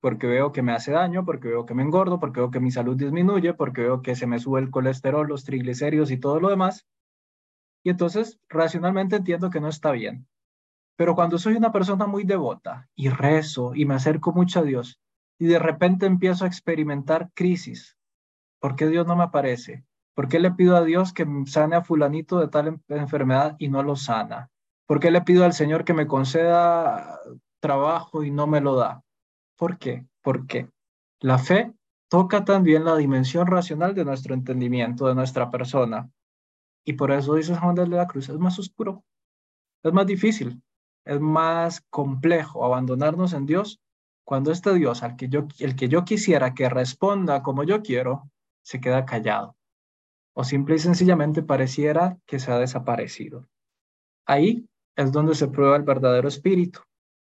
porque 0.00 0.26
veo 0.26 0.50
que 0.50 0.62
me 0.62 0.72
hace 0.72 0.90
daño, 0.90 1.24
porque 1.24 1.48
veo 1.48 1.64
que 1.64 1.74
me 1.74 1.84
engordo, 1.84 2.18
porque 2.18 2.40
veo 2.40 2.50
que 2.50 2.58
mi 2.58 2.72
salud 2.72 2.96
disminuye, 2.96 3.54
porque 3.54 3.82
veo 3.82 4.02
que 4.02 4.16
se 4.16 4.26
me 4.26 4.40
sube 4.40 4.60
el 4.60 4.70
colesterol, 4.70 5.28
los 5.28 5.44
triglicéridos 5.44 6.10
y 6.10 6.18
todo 6.18 6.40
lo 6.40 6.48
demás. 6.48 6.86
Y 7.84 7.90
entonces, 7.90 8.40
racionalmente 8.48 9.16
entiendo 9.16 9.48
que 9.48 9.60
no 9.60 9.68
está 9.68 9.92
bien. 9.92 10.26
Pero 10.96 11.14
cuando 11.14 11.38
soy 11.38 11.54
una 11.54 11.72
persona 11.72 12.06
muy 12.06 12.24
devota 12.24 12.88
y 12.94 13.10
rezo 13.10 13.74
y 13.74 13.84
me 13.84 13.94
acerco 13.94 14.32
mucho 14.32 14.60
a 14.60 14.64
Dios 14.64 15.00
y 15.38 15.46
de 15.46 15.58
repente 15.58 16.04
empiezo 16.04 16.44
a 16.44 16.48
experimentar 16.48 17.30
crisis, 17.32 17.96
¿por 18.58 18.74
qué 18.74 18.88
Dios 18.88 19.06
no 19.06 19.16
me 19.16 19.24
aparece? 19.24 19.84
¿Por 20.14 20.28
qué 20.28 20.40
le 20.40 20.50
pido 20.50 20.76
a 20.76 20.84
Dios 20.84 21.12
que 21.12 21.26
sane 21.46 21.76
a 21.76 21.84
fulanito 21.84 22.40
de 22.40 22.48
tal 22.48 22.82
enfermedad 22.88 23.56
y 23.58 23.68
no 23.68 23.82
lo 23.82 23.96
sana? 23.96 24.50
¿Por 24.90 24.98
qué 24.98 25.12
le 25.12 25.20
pido 25.20 25.44
al 25.44 25.52
Señor 25.52 25.84
que 25.84 25.94
me 25.94 26.08
conceda 26.08 27.20
trabajo 27.60 28.24
y 28.24 28.32
no 28.32 28.48
me 28.48 28.60
lo 28.60 28.74
da? 28.74 29.04
¿Por 29.56 29.78
qué? 29.78 30.04
Porque 30.20 30.68
la 31.20 31.38
fe 31.38 31.72
toca 32.08 32.44
también 32.44 32.84
la 32.84 32.96
dimensión 32.96 33.46
racional 33.46 33.94
de 33.94 34.04
nuestro 34.04 34.34
entendimiento, 34.34 35.06
de 35.06 35.14
nuestra 35.14 35.48
persona. 35.48 36.10
Y 36.84 36.94
por 36.94 37.12
eso 37.12 37.36
dice 37.36 37.54
Juan 37.54 37.76
de 37.76 37.86
la 37.86 38.08
Cruz, 38.08 38.30
es 38.30 38.38
más 38.40 38.58
oscuro, 38.58 39.04
es 39.84 39.92
más 39.92 40.06
difícil, 40.06 40.60
es 41.04 41.20
más 41.20 41.82
complejo 41.88 42.64
abandonarnos 42.64 43.32
en 43.32 43.46
Dios 43.46 43.78
cuando 44.24 44.50
este 44.50 44.74
Dios, 44.74 45.04
al 45.04 45.14
que 45.14 45.28
yo, 45.28 45.46
el 45.60 45.76
que 45.76 45.88
yo 45.88 46.04
quisiera 46.04 46.52
que 46.52 46.68
responda 46.68 47.44
como 47.44 47.62
yo 47.62 47.80
quiero, 47.82 48.28
se 48.64 48.80
queda 48.80 49.06
callado. 49.06 49.54
O 50.34 50.42
simple 50.42 50.74
y 50.74 50.78
sencillamente 50.80 51.44
pareciera 51.44 52.18
que 52.26 52.40
se 52.40 52.50
ha 52.50 52.58
desaparecido. 52.58 53.46
Ahí 54.26 54.66
es 54.96 55.12
donde 55.12 55.34
se 55.34 55.48
prueba 55.48 55.76
el 55.76 55.82
verdadero 55.82 56.28
espíritu. 56.28 56.80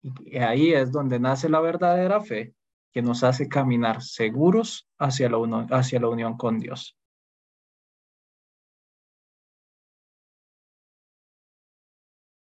Y 0.02 0.38
ahí 0.38 0.74
es 0.74 0.92
donde 0.92 1.20
nace 1.20 1.50
la 1.50 1.60
verdadera 1.60 2.22
fe 2.22 2.54
que 2.92 3.02
nos 3.02 3.24
hace 3.24 3.48
caminar 3.48 4.02
seguros 4.02 4.90
hacia 4.98 5.30
la, 5.30 5.68
hacia 5.72 6.00
la 6.00 6.10
unión 6.10 6.38
con 6.38 6.60
Dios. 6.60 6.98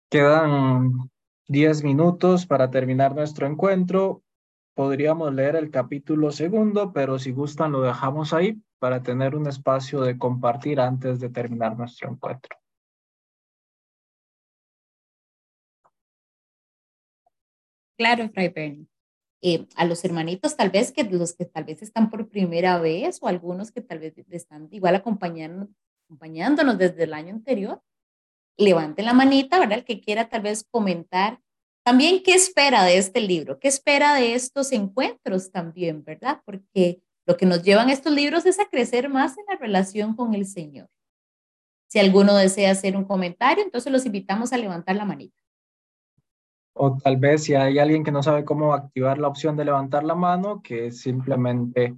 Quedan 0.09 1.11
10 1.47 1.83
minutos 1.83 2.45
para 2.45 2.71
terminar 2.71 3.15
nuestro 3.15 3.45
encuentro. 3.45 4.23
Podríamos 4.73 5.33
leer 5.33 5.55
el 5.55 5.69
capítulo 5.71 6.31
segundo, 6.31 6.93
pero 6.93 7.19
si 7.19 7.31
gustan 7.31 7.73
lo 7.73 7.81
dejamos 7.81 8.33
ahí 8.33 8.61
para 8.79 9.03
tener 9.03 9.35
un 9.35 9.47
espacio 9.47 10.01
de 10.01 10.17
compartir 10.17 10.79
antes 10.79 11.19
de 11.19 11.29
terminar 11.29 11.77
nuestro 11.77 12.09
encuentro. 12.09 12.55
Claro, 17.99 18.29
Fray 18.29 18.47
Bernie. 18.47 18.87
Eh, 19.41 19.67
a 19.75 19.83
los 19.83 20.05
hermanitos 20.05 20.55
tal 20.55 20.69
vez 20.69 20.93
que 20.93 21.03
los 21.03 21.33
que 21.33 21.43
tal 21.43 21.65
vez 21.65 21.81
están 21.81 22.09
por 22.09 22.29
primera 22.29 22.79
vez 22.79 23.19
o 23.21 23.27
algunos 23.27 23.71
que 23.71 23.81
tal 23.81 23.99
vez 23.99 24.13
están 24.29 24.69
igual 24.71 24.95
acompañando, 24.95 25.67
acompañándonos 26.05 26.77
desde 26.77 27.03
el 27.03 27.13
año 27.13 27.33
anterior, 27.33 27.81
levante 28.57 29.03
la 29.03 29.11
manita, 29.11 29.59
¿verdad? 29.59 29.79
El 29.79 29.83
que 29.83 29.99
quiera 29.99 30.29
tal 30.29 30.43
vez 30.43 30.63
comentar 30.71 31.41
también 31.83 32.23
qué 32.23 32.35
espera 32.35 32.85
de 32.85 32.97
este 32.97 33.19
libro, 33.19 33.59
qué 33.59 33.67
espera 33.67 34.15
de 34.15 34.33
estos 34.33 34.71
encuentros 34.71 35.51
también, 35.51 36.01
¿verdad? 36.05 36.41
Porque 36.45 37.01
lo 37.25 37.35
que 37.35 37.45
nos 37.45 37.63
llevan 37.63 37.89
estos 37.89 38.13
libros 38.13 38.45
es 38.45 38.59
a 38.59 38.69
crecer 38.69 39.09
más 39.09 39.37
en 39.37 39.43
la 39.49 39.57
relación 39.57 40.15
con 40.15 40.33
el 40.33 40.45
Señor. 40.45 40.87
Si 41.89 41.99
alguno 41.99 42.33
desea 42.37 42.71
hacer 42.71 42.95
un 42.95 43.03
comentario, 43.03 43.61
entonces 43.61 43.91
los 43.91 44.05
invitamos 44.05 44.53
a 44.53 44.57
levantar 44.57 44.95
la 44.95 45.03
manita. 45.03 45.39
O 46.81 46.97
tal 46.97 47.17
vez 47.17 47.43
si 47.43 47.55
hay 47.55 47.77
alguien 47.77 48.05
que 48.05 48.11
no 48.11 48.23
sabe 48.23 48.45
cómo 48.45 48.73
activar 48.73 49.17
la 49.17 49.27
opción 49.27 49.57
de 49.57 49.65
levantar 49.65 50.05
la 50.05 50.15
mano, 50.15 50.61
que 50.61 50.91
simplemente 50.91 51.97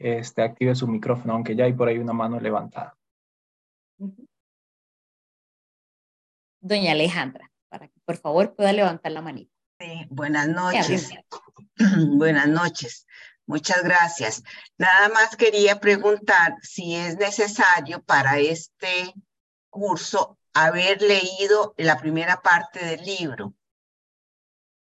este, 0.00 0.42
active 0.42 0.74
su 0.74 0.88
micrófono, 0.88 1.34
aunque 1.34 1.54
ya 1.54 1.64
hay 1.64 1.72
por 1.72 1.86
ahí 1.86 1.98
una 1.98 2.12
mano 2.12 2.40
levantada. 2.40 2.96
doña 6.60 6.90
Alejandra, 6.90 7.52
para 7.68 7.86
que 7.86 8.00
por 8.04 8.16
favor 8.16 8.52
pueda 8.56 8.72
levantar 8.72 9.12
la 9.12 9.22
manita. 9.22 9.52
buenas 10.10 10.48
noches. 10.48 11.08
buenas 12.16 12.48
noches. 12.48 13.06
Muchas 13.46 13.84
gracias. 13.84 14.42
Nada 14.76 15.08
más 15.10 15.36
quería 15.36 15.78
preguntar 15.78 16.56
si 16.62 16.96
es 16.96 17.16
necesario 17.16 18.02
para 18.02 18.40
este 18.40 19.14
curso 19.70 20.36
haber 20.52 21.00
leído 21.00 21.74
la 21.76 21.96
primera 21.96 22.42
parte 22.42 22.84
del 22.84 23.04
libro 23.04 23.54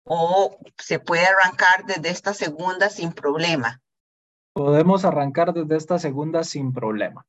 o 0.07 0.57
se 0.79 1.01
puede 1.01 1.27
arrancar 1.27 1.85
desde 1.85 2.11
esta 2.11 2.33
segunda 2.33 2.89
sin 2.89 3.13
problema. 3.13 3.83
Podemos 4.53 5.05
arrancar 5.05 5.53
desde 5.53 5.77
esta 5.77 5.99
segunda 5.99 6.45
sin 6.45 6.73
problema. 6.73 7.27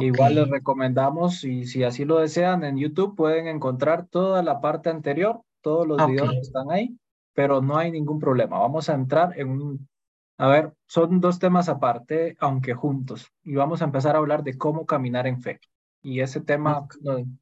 Igual 0.00 0.36
les 0.36 0.48
recomendamos, 0.48 1.44
y 1.44 1.66
si 1.66 1.84
así 1.84 2.04
lo 2.04 2.18
desean, 2.18 2.64
en 2.64 2.78
YouTube 2.78 3.16
pueden 3.16 3.48
encontrar 3.48 4.06
toda 4.06 4.42
la 4.42 4.60
parte 4.60 4.88
anterior, 4.88 5.42
todos 5.62 5.86
los 5.86 6.06
videos 6.06 6.34
están 6.36 6.70
ahí, 6.70 6.96
pero 7.34 7.60
no 7.60 7.76
hay 7.76 7.90
ningún 7.90 8.18
problema. 8.18 8.58
Vamos 8.58 8.88
a 8.88 8.94
entrar 8.94 9.38
en 9.38 9.50
un... 9.50 9.88
A 10.38 10.46
ver, 10.46 10.72
son 10.86 11.20
dos 11.20 11.38
temas 11.38 11.68
aparte, 11.68 12.36
aunque 12.40 12.72
juntos, 12.72 13.30
y 13.42 13.56
vamos 13.56 13.82
a 13.82 13.84
empezar 13.84 14.14
a 14.14 14.20
hablar 14.20 14.42
de 14.42 14.56
cómo 14.56 14.86
caminar 14.86 15.26
en 15.26 15.42
fe. 15.42 15.60
Y 16.02 16.20
ese 16.20 16.40
tema 16.40 16.86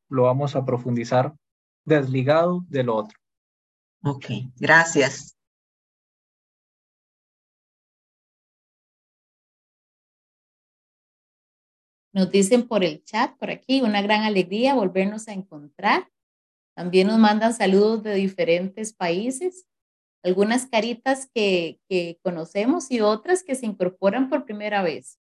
lo 0.08 0.22
vamos 0.24 0.56
a 0.56 0.64
profundizar 0.64 1.34
desligado 1.84 2.64
de 2.68 2.82
lo 2.82 2.96
otro. 2.96 3.16
Ok, 4.02 4.26
gracias. 4.56 5.36
Nos 12.12 12.30
dicen 12.30 12.66
por 12.66 12.84
el 12.84 13.04
chat, 13.04 13.36
por 13.38 13.50
aquí, 13.50 13.82
una 13.82 14.02
gran 14.02 14.22
alegría 14.22 14.74
volvernos 14.74 15.28
a 15.28 15.32
encontrar. 15.32 16.10
También 16.74 17.08
nos 17.08 17.18
mandan 17.18 17.54
saludos 17.54 18.02
de 18.02 18.14
diferentes 18.14 18.92
países, 18.92 19.66
algunas 20.22 20.66
caritas 20.66 21.28
que, 21.34 21.80
que 21.88 22.18
conocemos 22.22 22.90
y 22.90 23.00
otras 23.00 23.42
que 23.42 23.54
se 23.54 23.66
incorporan 23.66 24.28
por 24.28 24.44
primera 24.44 24.82
vez. 24.82 25.18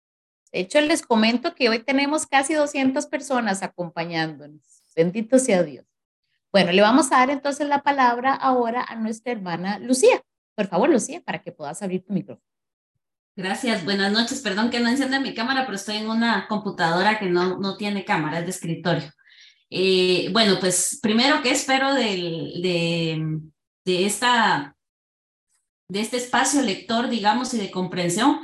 De 0.52 0.62
hecho, 0.62 0.80
les 0.82 1.02
comento 1.02 1.56
que 1.56 1.70
hoy 1.70 1.80
tenemos 1.80 2.26
casi 2.26 2.54
200 2.54 3.06
personas 3.08 3.64
acompañándonos. 3.64 4.62
Bendito 4.96 5.40
sea 5.40 5.64
Dios. 5.64 5.86
Bueno, 6.52 6.72
le 6.72 6.82
vamos 6.82 7.12
a 7.12 7.18
dar 7.18 7.30
entonces 7.30 7.68
la 7.68 7.84
palabra 7.84 8.34
ahora 8.34 8.84
a 8.84 8.96
nuestra 8.96 9.32
hermana 9.34 9.80
Lucía. 9.80 10.22
Por 10.56 10.68
favor, 10.68 10.90
Lucía, 10.90 11.22
para 11.22 11.42
que 11.42 11.52
puedas 11.52 11.82
abrir 11.82 12.04
tu 12.06 12.14
micrófono. 12.14 12.44
Gracias, 13.36 13.86
buenas 13.86 14.12
noches. 14.12 14.42
Perdón 14.42 14.72
que 14.72 14.80
no 14.80 14.90
encienda 14.90 15.20
mi 15.20 15.36
cámara, 15.36 15.66
pero 15.66 15.76
estoy 15.76 15.98
en 15.98 16.10
una 16.10 16.48
computadora 16.48 17.20
que 17.20 17.28
no, 17.28 17.60
no 17.60 17.78
tiene 17.78 18.04
cámara, 18.04 18.40
es 18.40 18.46
de 18.46 18.52
escritorio. 18.52 19.12
Eh, 19.70 20.30
bueno, 20.32 20.58
pues 20.60 21.00
primero, 21.02 21.42
¿qué 21.44 21.52
espero 21.52 21.94
del, 21.94 22.62
de, 22.62 23.40
de, 23.86 24.06
esta, 24.06 24.76
de 25.90 26.00
este 26.00 26.18
espacio 26.18 26.62
lector, 26.64 27.10
digamos, 27.10 27.54
y 27.54 27.60
de 27.60 27.70
comprensión? 27.70 28.40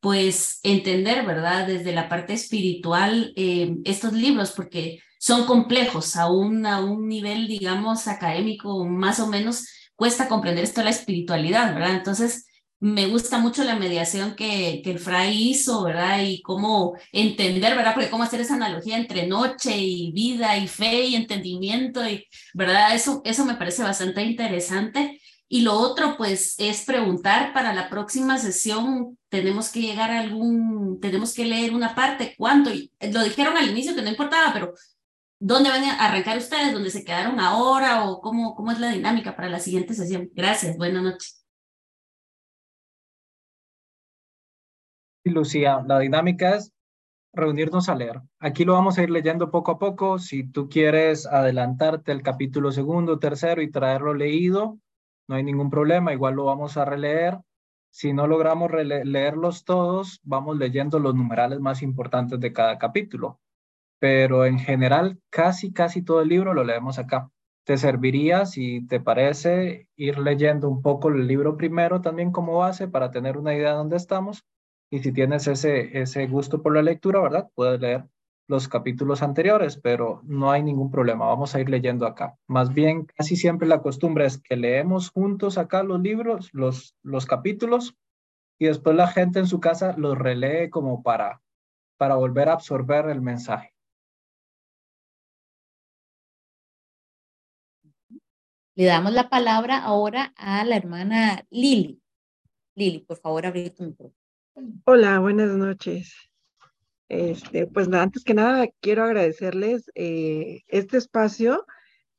Pues 0.00 0.60
entender, 0.62 1.26
¿verdad? 1.26 1.66
Desde 1.66 1.92
la 1.92 2.08
parte 2.08 2.32
espiritual 2.32 3.34
eh, 3.36 3.76
estos 3.84 4.14
libros, 4.14 4.52
porque 4.52 5.00
son 5.20 5.44
complejos 5.44 6.16
a 6.16 6.30
un, 6.30 6.64
a 6.64 6.80
un 6.80 7.06
nivel, 7.06 7.46
digamos, 7.46 8.08
académico, 8.08 8.86
más 8.86 9.20
o 9.20 9.26
menos, 9.26 9.68
cuesta 9.94 10.28
comprender 10.28 10.64
esto 10.64 10.80
de 10.80 10.86
la 10.86 10.90
espiritualidad, 10.90 11.74
¿verdad? 11.74 11.96
Entonces, 11.96 12.46
me 12.80 13.06
gusta 13.06 13.36
mucho 13.38 13.62
la 13.62 13.76
mediación 13.76 14.34
que, 14.34 14.80
que 14.82 14.90
el 14.92 14.98
fray 14.98 15.50
hizo, 15.50 15.84
¿verdad? 15.84 16.22
Y 16.22 16.40
cómo 16.40 16.94
entender, 17.12 17.76
¿verdad? 17.76 17.92
Porque 17.92 18.08
cómo 18.08 18.22
hacer 18.22 18.40
esa 18.40 18.54
analogía 18.54 18.96
entre 18.96 19.26
noche 19.26 19.76
y 19.76 20.10
vida 20.12 20.56
y 20.56 20.66
fe 20.66 21.04
y 21.04 21.16
entendimiento, 21.16 22.08
y, 22.08 22.26
¿verdad? 22.54 22.94
Eso, 22.94 23.20
eso 23.26 23.44
me 23.44 23.56
parece 23.56 23.82
bastante 23.82 24.22
interesante. 24.22 25.20
Y 25.48 25.60
lo 25.62 25.74
otro, 25.74 26.16
pues, 26.16 26.54
es 26.58 26.84
preguntar 26.86 27.52
para 27.52 27.74
la 27.74 27.90
próxima 27.90 28.38
sesión, 28.38 29.18
tenemos 29.28 29.68
que 29.70 29.82
llegar 29.82 30.10
a 30.10 30.20
algún, 30.20 30.98
tenemos 30.98 31.34
que 31.34 31.44
leer 31.44 31.74
una 31.74 31.94
parte, 31.94 32.34
cuánto, 32.38 32.72
y 32.72 32.90
lo 33.12 33.22
dijeron 33.22 33.58
al 33.58 33.68
inicio 33.68 33.94
que 33.94 34.00
no 34.00 34.08
importaba, 34.08 34.54
pero 34.54 34.72
¿dónde 35.40 35.70
van 35.70 35.82
a 35.84 36.06
arrancar 36.06 36.38
ustedes? 36.38 36.72
¿Dónde 36.72 36.90
se 36.90 37.04
quedaron 37.04 37.40
ahora? 37.40 38.04
¿O 38.08 38.20
cómo, 38.20 38.54
cómo 38.54 38.70
es 38.70 38.78
la 38.78 38.90
dinámica 38.90 39.34
para 39.34 39.48
la 39.48 39.58
siguiente 39.58 39.94
sesión? 39.94 40.30
Gracias, 40.34 40.76
buenas 40.76 41.02
noches. 41.02 41.44
Lucía, 45.24 45.82
la 45.86 45.98
dinámica 45.98 46.56
es 46.56 46.72
reunirnos 47.32 47.88
a 47.88 47.94
leer. 47.94 48.20
Aquí 48.38 48.64
lo 48.64 48.74
vamos 48.74 48.98
a 48.98 49.02
ir 49.02 49.10
leyendo 49.10 49.50
poco 49.50 49.72
a 49.72 49.78
poco. 49.78 50.18
Si 50.18 50.44
tú 50.44 50.68
quieres 50.68 51.26
adelantarte 51.26 52.12
el 52.12 52.22
capítulo 52.22 52.72
segundo, 52.72 53.18
tercero 53.18 53.62
y 53.62 53.70
traerlo 53.70 54.14
leído, 54.14 54.78
no 55.28 55.36
hay 55.36 55.44
ningún 55.44 55.70
problema. 55.70 56.12
Igual 56.12 56.34
lo 56.34 56.44
vamos 56.46 56.76
a 56.76 56.84
releer. 56.84 57.38
Si 57.90 58.12
no 58.12 58.26
logramos 58.26 58.70
leerlos 58.72 59.64
todos, 59.64 60.20
vamos 60.22 60.56
leyendo 60.56 60.98
los 60.98 61.14
numerales 61.14 61.60
más 61.60 61.82
importantes 61.82 62.40
de 62.40 62.52
cada 62.52 62.78
capítulo. 62.78 63.40
Pero 64.00 64.44
en 64.46 64.58
general, 64.58 65.20
casi, 65.30 65.72
casi 65.72 66.02
todo 66.02 66.22
el 66.22 66.28
libro 66.28 66.54
lo 66.54 66.64
leemos 66.64 66.98
acá. 66.98 67.30
Te 67.64 67.76
serviría, 67.76 68.46
si 68.46 68.86
te 68.88 68.98
parece, 68.98 69.88
ir 69.94 70.18
leyendo 70.18 70.68
un 70.68 70.82
poco 70.82 71.08
el 71.10 71.26
libro 71.28 71.56
primero 71.56 72.00
también 72.00 72.32
como 72.32 72.58
base 72.58 72.88
para 72.88 73.12
tener 73.12 73.38
una 73.38 73.54
idea 73.54 73.70
de 73.70 73.76
dónde 73.76 73.96
estamos 73.96 74.44
y 74.90 74.98
si 75.00 75.12
tienes 75.12 75.46
ese, 75.46 76.00
ese 76.00 76.26
gusto 76.26 76.62
por 76.62 76.74
la 76.74 76.82
lectura, 76.82 77.20
¿verdad? 77.20 77.48
Puedes 77.54 77.80
leer 77.80 78.06
los 78.48 78.66
capítulos 78.66 79.22
anteriores, 79.22 79.76
pero 79.76 80.22
no 80.24 80.50
hay 80.50 80.64
ningún 80.64 80.90
problema. 80.90 81.26
Vamos 81.26 81.54
a 81.54 81.60
ir 81.60 81.70
leyendo 81.70 82.04
acá. 82.04 82.36
Más 82.48 82.74
bien, 82.74 83.04
casi 83.04 83.36
siempre 83.36 83.68
la 83.68 83.80
costumbre 83.80 84.26
es 84.26 84.38
que 84.38 84.56
leemos 84.56 85.10
juntos 85.10 85.56
acá 85.56 85.84
los 85.84 86.00
libros, 86.00 86.50
los, 86.52 86.96
los 87.04 87.26
capítulos, 87.26 87.94
y 88.58 88.66
después 88.66 88.96
la 88.96 89.06
gente 89.06 89.38
en 89.38 89.46
su 89.46 89.60
casa 89.60 89.94
los 89.96 90.18
relee 90.18 90.68
como 90.68 91.04
para, 91.04 91.40
para 91.96 92.16
volver 92.16 92.48
a 92.48 92.54
absorber 92.54 93.08
el 93.08 93.20
mensaje. 93.20 93.72
Le 98.80 98.86
damos 98.86 99.12
la 99.12 99.28
palabra 99.28 99.76
ahora 99.76 100.32
a 100.38 100.64
la 100.64 100.74
hermana 100.74 101.44
Lili. 101.50 102.00
Lili, 102.74 103.00
por 103.00 103.18
favor, 103.18 103.44
abre 103.44 103.68
tu 103.68 103.82
micrófono. 103.82 104.14
Hola, 104.86 105.18
buenas 105.18 105.50
noches. 105.50 106.14
Este, 107.10 107.66
pues 107.66 107.92
antes 107.92 108.24
que 108.24 108.32
nada 108.32 108.68
quiero 108.80 109.04
agradecerles 109.04 109.90
eh, 109.94 110.62
este 110.66 110.96
espacio 110.96 111.66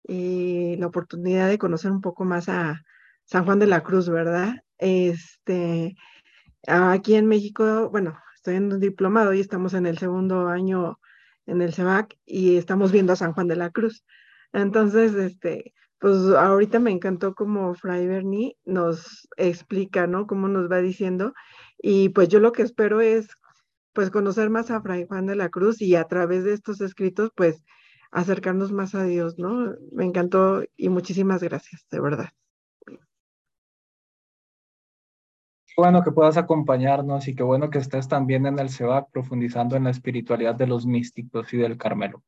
y 0.04 0.76
la 0.76 0.86
oportunidad 0.86 1.50
de 1.50 1.58
conocer 1.58 1.90
un 1.90 2.00
poco 2.00 2.26
más 2.26 2.48
a 2.48 2.84
San 3.26 3.44
Juan 3.44 3.58
de 3.58 3.66
la 3.66 3.82
Cruz, 3.82 4.08
¿verdad? 4.08 4.54
Este, 4.78 5.96
aquí 6.68 7.16
en 7.16 7.26
México, 7.26 7.90
bueno, 7.90 8.20
estoy 8.36 8.58
en 8.58 8.72
un 8.72 8.80
diplomado 8.80 9.34
y 9.34 9.40
estamos 9.40 9.74
en 9.74 9.88
el 9.88 9.98
segundo 9.98 10.48
año 10.48 11.00
en 11.48 11.64
el 11.64 11.74
CEBAC 11.74 12.20
y 12.24 12.58
estamos 12.58 12.92
viendo 12.92 13.14
a 13.14 13.16
San 13.16 13.34
Juan 13.34 13.48
de 13.48 13.56
la 13.56 13.72
Cruz. 13.72 14.06
Entonces, 14.54 15.16
este, 15.16 15.74
pues 16.02 16.18
ahorita 16.36 16.80
me 16.80 16.90
encantó 16.90 17.36
como 17.36 17.76
Fray 17.76 18.08
Berni 18.08 18.58
nos 18.66 19.30
explica, 19.38 20.08
¿no? 20.08 20.26
Cómo 20.26 20.48
nos 20.48 20.70
va 20.70 20.80
diciendo 20.80 21.34
y 21.78 22.10
pues 22.10 22.28
yo 22.28 22.40
lo 22.40 22.52
que 22.52 22.64
espero 22.64 23.02
es 23.02 23.30
pues 23.94 24.10
conocer 24.10 24.50
más 24.50 24.72
a 24.72 24.82
Fray 24.82 25.06
Juan 25.06 25.28
de 25.28 25.36
la 25.36 25.50
Cruz 25.50 25.80
y 25.80 25.96
a 25.96 26.06
través 26.06 26.44
de 26.44 26.54
estos 26.54 26.82
escritos 26.82 27.30
pues 27.36 27.64
acercarnos 28.12 28.72
más 28.72 28.96
a 28.96 29.04
Dios, 29.04 29.38
¿no? 29.38 29.76
Me 29.92 30.04
encantó 30.06 30.64
y 30.76 30.90
muchísimas 30.90 31.44
gracias, 31.44 31.86
de 31.92 32.00
verdad. 32.00 32.30
bueno 35.78 36.04
que 36.04 36.12
puedas 36.12 36.38
acompañarnos 36.38 37.28
y 37.28 37.36
qué 37.36 37.44
bueno 37.44 37.70
que 37.70 37.80
estés 37.80 38.08
también 38.08 38.46
en 38.46 38.60
el 38.60 38.70
CEBAC 38.70 39.10
profundizando 39.12 39.76
en 39.76 39.86
la 39.86 39.92
espiritualidad 39.92 40.56
de 40.56 40.68
los 40.68 40.86
místicos 40.86 41.54
y 41.54 41.58
del 41.58 41.78
Carmelo. 41.78 42.24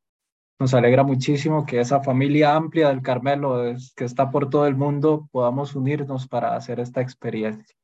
Nos 0.63 0.73
alegra 0.73 1.03
muchísimo 1.03 1.65
que 1.65 1.81
esa 1.81 1.99
familia 1.99 2.55
amplia 2.55 2.87
del 2.87 3.01
Carmelo, 3.01 3.75
que 3.97 4.05
está 4.05 4.31
por 4.31 4.49
todo 4.49 4.65
el 4.65 4.77
mundo, 4.77 5.27
podamos 5.29 5.75
unirnos 5.75 6.25
para 6.25 6.55
hacer 6.55 6.79
esta 6.79 7.01
experiencia. 7.01 7.75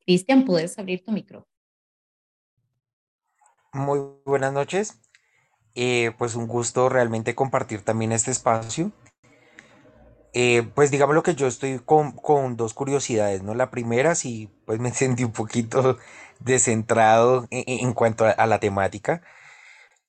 Cristian, 0.00 0.44
puedes 0.44 0.78
abrir 0.78 1.02
tu 1.02 1.12
micrófono. 1.12 1.50
Muy 3.72 4.00
buenas 4.26 4.52
noches. 4.52 5.00
Eh, 5.74 6.12
pues 6.18 6.34
un 6.34 6.46
gusto 6.46 6.90
realmente 6.90 7.34
compartir 7.34 7.80
también 7.80 8.12
este 8.12 8.30
espacio. 8.30 8.92
Eh, 10.34 10.70
pues 10.74 10.90
digamos 10.90 11.14
lo 11.14 11.22
que 11.22 11.34
yo 11.34 11.46
estoy 11.46 11.78
con, 11.78 12.12
con, 12.12 12.58
dos 12.58 12.74
curiosidades, 12.74 13.42
¿no? 13.42 13.54
La 13.54 13.70
primera, 13.70 14.14
sí, 14.14 14.50
pues 14.66 14.78
me 14.78 14.90
sentí 14.92 15.24
un 15.24 15.32
poquito 15.32 15.96
descentrado 16.38 17.46
en, 17.50 17.94
cuanto 17.94 18.26
a, 18.26 18.46
la 18.46 18.60
temática. 18.60 19.22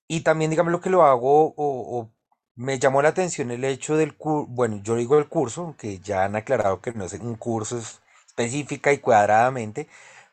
Y 0.10 0.22
también 0.22 0.50
digamos 0.52 0.72
lo 0.74 0.82
que 0.82 0.90
lo 0.90 1.04
hago 1.04 1.54
o, 1.56 2.10
me 2.56 2.80
llamó 2.80 3.02
la 3.02 3.10
atención 3.10 3.52
el 3.52 3.64
hecho 3.64 3.96
del 3.96 4.16
curso, 4.18 4.48
bueno, 4.50 4.82
yo 4.84 4.96
digo 4.96 5.18
el 5.18 5.30
curso, 5.30 5.76
que 5.78 6.00
ya 6.00 6.26
han 6.26 6.36
aclarado 6.36 6.82
que 6.82 6.92
no 6.94 7.06
es 7.06 7.14
un 7.14 7.36
curso, 7.36 7.78
es 7.78 8.02
específica 8.28 8.92
y 8.92 8.98
cuadradamente, 8.98 9.88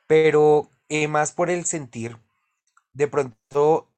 pero 0.09 0.69
eh, 0.89 1.09
más 1.09 1.33
por 1.33 1.51
el 1.51 1.67
sentir, 1.67 2.19
de 2.95 3.09
pronto 3.09 3.89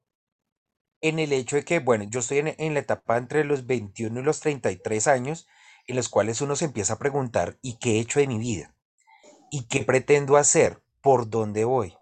en 1.00 1.18
el 1.18 1.32
hecho 1.32 1.56
de 1.56 1.64
que, 1.64 1.80
bueno, 1.80 2.04
yo 2.04 2.20
estoy 2.20 2.38
en, 2.38 2.54
en 2.58 2.74
la 2.74 2.80
etapa 2.80 3.16
entre 3.16 3.44
los 3.44 3.66
21 3.66 4.20
y 4.20 4.22
los 4.22 4.38
33 4.40 5.08
años, 5.08 5.48
en 5.88 5.96
los 5.96 6.08
cuales 6.08 6.40
uno 6.40 6.54
se 6.56 6.66
empieza 6.66 6.94
a 6.94 6.98
preguntar, 6.98 7.58
¿y 7.62 7.78
qué 7.78 7.96
he 7.96 8.00
hecho 8.00 8.20
de 8.20 8.28
mi 8.28 8.38
vida? 8.38 8.74
¿Y 9.50 9.64
qué 9.68 9.84
pretendo 9.84 10.38
hacer? 10.38 10.82
¿Por 11.02 11.30
dónde 11.30 11.64
voy? 11.66 11.97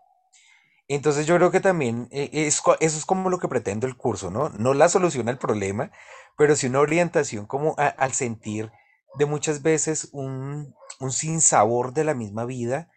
Entonces 0.88 1.26
yo 1.26 1.36
creo 1.36 1.50
que 1.50 1.60
también 1.60 2.08
eh, 2.12 2.30
es 2.32 2.62
eso 2.80 2.98
es 2.98 3.04
como 3.06 3.30
lo 3.30 3.38
que 3.38 3.48
pretendo 3.48 3.86
el 3.86 3.96
curso, 3.96 4.30
¿no? 4.30 4.50
No 4.50 4.74
la 4.74 4.88
solución 4.88 5.28
al 5.28 5.38
problema, 5.38 5.90
pero 6.36 6.54
sí 6.56 6.68
una 6.68 6.80
orientación 6.80 7.46
como 7.46 7.74
al 7.78 8.12
sentir 8.12 8.70
de 9.18 9.26
muchas 9.26 9.62
veces 9.62 10.08
un, 10.12 10.74
un 11.00 11.12
sinsabor 11.12 11.92
de 11.92 12.04
la 12.04 12.14
misma 12.14 12.44
vida 12.44 12.90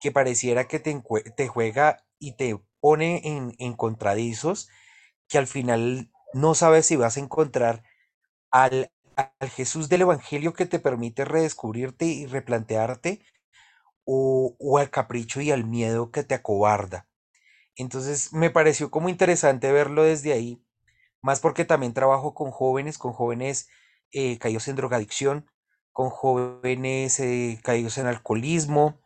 que 0.00 0.12
pareciera 0.12 0.68
que 0.68 0.80
te, 0.80 1.02
te 1.36 1.48
juega 1.48 2.04
y 2.18 2.36
te 2.36 2.58
pone 2.80 3.22
en, 3.24 3.54
en 3.58 3.74
contradizos 3.74 4.68
que 5.28 5.38
al 5.38 5.46
final 5.46 6.10
no 6.34 6.54
sabes 6.54 6.86
si 6.86 6.96
vas 6.96 7.16
a 7.16 7.20
encontrar 7.20 7.84
al, 8.50 8.92
al 9.16 9.50
Jesús 9.50 9.88
del 9.88 10.02
Evangelio 10.02 10.54
que 10.54 10.66
te 10.66 10.78
permite 10.80 11.24
redescubrirte 11.24 12.06
y 12.06 12.26
replantearte 12.26 13.20
o, 14.04 14.56
o 14.58 14.78
al 14.78 14.90
capricho 14.90 15.40
y 15.40 15.50
al 15.50 15.64
miedo 15.64 16.10
que 16.10 16.24
te 16.24 16.34
acobarda. 16.34 17.06
Entonces 17.76 18.32
me 18.32 18.50
pareció 18.50 18.90
como 18.90 19.08
interesante 19.08 19.70
verlo 19.72 20.04
desde 20.04 20.32
ahí, 20.32 20.62
más 21.22 21.40
porque 21.40 21.64
también 21.64 21.94
trabajo 21.94 22.34
con 22.34 22.50
jóvenes, 22.50 22.98
con 22.98 23.12
jóvenes 23.12 23.68
eh, 24.12 24.38
caídos 24.38 24.68
en 24.68 24.76
drogadicción, 24.76 25.50
con 25.92 26.10
jóvenes 26.10 27.20
eh, 27.20 27.60
caídos 27.62 27.98
en 27.98 28.06
alcoholismo, 28.06 29.00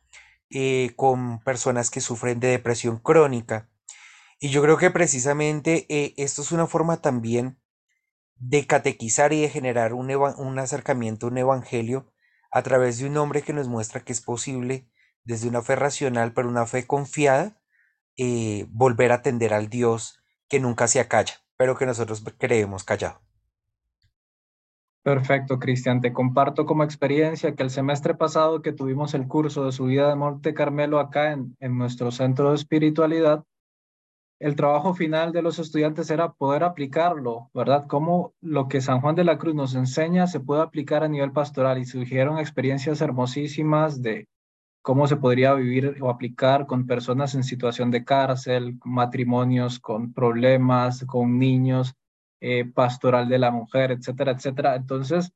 eh, 0.51 0.93
con 0.97 1.43
personas 1.45 1.91
que 1.91 2.01
sufren 2.01 2.41
de 2.41 2.49
depresión 2.49 2.99
crónica. 2.99 3.71
Y 4.41 4.51
yo 4.51 4.63
creo 4.63 4.79
que 4.79 4.91
precisamente 4.91 5.87
esto 6.23 6.43
es 6.43 6.53
una 6.53 6.67
forma 6.67 7.03
también 7.03 7.61
de 8.37 8.67
catequizar 8.67 9.33
y 9.33 9.43
de 9.43 9.51
generar 9.51 9.93
un, 9.93 10.11
un 10.11 10.59
acercamiento, 10.59 11.27
un 11.27 11.39
evangelio, 11.39 12.13
a 12.51 12.63
través 12.63 12.99
de 12.99 13.07
un 13.07 13.17
hombre 13.19 13.43
que 13.43 13.53
nos 13.53 13.69
muestra 13.69 14.01
que 14.03 14.13
es 14.13 14.21
posible, 14.23 14.89
desde 15.25 15.49
una 15.49 15.63
fe 15.63 15.77
racional, 15.77 16.33
pero 16.33 16.49
una 16.49 16.67
fe 16.67 16.87
confiada, 16.87 17.60
eh, 18.17 18.67
volver 18.71 19.13
a 19.13 19.17
atender 19.17 19.53
al 19.53 19.69
Dios 19.69 20.21
que 20.49 20.61
nunca 20.61 20.89
se 20.89 21.01
acalla, 21.01 21.35
pero 21.57 21.77
que 21.77 21.87
nosotros 21.87 22.23
creemos 22.39 22.85
callado. 22.85 23.21
Perfecto, 25.03 25.59
Cristian. 25.59 26.01
Te 26.01 26.13
comparto 26.13 26.67
como 26.67 26.85
experiencia 26.85 27.55
que 27.55 27.63
el 27.63 27.71
semestre 27.71 28.15
pasado 28.15 28.61
que 28.61 28.73
tuvimos 28.73 29.15
el 29.15 29.27
curso 29.27 29.65
de 29.65 29.73
subida 29.73 30.09
de 30.09 30.17
Monte 30.17 30.53
Carmelo 30.53 31.01
acá 31.01 31.33
en, 31.33 31.57
en 31.61 31.79
nuestro 31.79 32.11
centro 32.11 32.51
de 32.51 32.57
espiritualidad, 32.57 33.45
el 34.41 34.57
trabajo 34.57 34.95
final 34.95 35.33
de 35.33 35.43
los 35.43 35.59
estudiantes 35.59 36.11
era 36.11 36.33
poder 36.33 36.65
aplicarlo, 36.65 37.51
¿verdad? 37.53 37.85
Cómo 37.87 38.33
lo 38.41 38.69
que 38.69 38.81
San 38.81 39.03
Juan 39.03 39.15
de 39.15 39.25
la 39.25 39.37
Cruz 39.37 39.55
nos 39.55 39.75
enseña 39.75 40.27
se 40.27 40.41
puede 40.41 40.63
aplicar 40.63 41.05
a 41.05 41.09
nivel 41.09 41.31
pastoral 41.33 41.77
y 41.77 41.85
surgieron 41.85 42.39
experiencias 42.39 43.03
hermosísimas 43.03 44.01
de 44.01 44.29
cómo 44.83 45.07
se 45.07 45.17
podría 45.17 45.55
vivir 45.55 45.97
o 46.01 46.11
aplicar 46.11 46.67
con 46.67 46.87
personas 46.87 47.35
en 47.35 47.45
situación 47.45 47.91
de 47.91 48.05
cárcel, 48.05 48.79
matrimonios 48.85 49.79
con 49.79 50.13
problemas, 50.13 51.05
con 51.05 51.39
niños, 51.39 51.95
eh, 52.41 52.65
pastoral 52.65 53.29
de 53.29 53.39
la 53.39 53.51
mujer, 53.51 53.93
etcétera, 53.93 54.33
etcétera. 54.33 54.75
Entonces, 54.77 55.33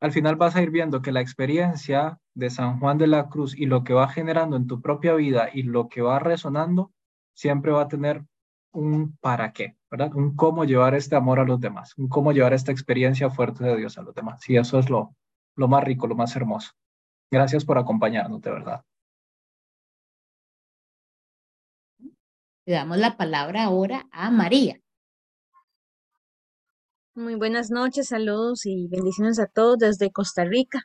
al 0.00 0.10
final 0.10 0.34
vas 0.34 0.56
a 0.56 0.62
ir 0.62 0.70
viendo 0.70 1.00
que 1.00 1.12
la 1.12 1.20
experiencia 1.20 2.18
de 2.34 2.50
San 2.50 2.80
Juan 2.80 2.98
de 2.98 3.06
la 3.06 3.28
Cruz 3.28 3.56
y 3.56 3.66
lo 3.66 3.84
que 3.84 3.94
va 3.94 4.08
generando 4.08 4.56
en 4.56 4.66
tu 4.66 4.80
propia 4.80 5.14
vida 5.14 5.50
y 5.52 5.62
lo 5.62 5.88
que 5.88 6.02
va 6.02 6.18
resonando, 6.18 6.92
siempre 7.34 7.70
va 7.70 7.82
a 7.82 7.88
tener 7.88 8.24
un 8.72 9.16
para 9.18 9.52
qué, 9.52 9.76
¿verdad? 9.90 10.14
Un 10.14 10.34
cómo 10.34 10.64
llevar 10.64 10.94
este 10.94 11.14
amor 11.14 11.38
a 11.38 11.44
los 11.44 11.60
demás, 11.60 11.96
un 11.96 12.08
cómo 12.08 12.32
llevar 12.32 12.52
esta 12.54 12.72
experiencia 12.72 13.30
fuerte 13.30 13.62
de 13.64 13.76
Dios 13.76 13.98
a 13.98 14.02
los 14.02 14.14
demás. 14.14 14.48
Y 14.48 14.56
eso 14.56 14.78
es 14.78 14.90
lo, 14.90 15.14
lo 15.54 15.68
más 15.68 15.84
rico, 15.84 16.06
lo 16.06 16.16
más 16.16 16.34
hermoso. 16.34 16.72
Gracias 17.32 17.64
por 17.64 17.78
acompañarnos, 17.78 18.42
de 18.42 18.50
verdad. 18.50 18.82
Le 22.66 22.74
damos 22.74 22.98
la 22.98 23.16
palabra 23.16 23.64
ahora 23.64 24.06
a 24.12 24.30
María. 24.30 24.78
Muy 27.14 27.34
buenas 27.36 27.70
noches, 27.70 28.08
saludos 28.08 28.66
y 28.66 28.86
bendiciones 28.88 29.38
a 29.38 29.46
todos 29.46 29.78
desde 29.78 30.12
Costa 30.12 30.44
Rica. 30.44 30.82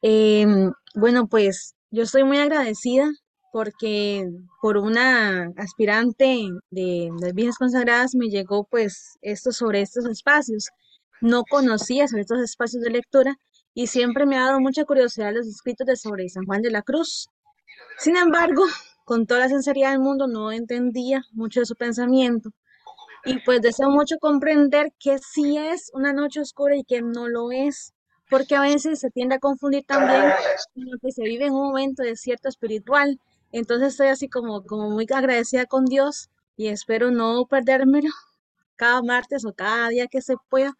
Em, 0.00 0.72
bueno, 0.94 1.28
pues 1.28 1.74
yo 1.90 2.04
estoy 2.04 2.24
muy 2.24 2.38
agradecida 2.38 3.10
porque 3.52 4.30
por 4.62 4.78
una 4.78 5.52
aspirante 5.58 6.48
de 6.70 7.10
las 7.20 7.34
Virgenes 7.34 7.58
Consagradas 7.58 8.14
me 8.14 8.30
llegó 8.30 8.64
pues 8.64 9.18
esto 9.20 9.52
sobre 9.52 9.82
estos 9.82 10.06
espacios. 10.06 10.70
No 11.20 11.42
conocía 11.44 12.08
sobre 12.08 12.22
estos 12.22 12.40
espacios 12.40 12.82
de 12.82 12.90
lectura 12.90 13.36
y 13.74 13.86
siempre 13.86 14.26
me 14.26 14.36
ha 14.36 14.46
dado 14.46 14.60
mucha 14.60 14.84
curiosidad 14.84 15.32
los 15.34 15.46
escritos 15.46 15.86
de 15.86 15.96
sobre 15.96 16.28
San 16.28 16.44
Juan 16.44 16.62
de 16.62 16.70
la 16.70 16.82
Cruz. 16.82 17.28
Sin 17.98 18.16
embargo, 18.16 18.64
con 19.04 19.26
toda 19.26 19.40
la 19.40 19.48
sinceridad 19.48 19.90
del 19.90 20.00
mundo 20.00 20.26
no 20.26 20.52
entendía 20.52 21.22
mucho 21.32 21.60
de 21.60 21.66
su 21.66 21.74
pensamiento. 21.74 22.50
Y 23.24 23.40
pues 23.40 23.60
deseo 23.60 23.90
mucho 23.90 24.16
comprender 24.18 24.92
que 24.98 25.18
sí 25.18 25.58
es 25.58 25.90
una 25.94 26.12
noche 26.12 26.40
oscura 26.40 26.76
y 26.76 26.84
que 26.84 27.02
no 27.02 27.28
lo 27.28 27.52
es, 27.52 27.92
porque 28.30 28.56
a 28.56 28.62
veces 28.62 29.00
se 29.00 29.10
tiende 29.10 29.34
a 29.34 29.38
confundir 29.38 29.84
también 29.84 30.32
con 30.74 30.84
lo 30.90 30.98
que 30.98 31.12
se 31.12 31.24
vive 31.24 31.46
en 31.46 31.52
un 31.52 31.68
momento 31.68 32.02
de 32.02 32.16
cierto 32.16 32.48
espiritual. 32.48 33.20
Entonces 33.52 33.88
estoy 33.88 34.06
así 34.08 34.28
como, 34.28 34.64
como 34.64 34.90
muy 34.90 35.06
agradecida 35.12 35.66
con 35.66 35.84
Dios 35.84 36.30
y 36.56 36.68
espero 36.68 37.10
no 37.10 37.44
perdérmelo 37.46 38.10
cada 38.76 39.02
martes 39.02 39.44
o 39.44 39.52
cada 39.52 39.88
día 39.88 40.06
que 40.06 40.22
se 40.22 40.36
pueda, 40.48 40.74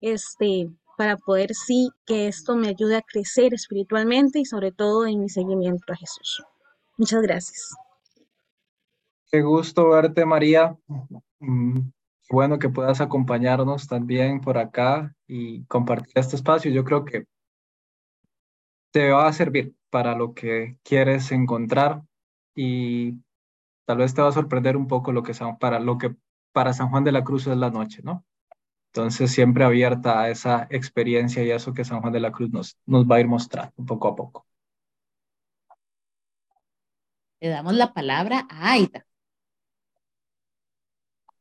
este, 0.00 0.70
para 0.96 1.16
poder 1.16 1.54
sí 1.54 1.90
que 2.06 2.28
esto 2.28 2.56
me 2.56 2.68
ayude 2.68 2.96
a 2.96 3.02
crecer 3.02 3.54
espiritualmente 3.54 4.38
y 4.38 4.44
sobre 4.44 4.72
todo 4.72 5.06
en 5.06 5.20
mi 5.20 5.28
seguimiento 5.28 5.92
a 5.92 5.96
Jesús. 5.96 6.42
Muchas 6.96 7.22
gracias. 7.22 7.74
Qué 9.30 9.42
gusto 9.42 9.88
verte, 9.88 10.24
María. 10.24 10.76
Mm, 11.40 11.80
bueno 12.30 12.58
que 12.58 12.68
puedas 12.68 13.00
acompañarnos 13.00 13.86
también 13.86 14.40
por 14.40 14.58
acá 14.58 15.14
y 15.26 15.64
compartir 15.64 16.12
este 16.14 16.36
espacio. 16.36 16.70
Yo 16.70 16.84
creo 16.84 17.04
que 17.04 17.26
te 18.92 19.10
va 19.10 19.26
a 19.26 19.32
servir 19.32 19.74
para 19.90 20.14
lo 20.14 20.34
que 20.34 20.78
quieres 20.84 21.32
encontrar 21.32 22.02
y 22.54 23.14
tal 23.86 23.98
vez 23.98 24.14
te 24.14 24.22
va 24.22 24.28
a 24.28 24.32
sorprender 24.32 24.76
un 24.76 24.86
poco 24.86 25.12
lo 25.12 25.22
que 25.22 25.32
para 25.58 25.80
lo 25.80 25.98
que 25.98 26.14
para 26.52 26.72
San 26.72 26.88
Juan 26.90 27.04
de 27.04 27.12
la 27.12 27.24
Cruz 27.24 27.46
es 27.48 27.56
la 27.56 27.70
noche, 27.70 28.02
¿no? 28.04 28.24
Entonces 28.94 29.32
siempre 29.32 29.64
abierta 29.64 30.20
a 30.20 30.30
esa 30.30 30.68
experiencia 30.70 31.42
y 31.42 31.50
a 31.50 31.56
eso 31.56 31.74
que 31.74 31.84
San 31.84 32.00
Juan 32.00 32.12
de 32.12 32.20
la 32.20 32.30
Cruz 32.30 32.52
nos, 32.52 32.78
nos 32.86 33.04
va 33.04 33.16
a 33.16 33.20
ir 33.20 33.26
mostrando 33.26 33.74
poco 33.84 34.06
a 34.06 34.14
poco. 34.14 34.46
Le 37.40 37.48
damos 37.48 37.74
la 37.74 37.92
palabra 37.92 38.46
a 38.48 38.70
Aida. 38.70 39.04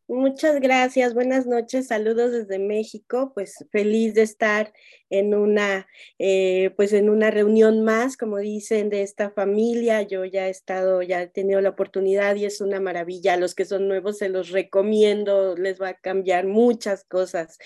Muchas 0.07 0.59
gracias, 0.59 1.13
buenas 1.13 1.45
noches, 1.45 1.87
saludos 1.87 2.31
desde 2.31 2.57
México, 2.57 3.31
pues 3.35 3.63
feliz 3.71 4.15
de 4.15 4.23
estar 4.23 4.73
en 5.13 5.35
una, 5.35 5.87
eh, 6.17 6.71
pues 6.75 6.91
en 6.91 7.09
una 7.09 7.29
reunión 7.29 7.83
más, 7.83 8.17
como 8.17 8.39
dicen, 8.39 8.89
de 8.89 9.03
esta 9.03 9.29
familia. 9.29 10.01
Yo 10.01 10.25
ya 10.25 10.47
he 10.47 10.49
estado, 10.49 11.03
ya 11.03 11.21
he 11.21 11.27
tenido 11.27 11.61
la 11.61 11.69
oportunidad 11.69 12.35
y 12.35 12.45
es 12.45 12.61
una 12.61 12.79
maravilla. 12.79 13.33
A 13.33 13.37
los 13.37 13.53
que 13.53 13.65
son 13.65 13.87
nuevos 13.87 14.17
se 14.17 14.29
los 14.29 14.49
recomiendo, 14.49 15.55
les 15.55 15.79
va 15.79 15.89
a 15.89 15.99
cambiar 15.99 16.47
muchas 16.47 17.03
cosas. 17.03 17.59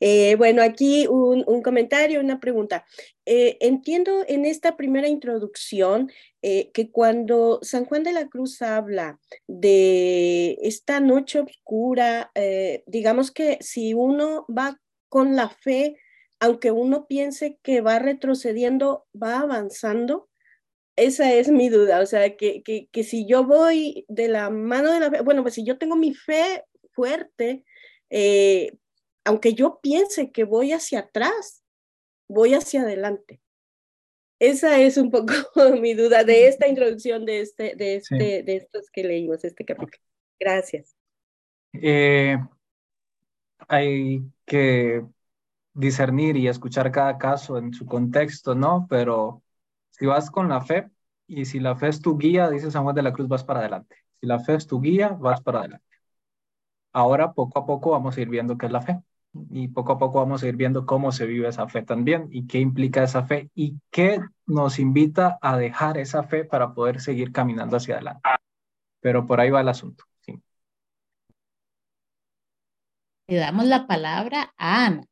Eh, 0.00 0.34
bueno, 0.36 0.62
aquí 0.62 1.06
un, 1.06 1.44
comentario, 1.62 2.20
una 2.20 2.40
pregunta. 2.40 2.86
Eh, 3.26 3.58
entiendo 3.60 4.24
en 4.26 4.46
esta 4.46 4.76
primera 4.76 5.08
introducción 5.08 6.10
que 6.42 6.90
cuando 6.92 7.58
San 7.62 7.86
Juan 7.86 8.02
de 8.02 8.12
la 8.12 8.28
Cruz 8.28 8.60
habla 8.60 9.18
de 9.46 10.58
esta 10.60 11.00
noche 11.00 11.40
oscura, 11.40 12.30
digamos 12.86 13.30
que 13.30 13.56
si 13.62 13.94
uno 13.94 14.44
va 14.54 14.78
con 15.08 15.36
la 15.36 15.48
fe, 15.48 15.96
aunque 16.44 16.70
uno 16.70 17.06
piense 17.06 17.58
que 17.62 17.80
va 17.80 17.98
retrocediendo, 17.98 19.06
va 19.20 19.40
avanzando. 19.40 20.28
Esa 20.94 21.32
es 21.32 21.48
mi 21.48 21.70
duda, 21.70 22.00
o 22.00 22.06
sea, 22.06 22.36
que, 22.36 22.62
que, 22.62 22.88
que 22.92 23.02
si 23.02 23.26
yo 23.26 23.44
voy 23.44 24.04
de 24.08 24.28
la 24.28 24.50
mano 24.50 24.92
de 24.92 25.00
la 25.00 25.10
fe, 25.10 25.22
bueno, 25.22 25.42
pues 25.42 25.54
si 25.54 25.64
yo 25.64 25.78
tengo 25.78 25.96
mi 25.96 26.14
fe 26.14 26.64
fuerte, 26.92 27.64
eh, 28.10 28.76
aunque 29.24 29.54
yo 29.54 29.80
piense 29.82 30.30
que 30.30 30.44
voy 30.44 30.72
hacia 30.72 31.00
atrás, 31.00 31.64
voy 32.28 32.52
hacia 32.52 32.82
adelante. 32.82 33.40
Esa 34.38 34.78
es 34.78 34.98
un 34.98 35.10
poco 35.10 35.32
mi 35.80 35.94
duda 35.94 36.24
de 36.24 36.46
esta 36.46 36.68
introducción 36.68 37.24
de, 37.24 37.40
este, 37.40 37.74
de, 37.74 37.96
este, 37.96 38.18
sí. 38.18 38.42
de 38.42 38.56
estos 38.56 38.90
que 38.90 39.02
leímos, 39.02 39.42
este 39.44 39.64
capítulo. 39.64 39.98
Gracias. 40.38 40.94
Eh, 41.72 42.36
hay 43.66 44.20
que 44.44 45.02
discernir 45.74 46.36
y 46.36 46.48
escuchar 46.48 46.90
cada 46.92 47.18
caso 47.18 47.58
en 47.58 47.74
su 47.74 47.86
contexto, 47.86 48.54
¿no? 48.54 48.86
Pero 48.88 49.42
si 49.90 50.06
vas 50.06 50.30
con 50.30 50.48
la 50.48 50.60
fe 50.62 50.88
y 51.26 51.44
si 51.46 51.60
la 51.60 51.76
fe 51.76 51.88
es 51.88 52.00
tu 52.00 52.16
guía, 52.18 52.50
dice 52.50 52.70
San 52.70 52.84
Juan 52.84 52.94
de 52.94 53.02
la 53.02 53.12
Cruz, 53.12 53.28
vas 53.28 53.44
para 53.44 53.60
adelante. 53.60 53.96
Si 54.20 54.26
la 54.26 54.40
fe 54.40 54.54
es 54.54 54.66
tu 54.66 54.80
guía, 54.80 55.08
vas 55.08 55.40
para 55.42 55.60
adelante. 55.60 55.84
Ahora, 56.92 57.32
poco 57.32 57.58
a 57.58 57.66
poco, 57.66 57.90
vamos 57.90 58.16
a 58.16 58.20
ir 58.20 58.28
viendo 58.28 58.56
qué 58.56 58.66
es 58.66 58.72
la 58.72 58.80
fe. 58.80 59.02
Y 59.50 59.68
poco 59.68 59.92
a 59.92 59.98
poco 59.98 60.20
vamos 60.20 60.42
a 60.44 60.48
ir 60.48 60.56
viendo 60.56 60.86
cómo 60.86 61.10
se 61.10 61.26
vive 61.26 61.48
esa 61.48 61.66
fe 61.68 61.82
también 61.82 62.28
y 62.30 62.46
qué 62.46 62.60
implica 62.60 63.02
esa 63.02 63.24
fe 63.24 63.50
y 63.54 63.80
qué 63.90 64.20
nos 64.46 64.78
invita 64.78 65.38
a 65.42 65.56
dejar 65.56 65.98
esa 65.98 66.22
fe 66.22 66.44
para 66.44 66.72
poder 66.72 67.00
seguir 67.00 67.32
caminando 67.32 67.76
hacia 67.76 67.96
adelante. 67.96 68.22
Pero 69.00 69.26
por 69.26 69.40
ahí 69.40 69.50
va 69.50 69.60
el 69.60 69.68
asunto. 69.68 70.04
Sí. 70.20 70.40
Le 73.26 73.36
damos 73.38 73.64
la 73.66 73.86
palabra 73.88 74.54
a 74.56 74.86
Ana. 74.86 75.04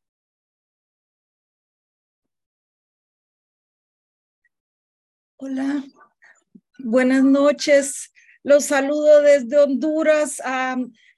Hola, 5.45 5.83
buenas 6.79 7.21
noches. 7.21 8.13
Los 8.43 8.63
saludo 8.63 9.21
desde 9.21 9.57
Honduras. 9.57 10.41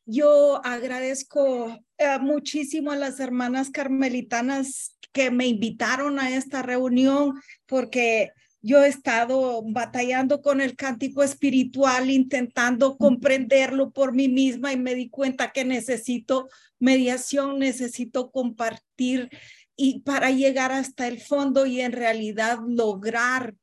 yo 0.07 0.65
agradezco 0.65 1.79
eh, 1.99 2.17
muchísimo 2.19 2.91
a 2.91 2.95
las 2.95 3.19
hermanas 3.19 3.69
carmelitanas 3.69 4.97
que 5.11 5.29
me 5.29 5.45
invitaron 5.45 6.17
a 6.17 6.35
esta 6.35 6.63
reunión 6.63 7.39
porque 7.67 8.31
yo 8.63 8.83
he 8.83 8.87
estado 8.87 9.61
batallando 9.63 10.41
con 10.41 10.59
el 10.59 10.75
cántico 10.75 11.21
espiritual, 11.21 12.09
intentando 12.09 12.97
comprenderlo 12.97 13.91
por 13.91 14.11
mí 14.11 14.27
misma 14.27 14.73
y 14.73 14.77
me 14.77 14.95
di 14.95 15.07
cuenta 15.07 15.51
que 15.51 15.65
necesito 15.65 16.49
mediación, 16.79 17.59
necesito 17.59 18.31
compartir 18.31 19.29
y 19.75 19.99
para 19.99 20.31
llegar 20.31 20.71
hasta 20.71 21.07
el 21.07 21.21
fondo 21.21 21.67
y 21.67 21.81
en 21.81 21.91
realidad 21.91 22.57
lograr 22.65 23.53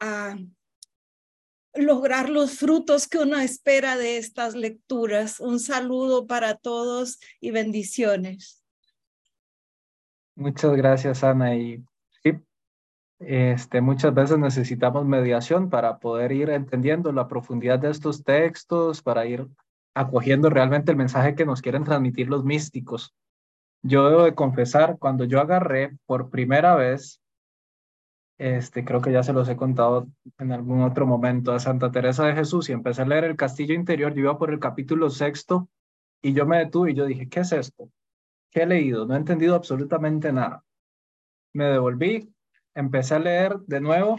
a 0.00 0.36
lograr 1.74 2.28
los 2.28 2.58
frutos 2.58 3.06
que 3.06 3.18
uno 3.18 3.38
espera 3.38 3.96
de 3.96 4.16
estas 4.16 4.54
lecturas. 4.54 5.40
Un 5.40 5.60
saludo 5.60 6.26
para 6.26 6.56
todos 6.56 7.20
y 7.40 7.50
bendiciones. 7.50 8.64
Muchas 10.34 10.74
gracias, 10.74 11.22
Ana. 11.22 11.54
Y 11.54 11.84
sí, 12.22 12.32
este, 13.20 13.80
muchas 13.80 14.14
veces 14.14 14.38
necesitamos 14.38 15.04
mediación 15.04 15.70
para 15.70 15.98
poder 15.98 16.32
ir 16.32 16.50
entendiendo 16.50 17.12
la 17.12 17.28
profundidad 17.28 17.78
de 17.78 17.90
estos 17.90 18.24
textos, 18.24 19.02
para 19.02 19.26
ir 19.26 19.46
acogiendo 19.94 20.48
realmente 20.50 20.92
el 20.92 20.96
mensaje 20.96 21.34
que 21.34 21.44
nos 21.44 21.60
quieren 21.60 21.84
transmitir 21.84 22.28
los 22.28 22.44
místicos. 22.44 23.14
Yo 23.82 24.08
debo 24.08 24.24
de 24.24 24.34
confesar, 24.34 24.98
cuando 24.98 25.24
yo 25.24 25.40
agarré 25.40 25.96
por 26.06 26.30
primera 26.30 26.74
vez 26.74 27.19
este, 28.40 28.86
creo 28.86 29.02
que 29.02 29.12
ya 29.12 29.22
se 29.22 29.34
los 29.34 29.46
he 29.50 29.56
contado 29.56 30.08
en 30.38 30.50
algún 30.50 30.80
otro 30.80 31.06
momento, 31.06 31.52
a 31.52 31.60
Santa 31.60 31.90
Teresa 31.92 32.24
de 32.24 32.32
Jesús 32.32 32.70
y 32.70 32.72
empecé 32.72 33.02
a 33.02 33.04
leer 33.04 33.24
el 33.24 33.36
Castillo 33.36 33.74
Interior, 33.74 34.14
yo 34.14 34.20
iba 34.22 34.38
por 34.38 34.50
el 34.50 34.58
capítulo 34.58 35.10
sexto 35.10 35.68
y 36.22 36.32
yo 36.32 36.46
me 36.46 36.56
detuve 36.56 36.92
y 36.92 36.94
yo 36.94 37.04
dije, 37.04 37.28
¿qué 37.28 37.40
es 37.40 37.52
esto? 37.52 37.90
¿Qué 38.50 38.62
he 38.62 38.66
leído? 38.66 39.04
No 39.04 39.12
he 39.12 39.18
entendido 39.18 39.54
absolutamente 39.54 40.32
nada. 40.32 40.64
Me 41.52 41.66
devolví, 41.66 42.32
empecé 42.74 43.16
a 43.16 43.18
leer 43.18 43.58
de 43.66 43.82
nuevo, 43.82 44.18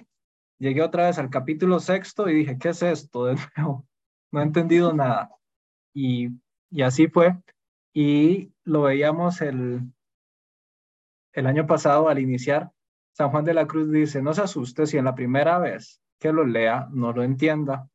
llegué 0.59 0.83
otra 0.83 1.07
vez 1.07 1.17
al 1.17 1.31
capítulo 1.31 1.79
sexto 1.79 2.29
y 2.29 2.35
dije, 2.35 2.59
¿qué 2.59 2.69
es 2.69 2.83
esto? 2.83 3.25
De 3.25 3.37
nuevo, 3.57 3.87
no 4.31 4.39
he 4.39 4.43
entendido 4.43 4.93
nada. 4.93 5.31
Y, 5.95 6.29
y 6.69 6.83
así 6.83 7.07
fue. 7.07 7.39
Y 7.91 8.53
lo 8.65 8.83
veíamos 8.83 9.41
el, 9.41 9.81
el 11.33 11.47
año 11.47 11.65
pasado 11.65 12.07
al 12.07 12.19
iniciar 12.19 12.71
San 13.13 13.29
Juan 13.29 13.43
de 13.43 13.53
la 13.53 13.67
Cruz 13.67 13.91
dice, 13.91 14.21
no 14.21 14.33
se 14.33 14.41
asuste 14.41 14.85
si 14.85 14.97
en 14.97 15.05
la 15.05 15.15
primera 15.15 15.59
vez 15.59 16.01
que 16.19 16.31
lo 16.31 16.45
lea 16.45 16.87
no 16.91 17.11
lo 17.11 17.23
entienda. 17.23 17.89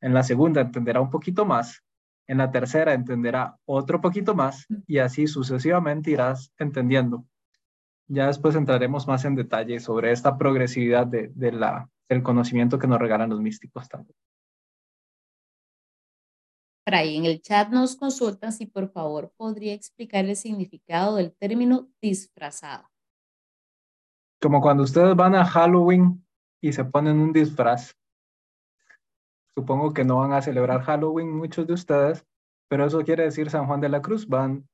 En 0.00 0.14
la 0.14 0.22
segunda 0.22 0.60
entenderá 0.60 1.00
un 1.00 1.10
poquito 1.10 1.44
más. 1.44 1.82
En 2.26 2.38
la 2.38 2.50
tercera 2.50 2.94
entenderá 2.94 3.58
otro 3.64 4.00
poquito 4.00 4.34
más 4.34 4.66
y 4.86 4.98
así 4.98 5.26
sucesivamente 5.26 6.10
irás 6.10 6.52
entendiendo. 6.58 7.24
Ya 8.06 8.26
después 8.26 8.54
entraremos 8.54 9.06
más 9.06 9.24
en 9.24 9.34
detalle 9.34 9.80
sobre 9.80 10.12
esta 10.12 10.38
progresividad 10.38 11.06
del 11.06 12.22
conocimiento 12.22 12.78
que 12.78 12.86
nos 12.86 12.98
regalan 12.98 13.30
los 13.30 13.40
místicos 13.40 13.88
también. 13.88 14.16
Por 16.84 16.94
ahí 16.94 17.16
en 17.16 17.26
el 17.26 17.42
chat 17.42 17.68
nos 17.68 17.96
consultan 17.96 18.52
si 18.52 18.64
por 18.64 18.90
favor 18.90 19.30
podría 19.36 19.74
explicar 19.74 20.24
el 20.24 20.36
significado 20.36 21.16
del 21.16 21.34
término 21.34 21.90
disfrazado 22.00 22.88
como 24.40 24.60
cuando 24.60 24.82
ustedes 24.82 25.16
van 25.16 25.34
a 25.34 25.44
Halloween 25.44 26.24
y 26.60 26.72
se 26.72 26.84
ponen 26.84 27.18
un 27.18 27.32
disfraz. 27.32 27.96
Supongo 29.54 29.92
que 29.92 30.04
no 30.04 30.18
van 30.18 30.32
a 30.32 30.42
celebrar 30.42 30.82
Halloween 30.82 31.36
muchos 31.36 31.66
de 31.66 31.74
ustedes, 31.74 32.24
pero 32.68 32.86
eso 32.86 33.02
quiere 33.04 33.24
decir 33.24 33.50
San 33.50 33.66
Juan 33.66 33.80
de 33.80 33.88
la 33.88 34.02
Cruz. 34.02 34.28
Van, 34.28 34.68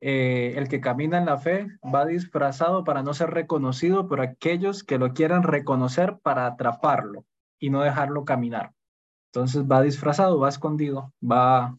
eh, 0.00 0.54
el 0.56 0.68
que 0.68 0.80
camina 0.80 1.18
en 1.18 1.26
la 1.26 1.38
fe 1.38 1.68
va 1.82 2.06
disfrazado 2.06 2.84
para 2.84 3.02
no 3.02 3.12
ser 3.12 3.30
reconocido 3.30 4.08
por 4.08 4.20
aquellos 4.20 4.82
que 4.84 4.98
lo 4.98 5.12
quieran 5.12 5.42
reconocer 5.42 6.18
para 6.22 6.46
atraparlo 6.46 7.24
y 7.58 7.70
no 7.70 7.82
dejarlo 7.82 8.24
caminar. 8.24 8.72
Entonces 9.32 9.64
va 9.64 9.82
disfrazado, 9.82 10.38
va 10.38 10.48
escondido, 10.48 11.12
va 11.22 11.76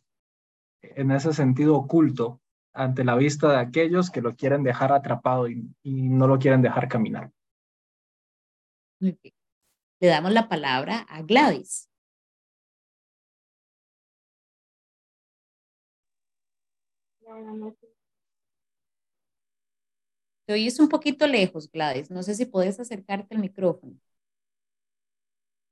en 0.82 1.12
ese 1.12 1.34
sentido 1.34 1.76
oculto 1.76 2.42
ante 2.76 3.04
la 3.04 3.16
vista 3.16 3.50
de 3.50 3.58
aquellos 3.58 4.12
que 4.12 4.22
lo 4.22 4.36
quieren 4.36 4.64
dejar 4.64 4.92
atrapado 4.92 5.48
y, 5.48 5.66
no 5.84 6.28
lo 6.28 6.38
quieren 6.38 6.62
dejar 6.62 6.88
caminar. 6.88 7.32
Le 9.00 10.08
damos 10.08 10.32
la 10.32 10.48
palabra 10.48 11.06
a 11.10 11.22
Gladys. 11.22 11.90
Te 20.46 20.54
oyes 20.54 20.80
un 20.80 20.90
poquito 20.90 21.26
lejos, 21.26 21.72
Gladys. 21.72 22.12
No 22.12 22.22
sé 22.22 22.36
si 22.36 22.46
puedes 22.46 22.80
acercarte 22.80 23.36
al 23.36 23.42
micrófono. 23.42 23.96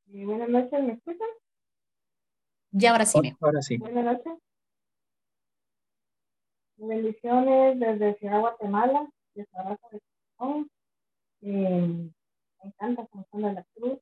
Buenas 0.06 0.50
noches, 0.50 0.84
¿me 0.84 0.94
escuchan? 0.94 1.28
Ya, 2.72 2.92
ahora 2.92 3.06
sí. 3.06 3.36
Ahora 3.40 3.62
sí. 3.62 3.78
Buenas 3.78 4.06
noches. 4.06 4.34
Bendiciones 6.78 7.80
desde 7.80 8.16
Ciudad 8.16 8.40
Guatemala, 8.40 9.08
de 9.36 9.46
trabajo 9.46 9.90
de 9.92 10.02
eh, 11.42 11.88
me 11.88 12.12
encanta 12.64 13.08
de 13.32 13.54
la 13.54 13.66
Cruz. 13.76 14.00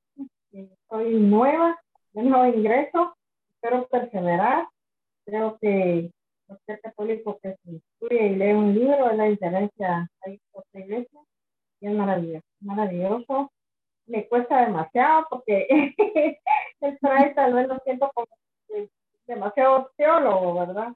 Eh, 0.53 0.69
soy 0.89 1.15
nueva, 1.19 1.79
de 2.13 2.23
nuevo 2.23 2.45
ingreso, 2.45 3.15
espero 3.53 3.87
perseverar. 3.87 4.67
Creo 5.25 5.57
que 5.59 6.11
cualquier 6.47 6.81
católico 6.81 7.39
que 7.41 7.55
se 7.63 7.75
estudia 7.77 8.27
y 8.27 8.35
lee 8.35 8.53
un 8.53 8.73
libro 8.73 9.09
es 9.09 9.17
la 9.17 9.25
diferencia 9.25 10.09
ahí 10.21 10.39
por 10.51 10.63
la 10.73 10.79
iglesia 10.79 11.19
y 11.81 11.87
es 11.87 11.93
maravilloso, 11.93 12.45
maravilloso. 12.61 13.51
Me 14.05 14.27
cuesta 14.27 14.65
demasiado 14.65 15.27
porque 15.29 15.67
el 16.81 16.99
trae 16.99 17.33
tal 17.33 17.53
vez 17.53 17.67
lo 17.67 17.77
siento 17.79 18.11
como 18.13 18.27
demasiado 19.25 19.91
teólogo, 19.97 20.53
¿verdad? 20.55 20.93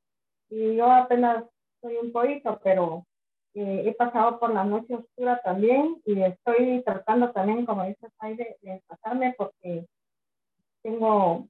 Y 0.49 0.75
yo 0.75 0.91
apenas 0.91 1.43
soy 1.85 1.97
un 1.97 2.11
poquito, 2.11 2.59
pero 2.63 3.05
eh, 3.53 3.83
he 3.85 3.93
pasado 3.93 4.39
por 4.39 4.51
la 4.51 4.63
noche 4.63 4.95
oscura 4.95 5.39
también 5.43 6.01
y 6.03 6.19
estoy 6.19 6.81
tratando 6.83 7.31
también, 7.31 7.65
como 7.65 7.85
dices, 7.85 8.11
de, 8.21 8.57
de 8.61 8.81
pasarme 8.87 9.35
porque 9.37 9.85
tengo 10.81 11.47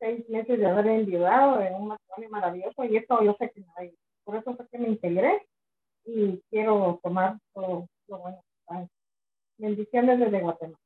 seis 0.00 0.28
meses 0.28 0.58
de 0.58 0.66
haber 0.66 0.88
enviudado 0.88 1.60
en 1.60 1.74
un 1.74 1.88
matrimonio 1.88 2.30
maravilloso 2.30 2.84
y 2.84 2.96
eso 2.96 3.22
yo 3.22 3.36
sé 3.38 3.50
que 3.50 3.60
no 3.60 3.72
hay. 3.76 3.94
Por 4.24 4.36
eso 4.36 4.56
fue 4.56 4.66
que 4.68 4.78
me 4.78 4.88
integré 4.88 5.46
y 6.04 6.42
quiero 6.50 6.98
tomar 7.02 7.38
todo 7.54 7.86
lo 8.08 8.18
bueno. 8.18 8.42
Bendiciones 9.58 10.18
desde 10.18 10.40
Guatemala. 10.40 10.78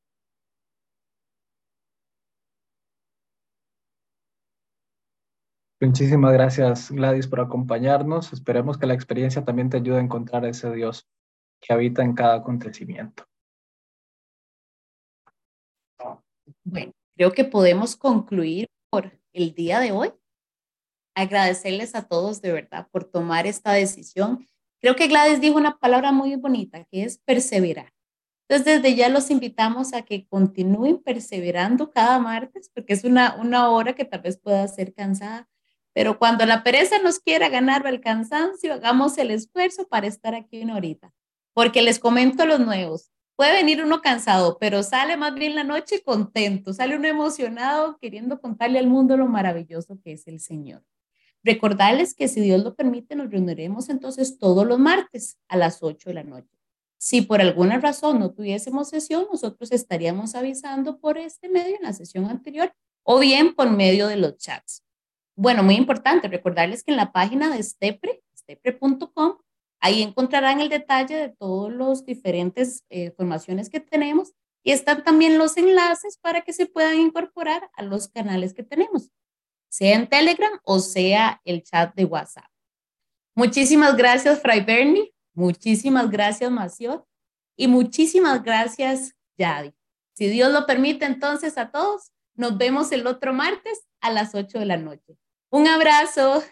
Muchísimas 5.85 6.32
gracias, 6.32 6.91
Gladys, 6.91 7.26
por 7.26 7.41
acompañarnos. 7.41 8.32
Esperemos 8.32 8.78
que 8.78 8.87
la 8.87 8.95
experiencia 8.95 9.45
también 9.45 9.68
te 9.68 9.76
ayude 9.76 9.99
a 9.99 10.01
encontrar 10.01 10.43
a 10.45 10.49
ese 10.49 10.72
Dios 10.72 11.07
que 11.61 11.74
habita 11.74 12.03
en 12.03 12.14
cada 12.14 12.37
acontecimiento. 12.37 13.24
Bueno, 16.64 16.93
creo 17.14 17.32
que 17.32 17.45
podemos 17.45 17.97
concluir 17.97 18.66
por 18.91 19.12
el 19.35 19.55
día 19.55 19.78
de 19.78 19.93
hoy. 19.93 20.12
Agradecerles 21.14 21.95
a 21.95 22.09
todos 22.09 22.41
de 22.41 22.53
verdad 22.53 22.89
por 22.91 23.05
tomar 23.05 23.47
esta 23.47 23.72
decisión. 23.72 24.47
Creo 24.80 24.97
que 24.97 25.09
Gladys 25.09 25.43
dijo 25.43 25.59
una 25.59 25.76
palabra 25.76 26.12
muy 26.12 26.35
bonita, 26.37 26.85
que 26.91 27.05
es 27.05 27.18
perseverar. 27.18 27.93
Entonces, 28.49 28.82
desde 28.82 28.97
ya 28.97 29.11
los 29.11 29.30
invitamos 29.30 29.93
a 29.93 30.03
que 30.03 30.26
continúen 30.26 31.03
perseverando 31.03 31.91
cada 31.91 32.18
martes, 32.18 32.70
porque 32.74 32.95
es 32.95 33.05
una, 33.05 33.37
una 33.37 33.68
hora 33.68 33.95
que 33.95 34.07
tal 34.07 34.22
vez 34.22 34.39
pueda 34.39 34.66
ser 34.68 34.95
cansada, 34.95 35.47
pero 35.95 36.18
cuando 36.18 36.45
la 36.45 36.64
pereza 36.64 36.99
nos 36.99 37.20
quiera 37.20 37.49
ganar 37.49 37.86
el 37.86 38.01
cansancio, 38.01 38.74
hagamos 38.74 39.16
el 39.16 39.30
esfuerzo 39.30 39.86
para 39.88 40.09
estar 40.09 40.34
aquí 40.34 40.61
en 40.61 40.70
ahorita. 40.70 41.12
Porque 41.55 41.82
les 41.82 42.01
comento 42.01 42.45
los 42.47 42.59
nuevos. 42.59 43.12
Puede 43.36 43.53
venir 43.53 43.82
uno 43.82 44.03
cansado, 44.03 44.59
pero 44.59 44.82
sale 44.82 45.16
más 45.16 45.34
bien 45.34 45.55
la 45.55 45.64
noche 45.64 46.03
contento, 46.03 46.72
sale 46.72 46.97
uno 46.97 47.07
emocionado 47.07 47.97
queriendo 47.99 48.40
contarle 48.40 48.80
al 48.80 48.88
mundo 48.88 49.16
lo 49.16 49.28
maravilloso 49.28 49.99
que 50.03 50.12
es 50.12 50.26
el 50.26 50.40
Señor. 50.40 50.82
Recordarles 51.45 52.14
que 52.14 52.26
si 52.26 52.40
Dios 52.40 52.62
lo 52.64 52.74
permite, 52.74 53.14
nos 53.14 53.30
reuniremos 53.30 53.88
entonces 53.88 54.38
todos 54.38 54.66
los 54.66 54.78
martes 54.78 55.38
a 55.47 55.57
las 55.57 55.82
8 55.82 56.11
de 56.11 56.14
la 56.14 56.24
noche. 56.24 56.59
Si 56.99 57.22
por 57.22 57.40
alguna 57.40 57.78
razón 57.78 58.18
no 58.18 58.32
tuviésemos 58.32 58.88
sesión, 58.88 59.26
nosotros 59.30 59.70
estaríamos 59.70 60.34
avisando 60.34 60.99
por 60.99 61.18
este 61.18 61.49
medio 61.49 61.76
en 61.76 61.82
la 61.82 61.92
sesión 61.92 62.26
anterior 62.26 62.74
o 63.03 63.18
bien 63.20 63.55
por 63.55 63.70
medio 63.70 64.09
de 64.09 64.16
los 64.16 64.38
chats. 64.38 64.84
Bueno, 65.37 65.62
muy 65.62 65.74
importante 65.74 66.28
recordarles 66.28 66.85
que 66.85 66.93
en 66.93 66.97
la 66.97 67.12
página 67.12 67.55
de 67.55 67.62
Stepre, 67.62 68.22
stepre.com, 68.37 69.39
ahí 69.80 70.03
encontrarán 70.03 70.61
el 70.61 70.68
detalle 70.68 71.16
de 71.16 71.28
todos 71.28 71.72
los 71.72 72.05
diferentes 72.05 72.85
eh, 72.89 73.11
formaciones 73.12 73.68
que 73.68 73.80
tenemos 73.80 74.32
y 74.62 74.72
están 74.72 75.03
también 75.05 75.37
los 75.37 75.57
enlaces 75.57 76.18
para 76.18 76.43
que 76.43 76.53
se 76.53 76.66
puedan 76.66 76.99
incorporar 76.99 77.70
a 77.74 77.82
los 77.82 78.09
canales 78.09 78.55
que 78.55 78.62
tenemos, 78.62 79.11
sea 79.68 79.97
en 79.97 80.09
Telegram 80.09 80.53
o 80.62 80.78
sea 80.78 81.41
el 81.45 81.62
chat 81.62 81.95
de 81.95 82.05
WhatsApp. 82.05 82.47
Muchísimas 83.35 83.97
gracias, 83.97 84.41
Fray 84.41 84.61
Bernie. 84.61 85.12
Muchísimas 85.35 86.09
gracias, 86.11 86.51
Maciot. 86.51 87.05
Y 87.57 87.66
muchísimas 87.66 88.43
gracias, 88.43 89.14
Yadi. 89.37 89.74
Si 90.14 90.28
Dios 90.28 90.53
lo 90.53 90.64
permite, 90.64 91.05
entonces 91.05 91.59
a 91.59 91.72
todos, 91.72 92.12
nos 92.35 92.57
vemos 92.57 92.93
el 92.93 93.07
otro 93.07 93.35
martes 93.35 93.87
a 94.01 94.11
las 94.11 94.35
8 94.35 94.61
de 94.61 94.66
la 94.66 94.76
noche. 94.76 95.18
Un 95.55 95.68
abrazo. 95.68 96.42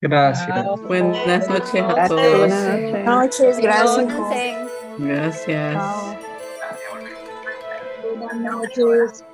Gracias. 0.00 0.80
buenas 0.82 1.48
noches 1.48 1.82
a 1.82 2.06
todos. 2.06 2.38
Buenas 2.38 3.04
noches, 3.04 3.58
gracias. 3.58 4.06
Gracias. 4.98 5.82
Buenas 8.04 8.36
noches. 8.36 9.24